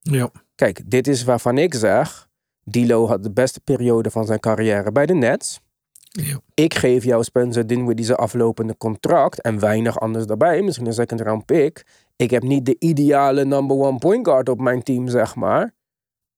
Ja. 0.00 0.30
Kijk, 0.54 0.90
dit 0.90 1.06
is 1.06 1.24
waarvan 1.24 1.58
ik 1.58 1.74
zeg... 1.74 2.28
D'Lo 2.70 3.06
had 3.06 3.22
de 3.22 3.30
beste 3.30 3.60
periode 3.60 4.10
van 4.10 4.26
zijn 4.26 4.40
carrière 4.40 4.92
bij 4.92 5.06
de 5.06 5.14
Nets. 5.14 5.60
Ja. 6.10 6.40
Ik 6.54 6.74
geef 6.74 7.04
jou 7.04 7.22
Spencer 7.24 7.66
Dinwiddie 7.66 8.04
zijn 8.04 8.18
aflopende 8.18 8.76
contract 8.76 9.40
en 9.40 9.58
weinig 9.58 10.00
anders 10.00 10.26
daarbij. 10.26 10.62
Misschien 10.62 10.86
een 10.86 10.92
second 10.92 11.20
round 11.20 11.46
pick. 11.46 11.84
Ik 12.16 12.30
heb 12.30 12.42
niet 12.42 12.66
de 12.66 12.76
ideale 12.78 13.44
number 13.44 13.76
one 13.76 13.98
point 13.98 14.26
guard 14.26 14.48
op 14.48 14.60
mijn 14.60 14.82
team, 14.82 15.08
zeg 15.08 15.34
maar. 15.34 15.74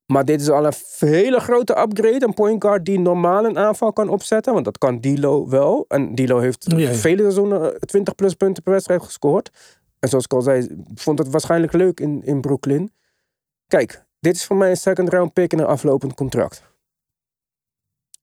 Maar 0.07 0.25
dit 0.25 0.41
is 0.41 0.49
al 0.51 0.67
een 0.67 0.73
hele 0.99 1.41
grote 1.41 1.79
upgrade. 1.81 2.25
Een 2.25 2.35
point 2.35 2.65
guard 2.65 2.85
die 2.85 2.99
normaal 2.99 3.45
een 3.45 3.59
aanval 3.59 3.93
kan 3.93 4.09
opzetten. 4.09 4.53
Want 4.53 4.65
dat 4.65 4.79
kan 4.79 5.01
D'Lo 5.01 5.49
wel. 5.49 5.85
En 5.89 6.15
D'Lo 6.15 6.39
heeft 6.39 6.65
Ja, 6.71 6.79
ja. 6.79 6.93
vele 6.93 7.21
seizoenen 7.21 7.81
20 7.81 8.15
plus 8.15 8.35
punten 8.35 8.63
per 8.63 8.73
wedstrijd 8.73 9.03
gescoord. 9.03 9.51
En 9.99 10.09
zoals 10.09 10.25
ik 10.25 10.33
al 10.33 10.43
zei, 10.43 10.85
vond 10.95 11.19
het 11.19 11.31
waarschijnlijk 11.31 11.73
leuk 11.73 12.01
in, 12.01 12.23
in 12.25 12.41
Brooklyn. 12.41 12.93
Kijk, 13.67 14.05
dit 14.23 14.37
is 14.37 14.45
voor 14.45 14.57
mij 14.57 14.71
een 14.71 14.77
second 14.77 15.09
round 15.09 15.33
pick 15.33 15.53
en 15.53 15.59
een 15.59 15.65
aflopend 15.67 16.15
contract. 16.15 16.63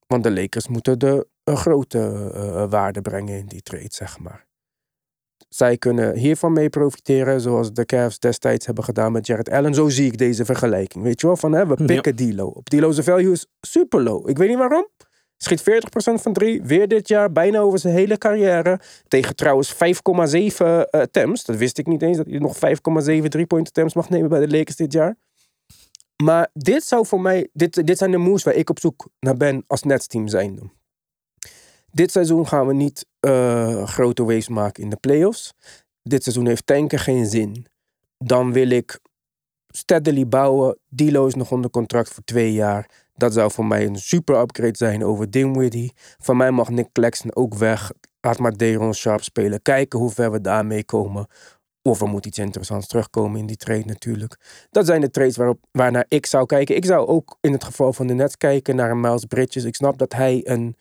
Want 0.08 0.24
de 0.24 0.32
Lakers 0.32 0.68
moeten 0.68 1.00
de 1.00 1.28
een 1.44 1.58
grote 1.58 2.32
eh, 2.34 2.70
waarde 2.70 3.02
brengen 3.02 3.38
in 3.38 3.46
die 3.46 3.62
trade, 3.62 3.88
zeg 3.90 4.20
maar. 4.20 4.48
Zij 5.50 5.78
kunnen 5.78 6.16
hiervan 6.16 6.54
mee 6.54 6.70
profiteren, 6.70 7.42
zoals 7.42 7.74
de 7.74 7.86
Cavs 7.86 8.20
destijds 8.20 8.66
hebben 8.66 8.84
gedaan 8.84 9.12
met 9.12 9.26
Jared 9.28 9.50
Allen. 9.50 9.74
Zo 9.74 9.90
zie 9.90 10.06
ik 10.06 10.18
deze 10.18 10.46
vergelijking. 10.46 11.04
Weet 11.04 11.22
je 11.22 11.28
wel, 11.28 11.36
van 11.38 11.52
hè, 11.52 11.68
we 11.68 11.76
Ja. 11.78 11.86
pikken 11.86 12.16
D'Lo. 12.16 12.48
Op 12.48 12.70
D'Lo's 12.70 13.00
value 13.00 13.32
is 13.32 13.46
super 13.62 14.02
low. 14.02 14.30
Ik 14.30 14.38
weet 14.38 14.50
niet 14.50 14.58
waarom. 14.58 14.88
Schiet 15.38 15.62
40% 15.62 16.22
van 16.22 16.34
drie, 16.34 16.62
weer 16.64 16.88
dit 16.88 17.08
jaar, 17.08 17.32
bijna 17.32 17.60
over 17.60 17.80
zijn 17.80 17.94
hele 17.94 18.18
carrière. 18.18 18.80
Tegen 19.08 19.36
trouwens 19.36 19.74
5,7 19.74 20.66
eh, 20.66 21.02
attempts. 21.02 21.46
Dat 21.46 21.56
wist 21.56 21.78
ik 21.78 21.88
niet 21.88 22.02
eens, 22.02 22.18
dat 22.18 22.26
hij 22.26 22.40
nog 22.40 22.56
5,7 22.58 23.30
3-point 23.38 23.68
attempts 23.68 23.94
mag 23.94 24.10
nemen 24.10 24.30
bij 24.30 24.40
de 24.40 24.58
Lakers 24.58 24.76
dit 24.76 24.94
jaar. 24.94 25.16
Maar 26.24 26.50
dit 26.54 26.84
zou 26.84 27.06
voor 27.06 27.22
mij, 27.22 27.50
dit, 27.54 27.88
dit 27.88 27.98
zijn 27.98 28.12
de 28.12 28.18
moves 28.18 28.44
waar 28.44 28.54
ik 28.54 28.70
op 28.70 28.80
zoek 28.80 29.08
naar 29.20 29.38
ben 29.38 29.64
als 29.68 29.84
netsteam 29.84 30.28
zijnde. 30.28 30.62
Dit 31.92 32.12
seizoen 32.12 32.48
gaan 32.48 32.68
we 32.68 32.74
niet 32.74 33.06
eh, 33.20 33.88
grote 33.88 34.24
waves 34.24 34.48
maken 34.48 34.84
in 34.84 34.90
de 34.90 34.96
playoffs. 34.96 35.54
Dit 36.04 36.24
seizoen 36.24 36.46
heeft 36.46 36.66
tanken 36.66 37.00
geen 37.00 37.26
zin. 37.26 37.66
Dan 38.18 38.54
wil 38.54 38.70
ik 38.70 39.00
steadily 39.68 40.28
bouwen. 40.28 40.78
D'Lo 40.90 41.28
is 41.28 41.36
nog 41.36 41.52
onder 41.52 41.70
contract 41.70 42.10
voor 42.10 42.24
twee 42.24 42.54
jaar. 42.54 42.90
Dat 43.16 43.34
zou 43.34 43.52
voor 43.52 43.66
mij 43.66 43.86
een 43.86 44.00
super 44.00 44.40
upgrade 44.40 44.78
zijn 44.78 45.04
over 45.04 45.32
Dinwiddie. 45.32 45.94
Van 46.18 46.38
mij 46.38 46.52
mag 46.52 46.70
Nick 46.70 46.92
Claxton 46.92 47.36
ook 47.36 47.54
weg. 47.54 47.92
Laat 48.22 48.40
maar 48.40 48.58
Deron 48.58 48.94
Sharp 48.94 49.24
spelen. 49.24 49.62
Kijken 49.62 50.00
hoe 50.00 50.12
ver 50.12 50.32
we 50.32 50.42
daarmee 50.42 50.84
komen. 50.84 51.28
Of 51.90 52.02
er 52.02 52.08
moet 52.08 52.26
iets 52.26 52.38
interessants 52.38 52.88
terugkomen 52.88 53.40
in 53.40 53.46
die 53.46 53.58
trade 53.58 53.86
natuurlijk. 53.86 54.68
Dat 54.70 54.86
zijn 54.86 55.02
de 55.02 55.10
trades 55.10 55.38
waarop, 55.38 55.66
waarnaar 55.72 56.06
ik 56.08 56.26
zou 56.26 56.46
kijken. 56.46 56.76
Ik 56.76 56.86
zou 56.86 57.08
ook 57.08 57.38
in 57.42 57.52
het 57.52 57.64
geval 57.64 57.94
van 57.94 58.08
de 58.08 58.14
Nets 58.14 58.38
kijken 58.38 58.76
naar 58.76 58.92
een 58.92 59.00
Miles 59.00 59.26
Bridges. 59.26 59.64
Ik 59.64 59.76
snap 59.76 59.98
dat 59.98 60.14
hij 60.14 60.42
een, 60.44 60.76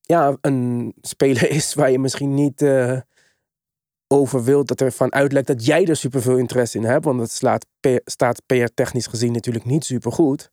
ja, 0.00 0.36
een 0.40 0.94
speler 1.00 1.50
is 1.50 1.74
waar 1.74 1.90
je 1.90 1.98
misschien 1.98 2.34
niet 2.34 2.62
eh, 2.62 3.00
over 4.06 4.44
wilt 4.44 4.68
dat 4.68 4.80
er 4.80 4.92
van 4.92 5.12
uitlekt 5.12 5.46
dat 5.46 5.64
jij 5.64 5.86
er 5.86 5.96
superveel 5.96 6.36
interesse 6.36 6.78
in 6.78 6.84
hebt. 6.84 7.04
Want 7.04 7.20
het 7.20 7.30
slaat, 7.30 7.66
staat 8.04 8.42
PR-technisch 8.46 9.06
gezien 9.06 9.32
natuurlijk 9.32 9.64
niet 9.64 9.84
super 9.84 10.12
goed. 10.12 10.50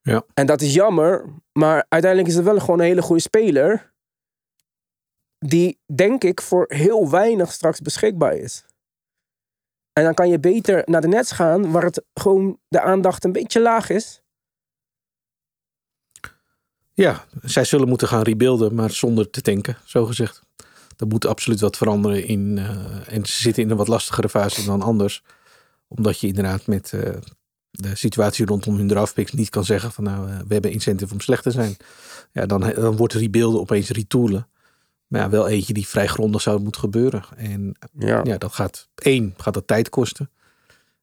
Ja. 0.00 0.24
En 0.34 0.46
dat 0.46 0.60
is 0.60 0.74
jammer, 0.74 1.24
maar 1.52 1.86
uiteindelijk 1.88 2.30
is 2.30 2.36
het 2.36 2.44
wel 2.44 2.58
gewoon 2.58 2.78
een 2.78 2.86
hele 2.86 3.02
goede 3.02 3.22
speler. 3.22 3.94
Die, 5.38 5.78
denk 5.94 6.24
ik, 6.24 6.40
voor 6.40 6.64
heel 6.68 7.10
weinig 7.10 7.52
straks 7.52 7.80
beschikbaar 7.80 8.36
is. 8.36 8.64
En 9.96 10.04
dan 10.04 10.14
kan 10.14 10.28
je 10.28 10.40
beter 10.40 10.82
naar 10.84 11.00
de 11.00 11.08
Nets 11.08 11.32
gaan, 11.32 11.70
waar 11.70 11.82
het 11.82 12.04
gewoon 12.14 12.58
de 12.68 12.80
aandacht 12.80 13.24
een 13.24 13.32
beetje 13.32 13.60
laag 13.60 13.90
is. 13.90 14.22
Ja, 16.92 17.24
zij 17.42 17.64
zullen 17.64 17.88
moeten 17.88 18.08
gaan 18.08 18.22
rebuilden, 18.22 18.74
maar 18.74 18.90
zonder 18.90 19.30
te 19.30 19.40
tanken, 19.40 19.76
zo 19.84 20.04
gezegd. 20.04 20.42
Er 20.96 21.06
moet 21.06 21.26
absoluut 21.26 21.60
wat 21.60 21.76
veranderen 21.76 22.26
in. 22.26 22.58
eh, 22.58 23.14
en 23.14 23.26
ze 23.26 23.42
zitten 23.42 23.62
in 23.62 23.70
een 23.70 23.76
wat 23.76 23.88
lastigere 23.88 24.28
fase 24.28 24.64
dan 24.64 24.82
anders. 24.82 25.22
Omdat 25.88 26.20
je 26.20 26.26
inderdaad 26.26 26.66
met 26.66 26.92
eh, 26.92 27.14
de 27.70 27.94
situatie 27.94 28.46
rondom 28.46 28.76
hun 28.76 28.88
draftpicks 28.88 29.32
niet 29.32 29.50
kan 29.50 29.64
zeggen 29.64 29.92
van 29.92 30.04
nou, 30.04 30.28
eh, 30.30 30.38
we 30.38 30.52
hebben 30.52 30.72
incentive 30.72 31.12
om 31.12 31.20
slecht 31.20 31.42
te 31.42 31.50
zijn. 31.50 31.76
Ja, 32.32 32.46
dan, 32.46 32.60
dan 32.60 32.96
wordt 32.96 33.12
rebuilden 33.12 33.60
opeens 33.60 33.90
retoolen. 33.90 34.48
Maar 35.06 35.20
ja, 35.20 35.30
wel 35.30 35.48
eentje 35.48 35.72
die 35.72 35.86
vrij 35.86 36.06
grondig 36.06 36.40
zou 36.40 36.60
moeten 36.60 36.80
gebeuren. 36.80 37.24
En 37.36 37.76
Ja. 37.98 38.20
ja, 38.24 38.38
dat 38.38 38.52
gaat 38.52 38.88
één, 38.94 39.34
gaat 39.36 39.54
dat 39.54 39.66
tijd 39.66 39.88
kosten. 39.88 40.30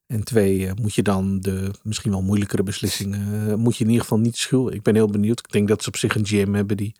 En 0.07 0.23
twee, 0.23 0.67
eh, 0.67 0.73
moet 0.73 0.93
je 0.93 1.01
dan 1.01 1.39
de 1.39 1.71
misschien 1.83 2.11
wel 2.11 2.21
moeilijkere 2.21 2.63
beslissingen, 2.63 3.49
eh, 3.49 3.55
moet 3.55 3.77
je 3.77 3.83
in 3.83 3.89
ieder 3.89 4.03
geval 4.03 4.19
niet 4.19 4.37
schuwen. 4.37 4.73
Ik 4.73 4.81
ben 4.81 4.95
heel 4.95 5.07
benieuwd. 5.07 5.39
Ik 5.39 5.51
denk 5.51 5.67
dat 5.67 5.83
ze 5.83 5.87
op 5.87 5.97
zich 5.97 6.15
een 6.15 6.25
GM 6.25 6.53
hebben 6.53 6.77
die 6.77 6.95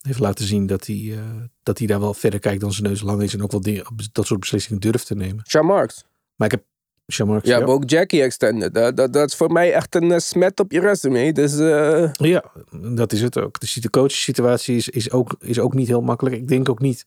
heeft 0.00 0.18
laten 0.18 0.44
zien 0.46 0.66
dat 0.66 0.86
hij, 0.86 1.12
eh, 1.12 1.22
dat 1.62 1.78
hij 1.78 1.86
daar 1.86 2.00
wel 2.00 2.14
verder 2.14 2.40
kijkt 2.40 2.60
dan 2.60 2.72
zijn 2.72 2.86
neus 2.86 3.00
lang 3.00 3.22
is. 3.22 3.34
En 3.34 3.42
ook 3.42 3.50
wel 3.50 3.60
dingen, 3.60 3.84
dat 4.12 4.26
soort 4.26 4.40
beslissingen 4.40 4.80
durft 4.80 5.06
te 5.06 5.14
nemen. 5.14 5.44
Sean 5.46 5.66
Marks. 5.66 6.04
Maar 6.36 6.46
ik 6.46 6.52
heb 6.52 6.64
Marks, 7.16 7.48
Ja, 7.48 7.58
maar 7.58 7.68
ook 7.68 7.90
Jackie 7.90 8.22
extended. 8.22 8.74
Dat, 8.74 8.96
dat, 8.96 9.12
dat 9.12 9.28
is 9.28 9.36
voor 9.36 9.52
mij 9.52 9.72
echt 9.72 9.94
een 9.94 10.12
eh, 10.12 10.18
smet 10.18 10.60
op 10.60 10.72
je 10.72 10.80
resume. 10.80 11.32
Dus 11.32 11.58
eh, 11.58 12.12
Ja, 12.12 12.44
dat 12.70 13.12
is 13.12 13.22
het 13.22 13.38
ook. 13.38 13.60
De 13.60 13.90
coachsituatie 13.90 14.76
is, 14.76 14.88
is, 14.88 15.10
ook, 15.10 15.36
is 15.40 15.58
ook 15.58 15.74
niet 15.74 15.88
heel 15.88 16.00
makkelijk. 16.00 16.36
Ik 16.36 16.48
denk 16.48 16.68
ook 16.68 16.80
niet 16.80 17.04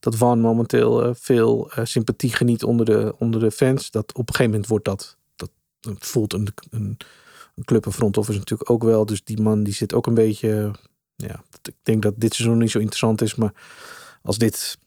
dat 0.00 0.16
Van 0.16 0.40
momenteel 0.40 1.04
eh, 1.04 1.10
veel 1.14 1.70
sympathie 1.82 2.32
geniet 2.32 2.64
onder 2.64 2.86
de, 2.86 3.14
onder 3.18 3.40
de 3.40 3.50
fans. 3.50 3.90
Dat 3.90 4.12
op 4.12 4.28
een 4.28 4.34
gegeven 4.34 4.50
moment 4.50 4.68
wordt 4.68 4.84
dat, 4.84 5.16
dat 5.36 5.50
voelt 5.98 6.32
een, 6.32 6.48
een, 6.70 6.96
een 7.54 7.64
club 7.64 7.86
en 7.86 7.92
front 7.92 8.16
office 8.16 8.38
natuurlijk 8.38 8.70
ook 8.70 8.82
wel. 8.82 9.06
Dus 9.06 9.24
die 9.24 9.40
man 9.40 9.62
die 9.62 9.74
zit 9.74 9.94
ook 9.94 10.06
een 10.06 10.14
beetje, 10.14 10.70
ja, 11.16 11.42
ik 11.62 11.74
denk 11.82 12.02
dat 12.02 12.14
dit 12.16 12.34
seizoen 12.34 12.58
niet 12.58 12.70
zo 12.70 12.78
interessant 12.78 13.22
is. 13.22 13.34
Maar 13.34 13.52
als 14.22 14.38
dit 14.38 14.78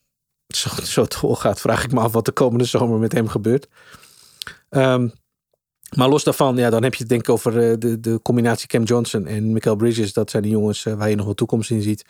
zo, 0.48 0.68
zo 0.82 1.06
doorgaat, 1.20 1.60
vraag 1.60 1.84
ik 1.84 1.92
me 1.92 2.00
af 2.00 2.12
wat 2.12 2.24
de 2.24 2.32
komende 2.32 2.64
zomer 2.64 2.98
met 2.98 3.12
hem 3.12 3.28
gebeurt. 3.28 3.68
Ehm, 4.70 5.08
maar 5.96 6.08
los 6.08 6.24
daarvan, 6.24 6.56
ja, 6.56 6.70
dan 6.70 6.82
heb 6.82 6.92
je 6.94 7.00
het 7.00 7.08
denk 7.08 7.20
ik 7.20 7.28
over 7.28 7.70
eh, 7.70 7.78
de, 7.78 8.00
de 8.00 8.20
combinatie 8.22 8.68
Cam 8.68 8.82
Johnson 8.82 9.26
en 9.26 9.52
Michael 9.52 9.76
Bridges. 9.76 10.12
Dat 10.12 10.30
zijn 10.30 10.42
de 10.42 10.48
jongens 10.48 10.86
eh, 10.86 10.94
waar 10.94 11.08
je 11.08 11.16
nog 11.16 11.24
wel 11.24 11.34
toekomst 11.34 11.70
in 11.70 11.82
ziet. 11.82 12.04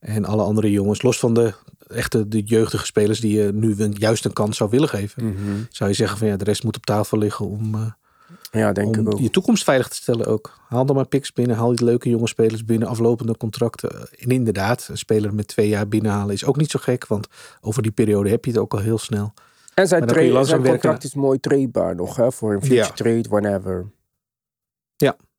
En 0.00 0.24
alle 0.24 0.42
andere 0.42 0.70
jongens, 0.70 1.02
los 1.02 1.18
van 1.18 1.34
de 1.34 1.54
echte 1.88 2.28
de 2.28 2.42
jeugdige 2.42 2.86
spelers 2.86 3.20
die 3.20 3.38
je 3.38 3.52
nu 3.52 3.74
juist 3.92 4.24
een 4.24 4.32
kans 4.32 4.56
zou 4.56 4.70
willen 4.70 4.88
geven. 4.88 5.36
Zou 5.70 5.90
je 5.90 5.96
zeggen 5.96 6.18
van 6.18 6.28
ja, 6.28 6.36
de 6.36 6.44
rest 6.44 6.64
moet 6.64 6.76
op 6.76 6.86
tafel 6.86 7.18
liggen 7.18 7.46
om, 7.46 7.74
eh, 7.74 8.60
ja, 8.60 8.72
denk 8.72 8.96
ik 8.96 9.12
ook. 9.12 9.18
je 9.18 9.30
toekomst 9.30 9.64
veilig 9.64 9.88
te 9.88 9.96
stellen 9.96 10.26
ook. 10.26 10.58
Haal 10.68 10.86
dan 10.86 10.96
maar 10.96 11.06
picks 11.06 11.32
binnen, 11.32 11.56
haal 11.56 11.74
die 11.74 11.84
leuke 11.84 12.08
jonge 12.08 12.28
spelers 12.28 12.64
binnen, 12.64 12.88
aflopende 12.88 13.36
contracten. 13.36 14.08
En 14.18 14.28
inderdaad, 14.28 14.88
een 14.90 14.98
speler 14.98 15.34
met 15.34 15.48
twee 15.48 15.68
jaar 15.68 15.88
binnenhalen 15.88 16.34
is 16.34 16.44
ook 16.44 16.56
niet 16.56 16.70
zo 16.70 16.78
gek, 16.82 17.06
want 17.06 17.28
over 17.60 17.82
die 17.82 17.92
periode 17.92 18.30
heb 18.30 18.44
je 18.44 18.50
het 18.50 18.60
ook 18.60 18.72
al 18.72 18.80
heel 18.80 18.98
snel. 18.98 19.32
En 19.76 19.88
zijn, 19.88 20.06
trade, 20.06 20.32
werken 20.32 20.62
contract 20.62 21.04
is 21.04 21.14
mooi 21.14 21.40
tradebaar 21.40 21.94
nog, 21.94 22.16
hè? 22.16 22.32
Voor 22.32 22.52
een 22.54 22.60
future 22.60 22.80
Ja. 22.80 22.90
trade, 22.90 23.28
whenever. 23.28 23.94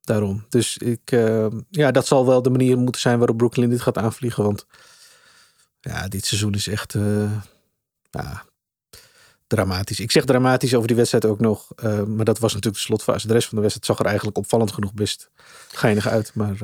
Daarom. 0.02 0.46
Dus 0.50 0.78
ik, 0.78 1.12
eh, 1.12 1.48
ja, 1.70 1.92
dat 1.92 2.08
zal 2.08 2.26
wel 2.26 2.42
de 2.42 2.50
manier 2.50 2.78
moeten 2.78 3.02
zijn 3.02 3.18
waarop 3.18 3.38
Brooklyn 3.38 3.70
dit 3.70 3.82
gaat 3.82 3.98
aanvliegen. 3.98 4.44
Want 4.44 4.66
ja, 5.80 6.08
dit 6.08 6.26
seizoen 6.26 6.54
is 6.54 6.68
echt 6.68 6.96
eh, 6.96 7.32
ja, 8.10 8.44
dramatisch. 9.48 10.00
Ik 10.00 10.12
zeg 10.12 10.26
dramatisch 10.26 10.74
over 10.76 10.88
die 10.88 10.96
wedstrijd 10.96 11.26
ook 11.26 11.40
nog. 11.40 11.72
eh, 11.76 12.04
maar 12.04 12.26
dat 12.26 12.40
was 12.40 12.54
natuurlijk 12.54 12.76
de 12.84 12.88
slotfase. 12.88 13.28
De 13.28 13.34
rest 13.34 13.48
van 13.48 13.56
de 13.56 13.62
wedstrijd 13.62 13.90
zag 13.90 14.00
er 14.00 14.06
eigenlijk 14.06 14.38
opvallend 14.38 14.72
genoeg 14.72 14.94
best 14.94 15.30
geinig 15.68 16.08
uit. 16.08 16.32
Maar, 16.36 16.58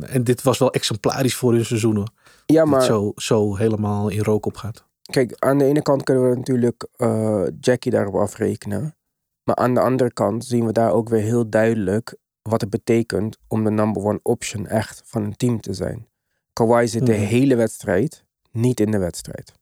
en 0.00 0.24
dit 0.24 0.42
was 0.42 0.58
wel 0.58 0.72
exemplarisch 0.72 1.34
voor 1.34 1.52
hun 1.52 1.64
seizoen 1.64 1.96
hoor. 1.96 2.08
Ja, 2.46 2.60
Dat 2.60 2.66
maar 2.66 2.78
het 2.78 2.88
zo, 2.88 3.12
zo 3.16 3.56
helemaal 3.56 4.08
in 4.08 4.22
rook 4.22 4.46
opgaat. 4.46 4.84
Kijk, 5.06 5.34
aan 5.38 5.58
de 5.58 5.64
ene 5.64 5.82
kant 5.82 6.02
kunnen 6.02 6.30
we 6.30 6.36
natuurlijk 6.36 6.86
eh, 6.96 7.44
Jackie 7.60 7.90
daarop 7.92 8.14
afrekenen. 8.14 8.96
Maar 9.44 9.56
aan 9.56 9.74
de 9.74 9.80
andere 9.80 10.12
kant 10.12 10.44
zien 10.44 10.66
we 10.66 10.72
daar 10.72 10.92
ook 10.92 11.08
weer 11.08 11.22
heel 11.22 11.48
duidelijk 11.50 12.16
wat 12.42 12.60
het 12.60 12.70
betekent 12.70 13.38
om 13.48 13.64
de 13.64 13.70
number 13.70 14.02
one 14.04 14.20
option 14.22 14.66
echt 14.66 15.02
van 15.04 15.22
een 15.22 15.36
team 15.36 15.60
te 15.60 15.72
zijn. 15.74 16.08
Kawhi 16.52 16.86
zit 16.86 17.06
de 17.06 17.12
Mhm. 17.12 17.20
hele 17.22 17.56
wedstrijd 17.56 18.24
niet 18.50 18.80
in 18.80 18.90
de 18.90 18.98
wedstrijd. 18.98 19.52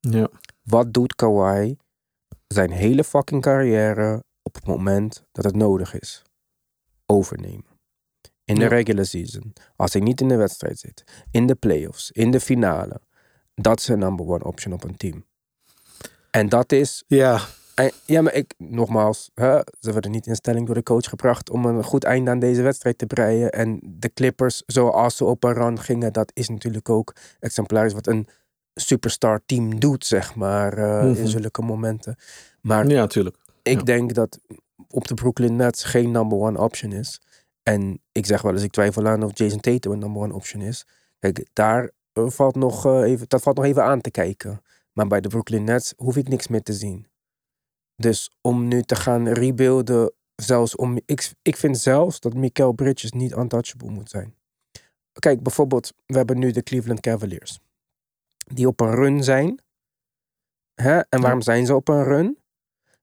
Ja. 0.00 0.28
Wat 0.62 0.92
doet 0.94 1.14
Kawhi 1.14 1.76
zijn 2.46 2.70
hele 2.70 3.04
fucking 3.04 3.42
carrière 3.42 4.24
op 4.42 4.54
het 4.54 4.66
moment 4.66 5.24
dat 5.32 5.44
het 5.44 5.56
nodig 5.56 6.00
is? 6.00 6.22
Overnemen. 7.06 7.72
In 8.44 8.54
de 8.54 8.60
Ja. 8.60 8.68
regular 8.68 9.04
season. 9.06 9.52
Als 9.76 9.92
hij 9.92 10.02
niet 10.02 10.20
in 10.20 10.28
de 10.28 10.36
wedstrijd 10.36 10.78
zit. 10.78 11.04
In 11.30 11.46
de 11.46 11.54
playoffs. 11.54 12.10
In 12.10 12.30
de 12.30 12.40
finale. 12.40 13.00
Dat 13.54 13.78
is 13.80 13.88
een 13.88 13.98
number 13.98 14.26
one 14.26 14.44
option 14.44 14.72
op 14.72 14.84
een 14.84 14.96
team. 14.96 15.24
En 16.30 16.48
dat 16.48 16.72
is 16.72 17.04
Ja, 17.06 17.40
en- 17.74 17.92
ja, 18.04 18.22
maar 18.22 18.34
ik, 18.34 18.54
nogmaals, 18.58 19.30
hè, 19.34 19.60
ze 19.80 19.92
werden 19.92 20.10
niet 20.10 20.26
in 20.26 20.34
stelling 20.34 20.66
door 20.66 20.74
de 20.74 20.82
coach 20.82 21.08
gebracht 21.08 21.50
om 21.50 21.64
een 21.64 21.84
goed 21.84 22.04
einde 22.04 22.30
aan 22.30 22.38
deze 22.38 22.62
wedstrijd 22.62 22.98
te 22.98 23.06
breien. 23.06 23.50
En 23.50 23.80
de 23.82 24.12
Clippers, 24.14 24.62
zoals 24.66 25.16
ze 25.16 25.24
op 25.24 25.44
een 25.44 25.52
run 25.52 25.80
gingen, 25.80 26.12
dat 26.12 26.30
is 26.34 26.48
natuurlijk 26.48 26.88
ook 26.88 27.12
exemplarisch 27.40 27.92
wat 27.92 28.06
een 28.06 28.28
superstar 28.74 29.40
team 29.46 29.80
doet, 29.80 30.06
zeg 30.06 30.34
maar, 30.34 30.78
eh, 30.78 31.10
Mhm. 31.10 31.20
in 31.20 31.28
zulke 31.28 31.62
momenten. 31.62 32.16
Maar 32.60 32.86
ja, 32.86 33.06
tuurlijk. 33.06 33.36
ik 33.62 33.78
ja. 33.78 33.84
denk 33.84 34.14
dat 34.14 34.38
op 34.88 35.06
de 35.08 35.14
Brooklyn 35.14 35.56
Nets 35.56 35.84
geen 35.84 36.10
number 36.10 36.38
one 36.38 36.58
option 36.60 36.92
is. 36.92 37.20
En 37.62 38.00
ik 38.12 38.26
zeg 38.26 38.42
wel 38.42 38.52
eens, 38.52 38.62
ik 38.62 38.72
twijfel 38.72 39.06
aan 39.06 39.22
of 39.22 39.38
Jason 39.38 39.60
Tatum 39.60 39.92
een 39.92 39.98
number 39.98 40.22
one 40.22 40.34
option 40.34 40.62
is. 40.62 40.86
Kijk, 41.18 41.46
daar 41.52 41.90
valt 42.14 42.54
nog, 42.54 42.86
eh, 42.86 43.02
even, 43.02 43.28
dat 43.28 43.42
valt 43.42 43.56
nog 43.56 43.64
even 43.64 43.84
aan 43.84 44.00
te 44.00 44.10
kijken. 44.10 44.62
Maar 44.92 45.06
bij 45.06 45.20
de 45.20 45.28
Brooklyn 45.28 45.64
Nets 45.64 45.92
hoef 45.96 46.16
ik 46.16 46.28
niks 46.28 46.48
meer 46.48 46.62
te 46.62 46.72
zien. 46.72 47.06
Dus 47.96 48.30
om 48.40 48.68
nu 48.68 48.82
te 48.82 48.96
gaan 48.96 49.28
rebuilden, 49.28 50.12
zelfs 50.34 50.76
om. 50.76 51.00
Ik, 51.06 51.32
ik 51.42 51.56
vind 51.56 51.78
zelfs 51.78 52.20
dat 52.20 52.34
Mikael 52.34 52.72
Bridges 52.72 53.12
niet 53.12 53.36
untouchable 53.36 53.90
moet 53.90 54.10
zijn. 54.10 54.34
Kijk, 55.12 55.42
bijvoorbeeld, 55.42 55.92
we 56.06 56.16
hebben 56.16 56.38
nu 56.38 56.50
de 56.50 56.62
Cleveland 56.62 57.00
Cavaliers. 57.00 57.58
Die 58.36 58.66
op 58.66 58.80
een 58.80 58.94
run 58.94 59.24
zijn. 59.24 59.62
Hè? 60.74 60.98
En 60.98 61.20
waarom 61.20 61.42
zijn 61.42 61.66
ze 61.66 61.74
op 61.74 61.88
een 61.88 62.04
run? 62.04 62.38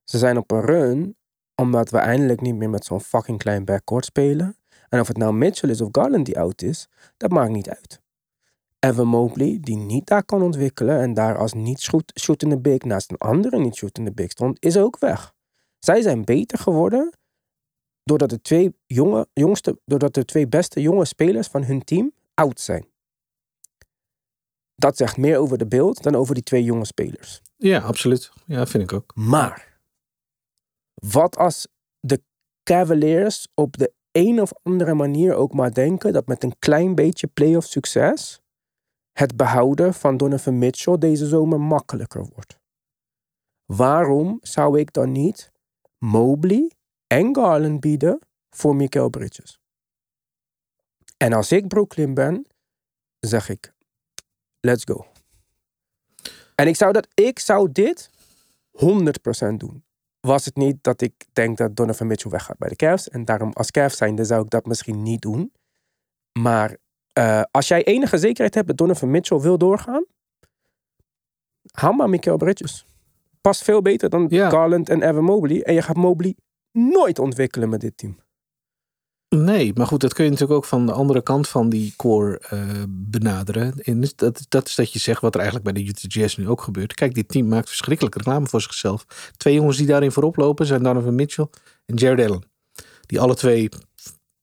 Ze 0.04 0.18
zijn 0.18 0.36
op 0.36 0.50
een 0.50 0.60
run 0.60 1.16
omdat 1.54 1.90
we 1.90 1.98
eindelijk 1.98 2.40
niet 2.40 2.54
meer 2.54 2.70
met 2.70 2.84
zo'n 2.84 3.00
fucking 3.00 3.38
klein 3.38 3.64
backcourt 3.64 4.04
spelen. 4.04 4.56
En 4.88 5.00
of 5.00 5.08
het 5.08 5.16
nou 5.16 5.32
Mitchell 5.32 5.70
is 5.70 5.80
of 5.80 5.88
Garland 5.92 6.26
die 6.26 6.38
oud 6.38 6.62
is, 6.62 6.88
dat 7.16 7.30
maakt 7.30 7.50
niet 7.50 7.68
uit. 7.68 8.01
Evan 8.84 9.06
Mobley, 9.06 9.58
die 9.60 9.76
niet 9.76 10.06
daar 10.06 10.24
kan 10.24 10.42
ontwikkelen 10.42 11.00
en 11.00 11.14
daar 11.14 11.38
als 11.38 11.52
niet 11.52 11.80
shoot, 11.80 12.12
shootende 12.20 12.58
big 12.58 12.82
naast 12.82 13.10
een 13.10 13.18
andere 13.18 13.58
niet 13.58 13.74
shootende 13.74 14.12
big 14.12 14.30
stond, 14.30 14.64
is 14.64 14.76
ook 14.76 14.98
weg. 14.98 15.34
Zij 15.78 16.02
zijn 16.02 16.24
beter 16.24 16.58
geworden 16.58 17.12
doordat 18.02 18.30
de 18.30 18.40
twee, 18.40 18.76
jonge, 18.86 19.28
jongste, 19.32 19.80
doordat 19.84 20.14
de 20.14 20.24
twee 20.24 20.48
beste 20.48 20.80
jonge 20.80 21.04
spelers 21.04 21.46
van 21.48 21.64
hun 21.64 21.84
team 21.84 22.12
oud 22.34 22.60
zijn. 22.60 22.86
Dat 24.74 24.96
zegt 24.96 25.16
meer 25.16 25.38
over 25.38 25.58
de 25.58 25.66
beeld 25.66 26.02
dan 26.02 26.14
over 26.14 26.34
die 26.34 26.42
twee 26.42 26.64
jonge 26.64 26.84
spelers. 26.84 27.40
Ja, 27.56 27.80
absoluut. 27.80 28.32
Ja, 28.46 28.66
vind 28.66 28.82
ik 28.82 28.92
ook. 28.92 29.14
Maar, 29.14 29.78
wat 30.94 31.36
als 31.36 31.68
de 32.00 32.22
Cavaliers 32.62 33.48
op 33.54 33.76
de 33.76 33.92
een 34.12 34.40
of 34.40 34.52
andere 34.62 34.94
manier 34.94 35.34
ook 35.34 35.52
maar 35.52 35.74
denken 35.74 36.12
dat 36.12 36.26
met 36.26 36.42
een 36.42 36.58
klein 36.58 36.94
beetje 36.94 37.26
playoff 37.26 37.66
succes 37.66 38.41
het 39.12 39.36
behouden 39.36 39.94
van 39.94 40.16
Donovan 40.16 40.58
Mitchell 40.58 40.98
deze 40.98 41.26
zomer 41.26 41.60
makkelijker 41.60 42.26
wordt? 42.34 42.58
Waarom 43.64 44.38
zou 44.42 44.78
ik 44.78 44.92
dan 44.92 45.12
niet 45.12 45.52
Mobley 45.98 46.70
en 47.06 47.34
Garland 47.34 47.80
bieden 47.80 48.18
voor 48.50 48.76
Mikael 48.76 49.08
Bridges? 49.08 49.58
En 51.16 51.32
als 51.32 51.52
ik 51.52 51.68
Brooklyn 51.68 52.14
ben, 52.14 52.46
zeg 53.18 53.48
ik, 53.48 53.74
let's 54.60 54.84
go. 54.84 55.06
En 56.54 56.66
ik 56.66 56.76
zou, 56.76 56.92
dat, 56.92 57.08
ik 57.14 57.38
zou 57.38 57.72
dit 57.72 58.10
100% 59.50 59.54
doen. 59.56 59.84
Was 60.20 60.44
het 60.44 60.56
niet 60.56 60.82
dat 60.82 61.00
ik 61.00 61.24
denk 61.32 61.58
dat 61.58 61.76
Donovan 61.76 62.06
Mitchell 62.06 62.30
weggaat 62.30 62.58
bij 62.58 62.68
de 62.68 62.76
Cavs. 62.76 63.08
En 63.08 63.24
daarom 63.24 63.52
als 63.52 63.70
Cavs 63.70 63.96
zijnde 63.96 64.24
zou 64.24 64.44
ik 64.44 64.50
dat 64.50 64.66
misschien 64.66 65.02
niet 65.02 65.22
doen. 65.22 65.52
Maar 66.38 66.76
eh, 67.12 67.42
als 67.50 67.68
jij 67.68 67.84
enige 67.84 68.18
zekerheid 68.18 68.54
hebt 68.54 68.66
dat 68.66 68.76
Donovan 68.76 69.10
Mitchell 69.10 69.38
wil 69.38 69.58
doorgaan. 69.58 70.04
Haal 71.70 71.92
maar 71.92 72.08
Mikael 72.08 72.36
Bridges. 72.36 72.86
Past 73.40 73.62
veel 73.62 73.82
beter 73.82 74.08
dan 74.10 74.26
Ja. 74.28 74.50
Garland 74.50 74.88
en 74.88 75.02
Evan 75.02 75.24
Mobley. 75.24 75.62
En 75.62 75.74
je 75.74 75.82
gaat 75.82 75.96
Mobley 75.96 76.36
nooit 76.72 77.18
ontwikkelen 77.18 77.68
met 77.68 77.80
dit 77.80 77.96
team. 77.96 78.16
Nee, 79.28 79.72
maar 79.74 79.86
goed, 79.86 80.00
dat 80.00 80.14
kun 80.14 80.24
je 80.24 80.30
natuurlijk 80.30 80.58
ook 80.58 80.64
van 80.64 80.86
de 80.86 80.92
andere 80.92 81.22
kant 81.22 81.48
van 81.48 81.68
die 81.68 81.94
core 81.96 82.38
eh, 82.38 82.82
benaderen. 82.88 83.78
En 83.78 84.00
dus 84.00 84.14
dat, 84.14 84.46
dat 84.48 84.66
is 84.66 84.74
dat 84.74 84.92
je 84.92 84.98
zegt 84.98 85.20
wat 85.20 85.34
er 85.34 85.40
eigenlijk 85.40 85.72
bij 85.72 85.82
de 85.82 85.88
Utah 85.88 86.10
Jazz 86.10 86.36
nu 86.36 86.48
ook 86.48 86.60
gebeurt. 86.60 86.94
Kijk, 86.94 87.14
dit 87.14 87.28
team 87.28 87.48
maakt 87.48 87.68
verschrikkelijk 87.68 88.14
reclame 88.14 88.46
voor 88.46 88.60
zichzelf. 88.60 89.04
Twee 89.36 89.54
jongens 89.54 89.76
die 89.76 89.86
daarin 89.86 90.12
voorop 90.12 90.36
lopen 90.36 90.66
zijn 90.66 90.82
Donovan 90.82 91.14
Mitchell 91.14 91.46
en 91.86 91.94
Jared 91.94 92.26
Allen. 92.28 92.50
Die 93.06 93.20
alle 93.20 93.34
twee... 93.34 93.68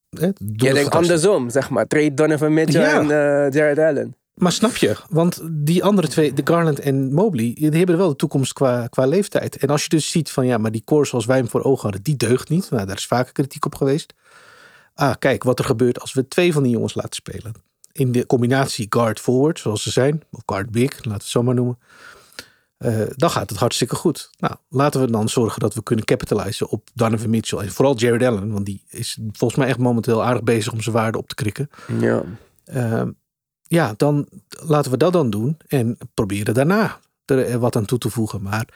Je 0.10 0.26
het 0.26 0.76
denkt 0.76 0.96
andersom, 0.96 1.50
zeg 1.50 1.70
maar. 1.70 1.88
Trade 1.88 2.14
Donovan 2.14 2.54
Mitchell 2.54 2.82
Ja. 2.82 3.00
en 3.00 3.04
eh, 3.46 3.52
Jared 3.52 3.78
Allen. 3.80 4.16
Maar 4.34 4.52
snap 4.52 4.76
je? 4.76 4.96
Want 5.10 5.40
die 5.52 5.84
andere 5.84 6.08
twee, 6.08 6.34
de 6.34 6.42
Garland 6.46 6.80
en 6.80 7.14
Mobley, 7.14 7.52
die 7.56 7.70
hebben 7.70 7.98
wel 7.98 8.10
de 8.10 8.16
toekomst 8.16 8.54
qua, 8.54 8.88
qua 8.88 9.06
leeftijd. 9.06 9.58
En 9.58 9.68
als 9.70 9.84
je 9.84 9.90
dus 9.90 10.12
ziet 10.12 10.32
van 10.32 10.46
ja, 10.46 10.58
maar 10.58 10.72
die 10.72 10.84
core 10.86 11.06
zoals 11.06 11.26
wij 11.26 11.38
hem 11.38 11.48
voor 11.50 11.64
ogen 11.64 11.82
hadden, 11.84 12.02
die 12.04 12.16
deugt 12.18 12.50
niet. 12.50 12.70
Nou, 12.70 12.86
daar 12.86 12.96
is 12.96 13.06
vaker 13.08 13.34
kritiek 13.34 13.66
op 13.66 13.76
geweest. 13.76 14.14
Ah, 14.94 15.14
kijk 15.20 15.44
wat 15.44 15.60
er 15.60 15.66
gebeurt 15.66 16.00
als 16.00 16.14
we 16.14 16.28
twee 16.28 16.54
van 16.54 16.64
die 16.64 16.72
jongens 16.72 16.96
laten 16.96 17.14
spelen. 17.16 17.54
In 17.92 18.12
de 18.12 18.26
combinatie 18.26 18.86
guard-forward, 18.90 19.60
zoals 19.60 19.84
ze 19.84 19.92
zijn, 19.92 20.22
of 20.32 20.42
guard-big, 20.46 20.92
laten 20.92 21.10
we 21.10 21.14
het 21.14 21.24
zo 21.24 21.44
maar 21.44 21.56
noemen. 21.56 21.78
Eh, 22.80 23.02
dan 23.16 23.30
gaat 23.30 23.50
het 23.50 23.60
hartstikke 23.60 23.96
goed. 23.96 24.30
Nou, 24.38 24.56
laten 24.70 25.02
we 25.02 25.12
dan 25.12 25.30
zorgen 25.30 25.60
dat 25.60 25.74
we 25.74 25.84
kunnen 25.84 26.06
capitalizen 26.06 26.70
op 26.70 26.90
Donovan 26.94 27.30
Mitchell. 27.30 27.60
En 27.60 27.72
vooral 27.72 27.98
Jared 27.98 28.24
Allen, 28.24 28.52
want 28.52 28.66
die 28.66 28.84
is 28.90 29.20
volgens 29.32 29.60
mij 29.60 29.70
echt 29.70 29.78
momenteel 29.78 30.24
aardig 30.24 30.44
bezig 30.44 30.74
om 30.74 30.82
zijn 30.82 30.96
waarde 30.96 31.18
op 31.18 31.28
te 31.28 31.36
krikken. 31.36 31.70
Ja. 32.00 32.24
Ehm, 32.66 33.12
ja, 33.68 33.94
dan 33.98 34.28
laten 34.50 34.92
we 34.92 34.98
dat 34.98 35.14
dan 35.14 35.30
doen 35.30 35.58
en 35.68 35.98
proberen 36.14 36.54
daarna 36.54 37.00
er 37.26 37.46
eh, 37.46 37.56
wat 37.56 37.76
aan 37.76 37.86
toe 37.86 37.98
te 37.98 38.10
voegen. 38.10 38.42
Maar 38.42 38.68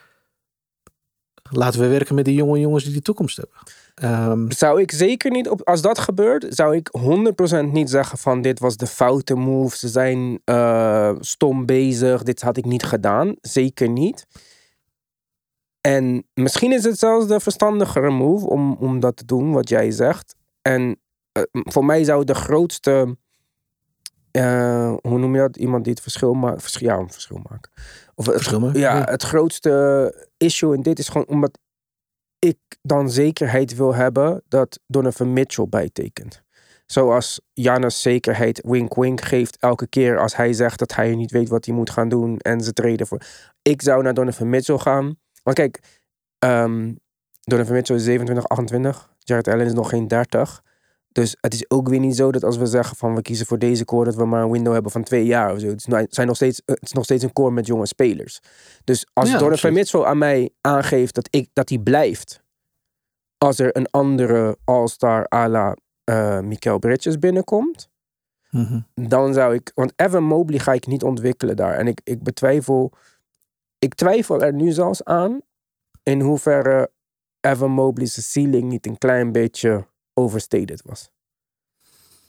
laten 1.50 1.80
we 1.80 1.88
werken 1.88 2.16
met 2.16 2.26
die 2.26 2.36
jonge 2.36 2.60
jongens 2.60 2.84
die 2.84 2.94
de 2.94 3.02
toekomst 3.02 3.38
hebben. 3.38 3.56
Ehm, 3.94 4.52
Zou 4.52 4.82
ik 4.82 4.92
zeker 4.92 5.32
niet, 5.32 5.50
op, 5.50 5.62
als 5.68 5.82
dat 5.82 6.00
gebeurt, 6.00 6.46
zou 6.50 6.76
ik 6.76 6.90
100% 6.92 7.72
niet 7.72 7.90
zeggen 7.90 8.18
van 8.18 8.42
dit 8.42 8.60
was 8.60 8.78
de 8.78 8.88
foute 8.88 9.36
move. 9.36 9.78
Ze 9.78 9.88
zijn 9.88 10.42
eh, 10.46 11.16
stom 11.20 11.66
bezig, 11.66 12.24
dit 12.24 12.42
had 12.42 12.58
ik 12.58 12.66
niet 12.66 12.84
gedaan. 12.84 13.36
Zeker 13.42 13.90
niet. 13.90 14.26
En 15.82 16.28
misschien 16.34 16.72
is 16.72 16.84
het 16.84 17.00
zelfs 17.00 17.28
de 17.28 17.40
verstandigere 17.40 18.10
move 18.10 18.48
om, 18.48 18.74
om 18.80 19.00
dat 19.00 19.16
te 19.16 19.26
doen, 19.26 19.52
wat 19.52 19.70
jij 19.70 19.92
zegt. 19.92 20.36
En 20.62 21.00
eh, 21.32 21.44
voor 21.52 21.86
mij 21.86 22.04
zou 22.04 22.24
de 22.24 22.36
grootste, 22.36 23.18
eh, 24.32 24.94
hoe 25.02 25.20
noem 25.20 25.36
je 25.36 25.42
dat? 25.42 25.58
Iemand 25.58 25.84
die 25.84 25.94
het 25.94 26.02
verschil 26.02 26.34
maakt. 26.34 26.62
Vers, 26.62 26.76
ja, 26.76 26.96
een 26.98 27.12
verschil 27.12 27.40
maken. 27.50 27.72
Of 28.16 28.26
het, 28.26 28.36
Verschil 28.36 28.60
maken, 28.60 28.80
ja, 28.80 28.98
ja. 28.98 29.04
het 29.04 29.24
grootste 29.24 30.28
issue 30.38 30.76
in 30.76 30.82
dit 30.82 31.00
is 31.00 31.08
gewoon 31.08 31.28
omdat 31.28 31.60
ik 32.44 32.58
dan 32.82 33.10
zekerheid 33.10 33.76
wil 33.76 33.96
hebben 33.96 34.44
dat 34.48 34.80
Donovan 34.88 35.34
Mitchell 35.34 35.68
bijtekent. 35.70 36.44
Zoals 36.86 37.42
Janus 37.54 38.02
zekerheid 38.02 38.62
wink 38.66 38.96
wink 38.96 39.22
geeft 39.22 39.58
elke 39.58 39.88
keer 39.88 40.20
als 40.20 40.36
hij 40.36 40.54
zegt 40.54 40.80
dat 40.80 40.96
hij 40.96 41.16
niet 41.16 41.32
weet 41.32 41.50
wat 41.50 41.66
hij 41.66 41.76
moet 41.76 41.90
gaan 41.90 42.10
doen 42.10 42.38
en 42.38 42.62
ze 42.62 42.74
treden 42.74 43.08
voor. 43.08 43.22
Ik 43.62 43.82
zou 43.82 44.04
naar 44.04 44.14
Donovan 44.14 44.50
Mitchell 44.50 44.78
gaan. 44.78 45.16
Want 45.44 45.58
kijk, 45.58 45.80
ehm 46.40 46.94
Donovan 47.42 47.74
Mitchell 47.74 47.96
is 47.96 48.04
27, 48.04 48.48
28. 48.48 49.14
Jared 49.20 49.48
Allen 49.48 49.66
is 49.66 49.74
nog 49.74 49.90
geen 49.90 50.08
30. 50.08 50.64
Dus 51.14 51.38
het 51.42 51.54
is 51.54 51.70
ook 51.70 51.90
weer 51.90 52.00
niet 52.00 52.16
zo 52.16 52.32
dat 52.32 52.44
als 52.44 52.58
we 52.58 52.66
zeggen 52.66 52.98
van 52.98 53.16
we 53.16 53.22
kiezen 53.22 53.46
voor 53.46 53.60
deze 53.60 53.86
core, 53.86 54.06
dat 54.06 54.16
we 54.16 54.26
maar 54.26 54.44
een 54.44 54.52
window 54.52 54.74
hebben 54.74 54.92
van 54.92 55.04
twee 55.04 55.26
jaar 55.26 55.54
of 55.54 55.60
zo. 55.60 55.68
Het 55.68 55.80
is, 55.80 55.86
nou- 55.86 56.06
zijn 56.10 56.28
nog 56.28 56.36
steeds, 56.36 56.62
het 56.66 56.82
is 56.82 56.92
nog 56.92 57.04
steeds 57.04 57.24
een 57.24 57.34
core 57.34 57.52
met 57.52 57.66
jonge 57.66 57.86
spelers. 57.86 58.40
Dus 58.84 59.06
als 59.14 59.30
Ja, 59.30 59.38
Donovan. 59.38 59.74
Mitchell 59.74 60.04
aan 60.04 60.18
mij 60.18 60.50
aangeeft 60.62 61.16
dat, 61.16 61.28
ik, 61.30 61.50
dat 61.54 61.70
hij 61.70 61.78
blijft, 61.78 62.44
als 63.38 63.60
er 63.60 63.78
een 63.78 63.90
andere 63.90 64.58
All-Star 64.64 65.26
à 65.34 65.48
la 65.48 65.78
eh 66.04 66.40
Mikael 66.40 66.80
Bridges 66.80 67.20
binnenkomt, 67.20 67.90
mhm. 68.50 68.80
dan 68.94 69.34
zou 69.34 69.54
ik. 69.54 69.72
Want 69.76 69.94
Evan 69.96 70.24
Mobley 70.24 70.60
ga 70.60 70.74
ik 70.74 70.88
niet 70.88 71.04
ontwikkelen 71.04 71.56
daar. 71.56 71.74
En 71.74 71.88
ik, 71.88 72.02
ik 72.04 72.24
betwijfel. 72.24 72.92
Ik 73.80 73.94
twijfel 73.94 74.42
er 74.42 74.54
nu 74.54 74.72
zelfs 74.72 75.04
aan 75.04 75.42
in 76.04 76.22
hoeverre 76.22 76.92
Evan 77.40 77.72
Mobley's 77.72 78.32
ceiling 78.32 78.64
niet 78.64 78.86
een 78.86 78.98
klein 78.98 79.32
beetje 79.32 79.86
overstated 80.14 80.82
was. 80.86 81.10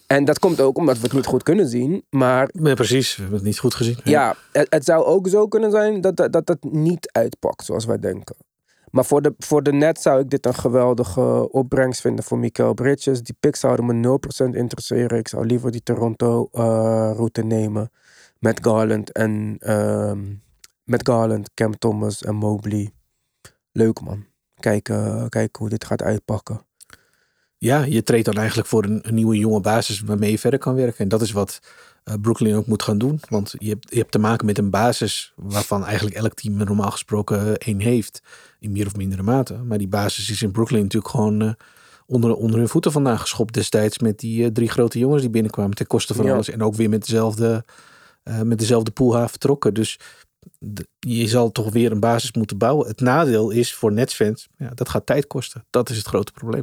En 0.06 0.24
dat 0.24 0.38
komt 0.38 0.60
ook 0.60 0.78
omdat 0.78 0.96
we 0.96 1.02
het 1.02 1.12
niet 1.12 1.26
goed 1.26 1.42
kunnen 1.42 1.68
zien. 1.68 2.04
Maar 2.10 2.48
Ja, 2.52 2.74
precies, 2.74 3.14
we 3.14 3.20
hebben 3.20 3.38
het 3.38 3.48
niet 3.48 3.58
goed 3.58 3.74
gezien. 3.74 3.96
ja, 4.04 4.36
het, 4.52 4.66
het 4.70 4.84
zou 4.84 5.04
ook 5.04 5.28
zo 5.28 5.48
kunnen 5.48 5.70
zijn 5.70 6.00
dat 6.00 6.16
dat, 6.16 6.32
dat 6.32 6.48
het 6.48 6.72
niet 6.72 7.12
uitpakt 7.12 7.64
zoals 7.64 7.84
wij 7.84 7.98
denken. 7.98 8.36
Maar 8.90 9.04
voor 9.04 9.22
de, 9.22 9.34
voor 9.38 9.62
de 9.62 9.72
net 9.72 10.00
zou 10.00 10.20
ik 10.20 10.30
dit 10.30 10.46
een 10.46 10.54
geweldige 10.54 11.52
opbrengst 11.52 12.00
vinden 12.00 12.24
voor 12.24 12.38
Mikael 12.38 12.74
Bridges. 12.74 13.22
Die 13.22 13.36
picks 13.40 13.60
zouden 13.60 14.00
me 14.00 14.18
0% 14.48 14.54
interesseren. 14.54 15.18
Ik 15.18 15.28
zou 15.28 15.46
liever 15.46 15.70
die 15.70 15.82
Toronto 15.82 16.48
eh, 16.52 16.62
route 17.14 17.42
nemen. 17.44 17.90
Met 18.38 18.58
Garland 18.62 19.12
en 19.12 19.56
ehm, 19.58 20.22
met 20.84 21.08
Garland, 21.08 21.50
Cam 21.54 21.78
Thomas 21.78 22.22
en 22.22 22.34
Mobley. 22.34 22.92
Leuk 23.72 24.00
man. 24.00 24.24
Kijken, 24.60 25.28
kijken 25.28 25.60
hoe 25.60 25.68
dit 25.68 25.84
gaat 25.84 26.02
uitpakken. 26.02 26.60
Ja, 27.64 27.82
je 27.84 28.02
treedt 28.02 28.24
dan 28.24 28.34
eigenlijk 28.34 28.68
voor 28.68 28.84
een, 28.84 28.98
een 29.02 29.14
nieuwe 29.14 29.38
jonge 29.38 29.60
basis 29.60 30.00
waarmee 30.00 30.30
je 30.30 30.38
verder 30.38 30.58
kan 30.58 30.74
werken. 30.74 30.98
En 30.98 31.08
dat 31.08 31.22
is 31.22 31.32
wat 31.32 31.60
eh, 32.04 32.14
Brooklyn 32.20 32.54
ook 32.54 32.66
moet 32.66 32.82
gaan 32.82 32.98
doen. 32.98 33.20
Want 33.28 33.54
je 33.58 33.68
hebt, 33.68 33.86
je 33.90 33.98
hebt 33.98 34.10
te 34.10 34.18
maken 34.18 34.46
met 34.46 34.58
een 34.58 34.70
basis 34.70 35.32
waarvan 35.36 35.84
eigenlijk 35.84 36.16
elk 36.16 36.34
team 36.34 36.56
normaal 36.56 36.90
gesproken 36.90 37.56
één 37.58 37.80
heeft. 37.80 38.22
In 38.60 38.72
meer 38.72 38.86
of 38.86 38.96
mindere 38.96 39.22
mate. 39.22 39.54
Maar 39.54 39.78
die 39.78 39.88
basis 39.88 40.30
is 40.30 40.42
in 40.42 40.50
Brooklyn 40.50 40.82
natuurlijk 40.82 41.10
gewoon 41.12 41.42
eh, 41.42 41.50
onder, 42.06 42.34
onder 42.34 42.58
hun 42.58 42.68
voeten 42.68 42.92
vandaan 42.92 43.18
geschopt 43.18 43.54
destijds. 43.54 43.98
Met 43.98 44.18
die 44.18 44.44
eh, 44.44 44.50
drie 44.50 44.68
grote 44.70 44.98
jongens 44.98 45.22
die 45.22 45.30
binnenkwamen 45.30 45.76
ten 45.76 45.86
koste 45.86 46.14
van 46.14 46.24
Ja. 46.24 46.32
alles. 46.32 46.50
En 46.50 46.62
ook 46.62 46.74
weer 46.74 46.88
met 46.88 47.00
dezelfde, 47.06 47.64
eh, 48.22 48.40
met 48.40 48.58
dezelfde 48.58 48.90
poolhaven 48.90 49.30
vertrokken. 49.30 49.74
Dus 49.74 49.98
de- 50.58 50.86
je 51.00 51.28
zal 51.28 51.52
toch 51.52 51.72
weer 51.72 51.92
een 51.92 52.00
basis 52.00 52.32
moeten 52.32 52.58
bouwen. 52.58 52.86
Het 52.88 53.00
nadeel 53.00 53.50
is 53.50 53.74
voor 53.74 53.92
Nets-fans, 53.92 54.48
ja, 54.58 54.70
dat 54.74 54.88
gaat 54.88 55.06
tijd 55.06 55.26
kosten. 55.26 55.64
Dat 55.70 55.90
is 55.90 55.96
het 55.96 56.06
grote 56.06 56.32
probleem. 56.32 56.62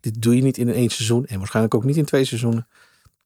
Dit 0.00 0.22
doe 0.22 0.36
je 0.36 0.42
niet 0.42 0.58
in 0.58 0.72
één 0.72 0.88
seizoen 0.90 1.26
en 1.26 1.38
waarschijnlijk 1.38 1.74
ook 1.74 1.84
niet 1.84 1.96
in 1.96 2.04
twee 2.04 2.24
seizoenen. 2.24 2.66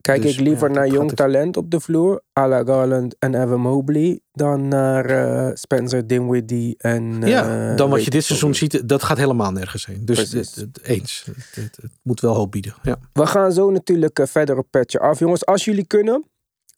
Kijk 0.00 0.22
Dus, 0.22 0.32
ik 0.34 0.40
liever 0.40 0.68
ja, 0.68 0.74
naar 0.74 0.88
jong 0.88 1.06
het- 1.06 1.16
talent 1.16 1.56
op 1.56 1.70
de 1.70 1.80
vloer. 1.80 2.22
à 2.38 2.48
la 2.48 2.64
Garland 2.64 3.16
en 3.18 3.34
Evan 3.42 3.60
Mobley. 3.60 4.20
Dan 4.32 4.68
naar 4.68 5.04
eh, 5.04 5.50
Spencer 5.54 6.06
Dinwiddie 6.06 6.74
en... 6.78 7.20
ja, 7.26 7.70
eh, 7.70 7.76
dan 7.76 7.90
wat 7.90 8.04
je 8.04 8.10
dit 8.10 8.24
seizoen 8.24 8.54
ziet, 8.54 8.88
dat 8.88 9.02
gaat 9.02 9.16
helemaal 9.16 9.52
nergens 9.52 9.86
heen. 9.86 10.04
Dus 10.04 10.32
het, 10.32 10.54
het- 10.54 10.82
eens, 10.82 11.26
het, 11.54 11.78
moet 12.02 12.20
wel 12.20 12.34
hoop 12.34 12.50
bieden. 12.50 12.74
Ja. 12.82 12.96
We 13.12 13.26
gaan 13.26 13.52
zo 13.52 13.70
natuurlijk 13.70 14.18
eh, 14.18 14.26
verder 14.26 14.58
op 14.58 14.66
Petje 14.70 14.98
Af. 15.00 15.18
Jongens, 15.18 15.46
als 15.46 15.64
jullie 15.64 15.86
kunnen, 15.86 16.24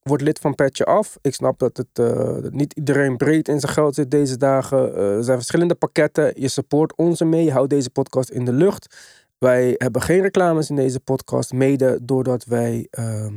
word 0.02 0.20
lid 0.20 0.38
van 0.38 0.54
Petje 0.54 0.84
Af. 0.84 1.16
Ik 1.20 1.34
snap 1.34 1.58
dat 1.58 1.76
het 1.76 2.52
niet 2.52 2.72
iedereen 2.72 3.16
breed 3.16 3.48
in 3.48 3.60
zijn 3.60 3.72
geld 3.72 3.94
zit 3.94 4.10
deze 4.10 4.36
dagen. 4.36 4.94
Er 4.96 5.24
zijn 5.24 5.36
verschillende 5.36 5.74
pakketten. 5.74 6.32
Je 6.40 6.48
support 6.48 6.96
ons 6.96 7.20
ermee. 7.20 7.44
Je 7.44 7.52
houdt 7.52 7.70
deze 7.70 7.90
podcast 7.90 8.30
in 8.30 8.44
de 8.44 8.52
lucht. 8.52 8.96
Wij 9.38 9.74
hebben 9.78 10.02
geen 10.02 10.20
reclames 10.20 10.70
in 10.70 10.76
deze 10.76 11.00
podcast. 11.00 11.52
Mede 11.52 11.98
doordat 12.02 12.44
wij 12.44 12.86
ehm, 12.90 13.34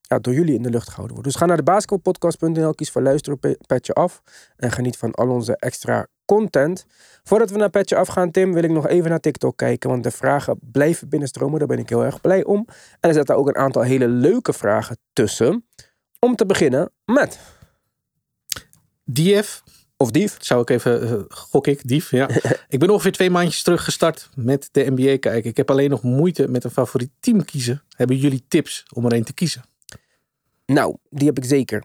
ja, 0.00 0.18
door 0.18 0.34
jullie 0.34 0.54
in 0.54 0.62
de 0.62 0.70
lucht 0.70 0.88
gehouden 0.88 1.14
worden. 1.14 1.32
Dus 1.32 1.40
ga 1.40 1.46
naar 1.46 1.56
de 1.56 1.62
basketbalpodcast.nl. 1.62 2.74
Kies 2.74 2.90
voor 2.90 3.02
luisteren 3.02 3.38
Petje 3.66 3.92
Af. 3.92 4.22
En 4.56 4.72
geniet 4.72 4.96
van 4.96 5.12
al 5.12 5.28
onze 5.28 5.56
extra 5.56 6.06
content. 6.24 6.86
Voordat 7.22 7.50
we 7.50 7.58
naar 7.58 7.70
Petje 7.70 7.96
Af 7.96 8.08
gaan, 8.08 8.30
Tim, 8.30 8.52
wil 8.52 8.62
ik 8.62 8.70
nog 8.70 8.88
even 8.88 9.10
naar 9.10 9.20
TikTok 9.20 9.56
kijken. 9.56 9.90
Want 9.90 10.02
de 10.02 10.10
vragen 10.10 10.58
blijven 10.60 11.08
binnenstromen. 11.08 11.58
Daar 11.58 11.68
ben 11.68 11.78
ik 11.78 11.88
heel 11.88 12.04
erg 12.04 12.20
blij 12.20 12.44
om. 12.44 12.66
En 13.00 13.08
er 13.08 13.14
zitten 13.14 13.36
ook 13.36 13.48
een 13.48 13.56
aantal 13.56 13.82
hele 13.82 14.08
leuke 14.08 14.52
vragen 14.52 14.98
tussen. 15.12 15.66
Om 16.18 16.36
te 16.36 16.46
beginnen 16.46 16.90
met... 17.04 17.38
Dief, 19.04 19.62
Of 20.02 20.10
Dief. 20.10 20.36
zou 20.40 20.60
ik 20.60 20.70
even, 20.70 21.02
eh, 21.02 21.24
gok 21.28 21.66
ik, 21.66 21.88
Dief, 21.88 22.10
ja. 22.10 22.28
ik 22.68 22.78
ben 22.78 22.90
ongeveer 22.90 23.12
twee 23.12 23.30
maandjes 23.30 23.62
terug 23.62 23.84
gestart 23.84 24.28
met 24.34 24.68
de 24.72 24.90
NBA 24.90 25.18
kijken. 25.18 25.50
Ik 25.50 25.56
heb 25.56 25.70
alleen 25.70 25.90
nog 25.90 26.02
moeite 26.02 26.48
met 26.48 26.64
een 26.64 26.70
favoriet 26.70 27.10
team 27.20 27.44
kiezen. 27.44 27.82
Hebben 27.96 28.16
jullie 28.16 28.44
tips 28.48 28.84
om 28.92 29.04
er 29.04 29.12
een 29.12 29.24
te 29.24 29.32
kiezen? 29.32 29.62
Nou, 30.66 30.96
die 31.10 31.26
heb 31.26 31.38
ik 31.38 31.44
zeker. 31.44 31.84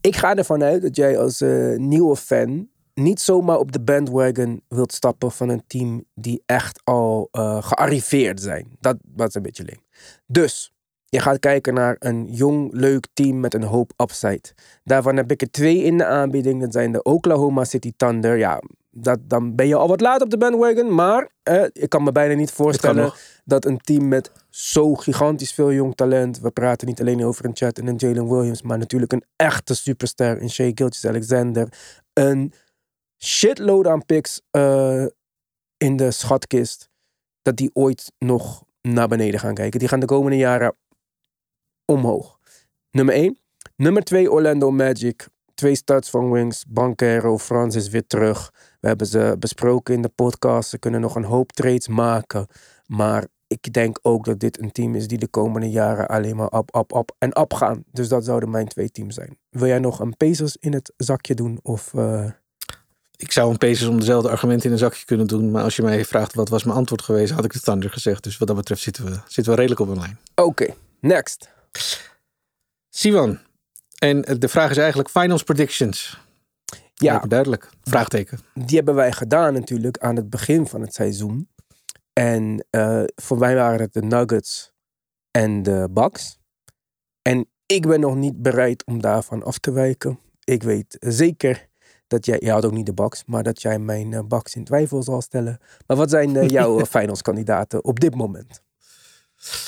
Ik 0.00 0.16
ga 0.16 0.36
ervan 0.36 0.62
uit 0.62 0.82
dat 0.82 0.96
jij 0.96 1.18
als 1.18 1.40
eh, 1.40 1.76
nieuwe 1.76 2.16
fan 2.16 2.68
niet 2.94 3.20
zomaar 3.20 3.58
op 3.58 3.72
de 3.72 3.80
bandwagon 3.80 4.62
wilt 4.68 4.92
stappen 4.92 5.32
van 5.32 5.48
een 5.48 5.62
team 5.66 6.04
die 6.14 6.42
echt 6.46 6.80
al 6.84 7.28
eh, 7.30 7.62
gearriveerd 7.62 8.40
zijn. 8.40 8.76
Dat, 8.80 8.96
is 9.16 9.34
een 9.34 9.42
beetje 9.42 9.64
leem. 9.64 9.80
Dus, 10.26 10.74
je 11.08 11.20
gaat 11.20 11.38
kijken 11.38 11.74
naar 11.74 11.96
een 11.98 12.26
jong, 12.30 12.72
leuk 12.72 13.06
team 13.12 13.40
met 13.40 13.54
een 13.54 13.62
hoop 13.62 13.92
upside. 13.96 14.42
Daarvan 14.84 15.16
heb 15.16 15.30
ik 15.30 15.42
er 15.42 15.50
twee 15.50 15.82
in 15.82 15.98
de 15.98 16.04
aanbieding. 16.04 16.60
Dat 16.60 16.72
zijn 16.72 16.92
de 16.92 17.02
Oklahoma 17.02 17.64
City 17.64 17.92
Thunder. 17.96 18.36
Ja, 18.36 18.62
dat, 18.90 19.18
dan 19.22 19.54
ben 19.54 19.68
je 19.68 19.74
al 19.74 19.88
wat 19.88 20.00
laat 20.00 20.22
op 20.22 20.30
de 20.30 20.38
bandwagon. 20.38 20.94
Maar 20.94 21.30
eh, 21.42 21.64
ik 21.72 21.88
kan 21.88 22.02
me 22.02 22.12
bijna 22.12 22.34
niet 22.34 22.50
voorstellen 22.50 23.12
dat 23.44 23.64
een 23.64 23.78
team 23.78 24.08
met 24.08 24.30
zo 24.50 24.94
gigantisch 24.94 25.52
veel 25.52 25.72
jong 25.72 25.94
talent. 25.94 26.40
We 26.40 26.50
praten 26.50 26.86
niet 26.86 27.00
alleen 27.00 27.24
over 27.24 27.44
een 27.44 27.56
Chat 27.56 27.78
en 27.78 27.86
een 27.86 27.96
Jalen 27.96 28.28
Williams, 28.28 28.62
maar 28.62 28.78
natuurlijk 28.78 29.12
een 29.12 29.24
echte 29.36 29.74
superster 29.74 30.40
in 30.40 30.50
Shea 30.50 30.70
Gilgeous-Alexander. 30.74 31.68
Een 32.12 32.52
shitload 33.18 33.86
aan 33.86 34.04
picks 34.04 34.40
eh, 34.50 35.04
in 35.76 35.96
de 35.96 36.10
schatkist. 36.10 36.88
Dat 37.42 37.56
die 37.56 37.70
ooit 37.72 38.12
nog 38.18 38.64
naar 38.82 39.08
beneden 39.08 39.40
gaan 39.40 39.54
kijken. 39.54 39.78
Die 39.78 39.88
gaan 39.88 40.00
de 40.00 40.06
komende 40.06 40.36
jaren 40.36 40.74
omhoog. 41.86 42.38
Nummer 42.90 43.14
1. 43.14 43.38
Nummer 43.76 44.02
2 44.02 44.30
Orlando 44.30 44.70
Magic. 44.70 45.28
Twee 45.54 45.74
starts 45.74 46.10
van 46.10 46.30
Wings. 46.30 46.64
Banquero, 46.68 47.38
Frans 47.38 47.74
is 47.74 47.88
weer 47.88 48.06
terug. 48.06 48.52
We 48.80 48.88
hebben 48.88 49.06
ze 49.06 49.36
besproken 49.38 49.94
in 49.94 50.02
de 50.02 50.08
podcast. 50.08 50.68
Ze 50.68 50.78
kunnen 50.78 51.00
nog 51.00 51.14
een 51.14 51.24
hoop 51.24 51.52
trades 51.52 51.88
maken. 51.88 52.46
Maar 52.86 53.26
ik 53.46 53.72
denk 53.72 53.98
ook 54.02 54.24
dat 54.24 54.40
dit 54.40 54.60
een 54.60 54.72
team 54.72 54.94
is 54.94 55.08
die 55.08 55.18
de 55.18 55.28
komende 55.28 55.70
jaren 55.70 56.08
alleen 56.08 56.36
maar 56.36 56.48
op, 56.48 56.74
op, 56.74 56.92
op 56.92 57.14
en 57.18 57.36
op 57.36 57.54
gaan. 57.54 57.84
Dus 57.92 58.08
dat 58.08 58.24
zouden 58.24 58.50
mijn 58.50 58.68
twee 58.68 58.90
teams 58.90 59.14
zijn. 59.14 59.38
Wil 59.50 59.66
jij 59.66 59.78
nog 59.78 60.00
een 60.00 60.16
Pacers 60.16 60.56
in 60.60 60.72
het 60.72 60.92
zakje 60.96 61.34
doen? 61.34 61.58
Of, 61.62 61.94
eh, 61.94 62.24
Ik 63.16 63.32
zou 63.32 63.50
een 63.50 63.58
Pacers 63.58 63.88
om 63.88 63.98
dezelfde 63.98 64.30
argumenten 64.30 64.66
in 64.66 64.72
een 64.72 64.78
zakje 64.78 65.04
kunnen 65.04 65.26
doen. 65.26 65.50
Maar 65.50 65.62
als 65.62 65.76
je 65.76 65.82
mij 65.82 66.04
vraagt 66.04 66.34
wat 66.34 66.48
was 66.48 66.64
mijn 66.64 66.76
antwoord 66.76 67.02
geweest, 67.02 67.32
had 67.32 67.44
ik 67.44 67.52
de 67.52 67.60
Thunder 67.60 67.90
gezegd. 67.90 68.22
Dus 68.22 68.38
wat 68.38 68.48
dat 68.48 68.56
betreft 68.56 68.82
zitten 68.82 69.04
we, 69.04 69.18
zitten 69.26 69.52
we 69.52 69.58
redelijk 69.58 69.80
op 69.80 69.88
een 69.88 69.98
lijn. 69.98 70.18
Oké, 70.34 70.74
next. 71.00 71.54
Sivan. 72.90 73.38
En 73.98 74.20
de 74.20 74.48
vraag 74.48 74.70
is 74.70 74.76
eigenlijk 74.76 75.10
finals 75.10 75.42
predictions. 75.42 76.18
Ja, 76.94 77.12
Lijkt 77.12 77.30
duidelijk. 77.30 77.70
Vraagteken. 77.82 78.38
die 78.54 78.76
hebben 78.76 78.94
wij 78.94 79.12
gedaan 79.12 79.52
natuurlijk 79.52 79.98
aan 79.98 80.16
het 80.16 80.30
begin 80.30 80.66
van 80.66 80.80
het 80.80 80.94
seizoen. 80.94 81.48
En 82.12 82.66
eh, 82.70 83.02
voor 83.14 83.38
mij 83.38 83.54
waren 83.54 83.80
het 83.80 83.92
de 83.92 84.02
Nuggets 84.02 84.72
en 85.30 85.62
de 85.62 85.88
Bucks. 85.90 86.38
En 87.22 87.50
ik 87.66 87.86
ben 87.86 88.00
nog 88.00 88.14
niet 88.14 88.42
bereid 88.42 88.84
om 88.84 89.00
daarvan 89.00 89.42
af 89.42 89.58
te 89.58 89.72
wijken. 89.72 90.18
Ik 90.44 90.62
weet 90.62 90.96
zeker 91.00 91.68
dat 92.06 92.26
jij, 92.26 92.36
je 92.40 92.50
had 92.50 92.64
ook 92.64 92.72
niet 92.72 92.86
de 92.86 92.94
Bucks, 92.94 93.24
maar 93.26 93.42
dat 93.42 93.62
jij 93.62 93.78
mijn 93.78 94.12
eh, 94.12 94.22
Bucks 94.24 94.54
in 94.54 94.64
twijfel 94.64 95.02
zal 95.02 95.20
stellen. 95.20 95.58
Maar 95.86 95.96
wat 95.96 96.10
zijn 96.10 96.36
eh, 96.36 96.48
jouw 96.58 96.86
finals 96.86 97.22
kandidaten 97.22 97.84
op 97.84 98.00
dit 98.00 98.14
moment? 98.14 98.62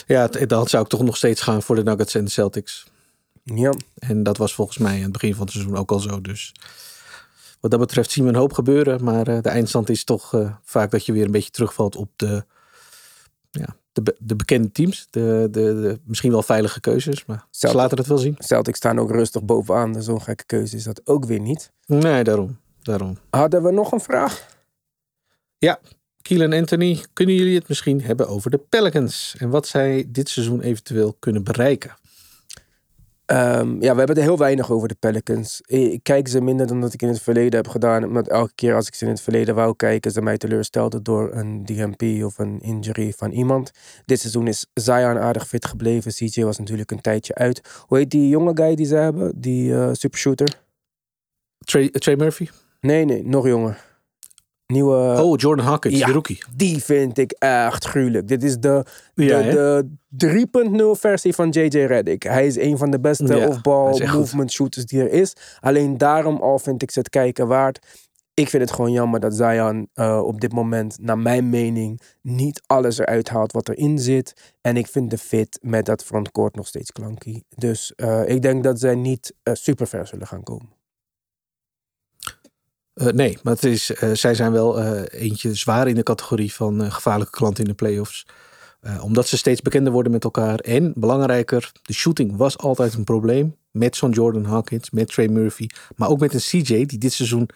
Ja, 0.06 0.26
dan 0.26 0.66
zou 0.68 0.82
ik 0.82 0.88
toch 0.88 1.02
nog 1.02 1.16
steeds 1.16 1.40
gaan 1.40 1.62
voor 1.62 1.76
de 1.76 1.82
Nuggets 1.82 2.14
en 2.14 2.24
de 2.24 2.30
Celtics. 2.30 2.86
Ja, 3.42 3.72
En 3.98 4.22
dat 4.22 4.36
was 4.36 4.54
volgens 4.54 4.78
mij 4.78 4.96
aan 4.96 5.02
het 5.02 5.12
begin 5.12 5.34
van 5.34 5.42
het 5.44 5.52
seizoen 5.52 5.76
ook 5.76 5.90
al 5.90 5.98
zo. 5.98 6.20
Dus 6.20 6.54
wat 7.60 7.70
dat 7.70 7.80
betreft 7.80 8.10
zien 8.10 8.24
we 8.24 8.30
een 8.30 8.36
hoop 8.36 8.52
gebeuren. 8.52 9.04
Maar 9.04 9.26
eh, 9.28 9.42
de 9.42 9.48
eindstand 9.48 9.88
is 9.90 10.04
toch 10.04 10.34
eh, 10.34 10.52
vaak 10.62 10.90
dat 10.90 11.06
je 11.06 11.12
weer 11.12 11.24
een 11.24 11.30
beetje 11.30 11.50
terugvalt 11.50 11.96
op 11.96 12.10
de, 12.16 12.44
ja, 13.50 13.76
de, 13.92 14.02
be- 14.02 14.16
de 14.18 14.36
bekende 14.36 14.72
teams. 14.72 15.06
De, 15.10 15.48
de, 15.50 15.60
de 15.80 16.00
misschien 16.04 16.30
wel 16.30 16.42
veilige 16.42 16.80
keuzes. 16.80 17.24
Maar 17.24 17.46
ze 17.50 17.74
laten 17.74 17.98
het 17.98 18.06
wel 18.06 18.18
zien. 18.18 18.34
Celtics 18.38 18.78
staan 18.78 18.98
ook 18.98 19.10
rustig 19.10 19.42
bovenaan. 19.42 19.92
Dus 19.92 20.04
zo'n 20.04 20.22
gekke 20.22 20.44
keuze 20.44 20.76
is 20.76 20.84
dat 20.84 21.00
ook 21.04 21.24
weer 21.24 21.40
niet. 21.40 21.70
Nee, 21.86 22.24
daarom. 22.24 22.58
daarom. 22.82 23.18
Hadden 23.30 23.62
we 23.62 23.70
nog 23.70 23.92
een 23.92 24.00
vraag? 24.00 24.46
Ja, 25.58 25.78
Kiel 26.28 26.40
en 26.40 26.52
Anthony, 26.52 27.04
kunnen 27.12 27.34
jullie 27.34 27.54
het 27.54 27.68
misschien 27.68 28.02
hebben 28.02 28.28
over 28.28 28.50
de 28.50 28.58
Pelicans? 28.58 29.34
En 29.38 29.50
wat 29.50 29.66
zij 29.66 30.04
dit 30.08 30.28
seizoen 30.28 30.60
eventueel 30.60 31.16
kunnen 31.18 31.44
bereiken? 31.44 31.96
Ehm, 33.24 33.82
ja, 33.82 33.92
we 33.92 33.98
hebben 33.98 34.16
er 34.16 34.22
heel 34.22 34.38
weinig 34.38 34.70
over 34.70 34.88
de 34.88 34.94
Pelicans. 34.94 35.60
Ik 35.66 36.02
kijk 36.02 36.28
ze 36.28 36.40
minder 36.40 36.66
dan 36.66 36.80
dat 36.80 36.92
ik 36.92 37.02
in 37.02 37.08
het 37.08 37.22
verleden 37.22 37.56
heb 37.56 37.68
gedaan. 37.68 38.04
Omdat 38.04 38.28
elke 38.28 38.52
keer 38.54 38.74
als 38.74 38.86
ik 38.86 38.94
ze 38.94 39.04
in 39.04 39.10
het 39.10 39.20
verleden 39.20 39.54
wou 39.54 39.76
kijken, 39.76 40.10
ze 40.10 40.22
mij 40.22 40.36
teleurstelden 40.36 41.02
door 41.02 41.32
een 41.32 41.64
DMP 41.64 42.24
of 42.24 42.38
een 42.38 42.60
injury 42.60 43.12
van 43.16 43.30
iemand. 43.30 43.70
Dit 44.04 44.20
seizoen 44.20 44.46
is 44.46 44.66
Zion 44.74 45.18
aardig 45.18 45.48
fit 45.48 45.66
gebleven. 45.66 46.12
CJ 46.12 46.42
was 46.42 46.58
natuurlijk 46.58 46.90
een 46.90 47.00
tijdje 47.00 47.34
uit. 47.34 47.82
Hoe 47.86 47.98
heet 47.98 48.10
die 48.10 48.28
jonge 48.28 48.52
guy 48.54 48.74
die 48.74 48.86
ze 48.86 48.94
hebben? 48.94 49.40
Die 49.40 49.74
eh 49.74 49.88
supershooter? 49.92 50.60
Trey, 51.58 51.88
Trey 51.88 52.16
Murphy? 52.16 52.48
Nee, 52.80 53.04
nee, 53.04 53.24
nog 53.24 53.46
jonger. 53.46 53.87
Nieuwe. 54.72 55.22
oh, 55.22 55.36
Jordan 55.36 55.66
Hawkins, 55.66 55.98
ja. 55.98 56.06
de 56.06 56.12
rookie. 56.12 56.38
Die 56.56 56.84
vind 56.84 57.18
ik 57.18 57.32
echt 57.32 57.84
gruwelijk. 57.84 58.28
Dit 58.28 58.42
is 58.42 58.58
de, 58.58 58.84
de, 59.14 59.24
Ja, 59.24 59.42
de 60.08 60.96
3.0 60.96 61.00
versie 61.00 61.34
van 61.34 61.48
JJ 61.48 61.68
Redick. 61.68 62.22
Hij 62.22 62.46
is 62.46 62.56
een 62.56 62.78
van 62.78 62.90
de 62.90 63.00
beste 63.00 63.36
Ja, 63.36 63.46
off-ball 63.46 64.06
movement 64.06 64.52
shooters 64.52 64.86
die 64.86 65.00
er 65.00 65.10
is. 65.10 65.32
Alleen 65.60 65.98
daarom 65.98 66.36
al 66.36 66.58
vind 66.58 66.82
ik 66.82 66.90
ze 66.90 66.98
het 66.98 67.08
kijken 67.08 67.46
waard. 67.46 67.86
Ik 68.34 68.48
vind 68.48 68.62
het 68.62 68.72
gewoon 68.72 68.92
jammer 68.92 69.20
dat 69.20 69.34
Zion 69.34 69.88
eh, 69.94 70.20
op 70.24 70.40
dit 70.40 70.52
moment, 70.52 70.98
naar 71.00 71.18
mijn 71.18 71.48
mening, 71.48 72.00
niet 72.22 72.62
alles 72.66 72.98
eruit 72.98 73.28
haalt 73.28 73.52
wat 73.52 73.68
erin 73.68 73.98
zit. 73.98 74.54
En 74.60 74.76
ik 74.76 74.86
vind 74.86 75.10
de 75.10 75.18
fit 75.18 75.58
met 75.62 75.86
dat 75.86 76.04
frontcourt 76.04 76.54
nog 76.54 76.66
steeds 76.66 76.92
klanky. 76.92 77.42
Dus 77.48 77.92
eh, 77.94 78.28
ik 78.28 78.42
denk 78.42 78.64
dat 78.64 78.80
zij 78.80 78.94
niet 78.94 79.34
eh, 79.42 79.54
super 79.54 79.86
ver 79.86 80.06
zullen 80.06 80.26
gaan 80.26 80.42
komen. 80.42 80.77
Eh, 82.98 83.06
nee, 83.06 83.38
maar 83.42 83.54
het 83.54 83.64
is, 83.64 83.94
eh, 83.94 84.10
zij 84.12 84.34
zijn 84.34 84.52
wel 84.52 84.80
eh, 84.80 85.20
eentje 85.22 85.54
zwaar 85.54 85.88
in 85.88 85.94
de 85.94 86.02
categorie 86.02 86.52
van 86.52 86.92
gevaarlijke 86.92 87.36
klanten 87.36 87.64
in 87.64 87.70
de 87.70 87.76
playoffs. 87.76 88.26
Omdat 89.00 89.28
ze 89.28 89.36
steeds 89.36 89.62
bekender 89.62 89.92
worden 89.92 90.12
met 90.12 90.24
elkaar. 90.24 90.58
En 90.58 90.92
belangrijker, 90.96 91.72
de 91.82 91.92
shooting 91.92 92.36
was 92.36 92.58
altijd 92.58 92.94
een 92.94 93.04
probleem. 93.04 93.56
Met 93.70 93.96
zo'n 93.96 94.10
Jordan 94.10 94.44
Hawkins, 94.44 94.90
met 94.90 95.08
Trey 95.08 95.28
Murphy. 95.28 95.66
Maar 95.96 96.08
ook 96.08 96.20
met 96.20 96.34
een 96.34 96.40
CJ 96.40 96.86
die 96.86 96.98
dit 96.98 97.12
seizoen 97.12 97.48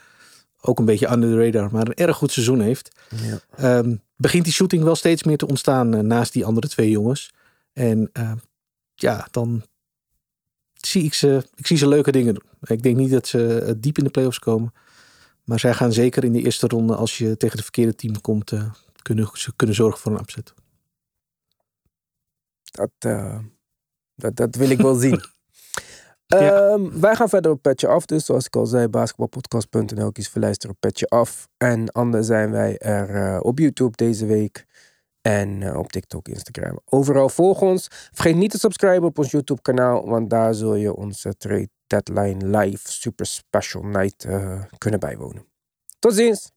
ook 0.60 0.78
een 0.78 0.84
beetje 0.84 1.12
under 1.12 1.30
the 1.30 1.44
radar, 1.44 1.68
maar 1.72 1.86
een 1.86 1.94
erg 1.94 2.16
goed 2.16 2.32
seizoen 2.32 2.60
heeft. 2.60 2.90
Ja. 3.16 3.40
Ehm, 3.56 3.96
begint 4.16 4.44
die 4.44 4.52
shooting 4.52 4.82
wel 4.82 4.94
steeds 4.94 5.22
meer 5.22 5.36
te 5.36 5.46
ontstaan 5.46 6.06
naast 6.06 6.32
die 6.32 6.44
andere 6.44 6.68
twee 6.68 6.90
jongens. 6.90 7.32
En 7.72 8.10
eh, 8.12 8.32
ja, 8.94 9.28
dan 9.30 9.62
zie 10.72 11.04
ik 11.04 11.14
ze, 11.14 11.44
ik 11.54 11.66
zie 11.66 11.76
ze 11.76 11.88
leuke 11.88 12.12
dingen 12.12 12.34
doen. 12.34 12.76
Ik 12.76 12.82
denk 12.82 12.96
niet 12.96 13.10
dat 13.10 13.26
ze 13.26 13.74
diep 13.78 13.98
in 13.98 14.04
de 14.04 14.10
playoffs 14.10 14.38
komen. 14.38 14.72
Maar 15.44 15.58
zij 15.58 15.74
gaan 15.74 15.92
zeker 15.92 16.24
in 16.24 16.32
de 16.32 16.42
eerste 16.42 16.66
ronde, 16.66 16.96
als 16.96 17.18
je 17.18 17.36
tegen 17.36 17.56
de 17.56 17.62
verkeerde 17.62 17.94
team 17.94 18.20
komt, 18.20 18.52
eh, 18.52 18.72
kunnen, 19.02 19.30
ze 19.32 19.56
kunnen 19.56 19.76
zorgen 19.76 20.00
voor 20.00 20.12
een 20.12 20.20
upset. 20.20 20.54
Dat, 22.62 22.90
eh, 22.98 23.38
dat, 24.14 24.36
dat 24.36 24.54
wil 24.54 24.70
ik 24.70 24.80
wel 24.80 24.94
zien. 24.94 25.20
Ja. 26.26 26.70
Ehm, 26.70 27.00
wij 27.00 27.16
gaan 27.16 27.28
verder 27.28 27.50
op 27.50 27.62
Petje 27.62 27.86
Af. 27.88 28.06
Dus 28.06 28.24
zoals 28.24 28.46
ik 28.46 28.56
al 28.56 28.66
zei, 28.66 28.88
basketbalpodcast.nl. 28.88 30.12
Kies 30.12 30.28
voor 30.28 30.40
luisteren 30.40 30.74
op 30.74 30.80
Petje 30.80 31.06
Af. 31.06 31.48
En 31.56 31.90
anders 31.92 32.26
zijn 32.26 32.50
wij 32.50 32.78
er 32.78 33.14
eh, 33.14 33.40
op 33.42 33.58
YouTube 33.58 33.96
deze 33.96 34.26
week. 34.26 34.66
En 35.20 35.76
op 35.76 35.92
TikTok, 35.92 36.28
Instagram. 36.28 36.78
Overal 36.84 37.28
volg 37.28 37.60
ons. 37.60 37.86
Vergeet 37.90 38.36
niet 38.36 38.50
te 38.50 38.58
subscriben 38.58 39.08
op 39.08 39.18
ons 39.18 39.30
YouTube 39.30 39.62
kanaal. 39.62 40.08
Want 40.08 40.30
daar 40.30 40.54
zul 40.54 40.74
je 40.74 40.94
onze 40.94 41.36
Trade 41.36 41.68
Deadline 41.92 42.58
Live 42.58 42.90
Super 42.90 43.26
Special 43.26 43.82
Night 43.82 44.24
eh, 44.24 44.62
kunnen 44.78 45.00
bijwonen. 45.00 45.46
Tot 45.98 46.14
ziens! 46.14 46.52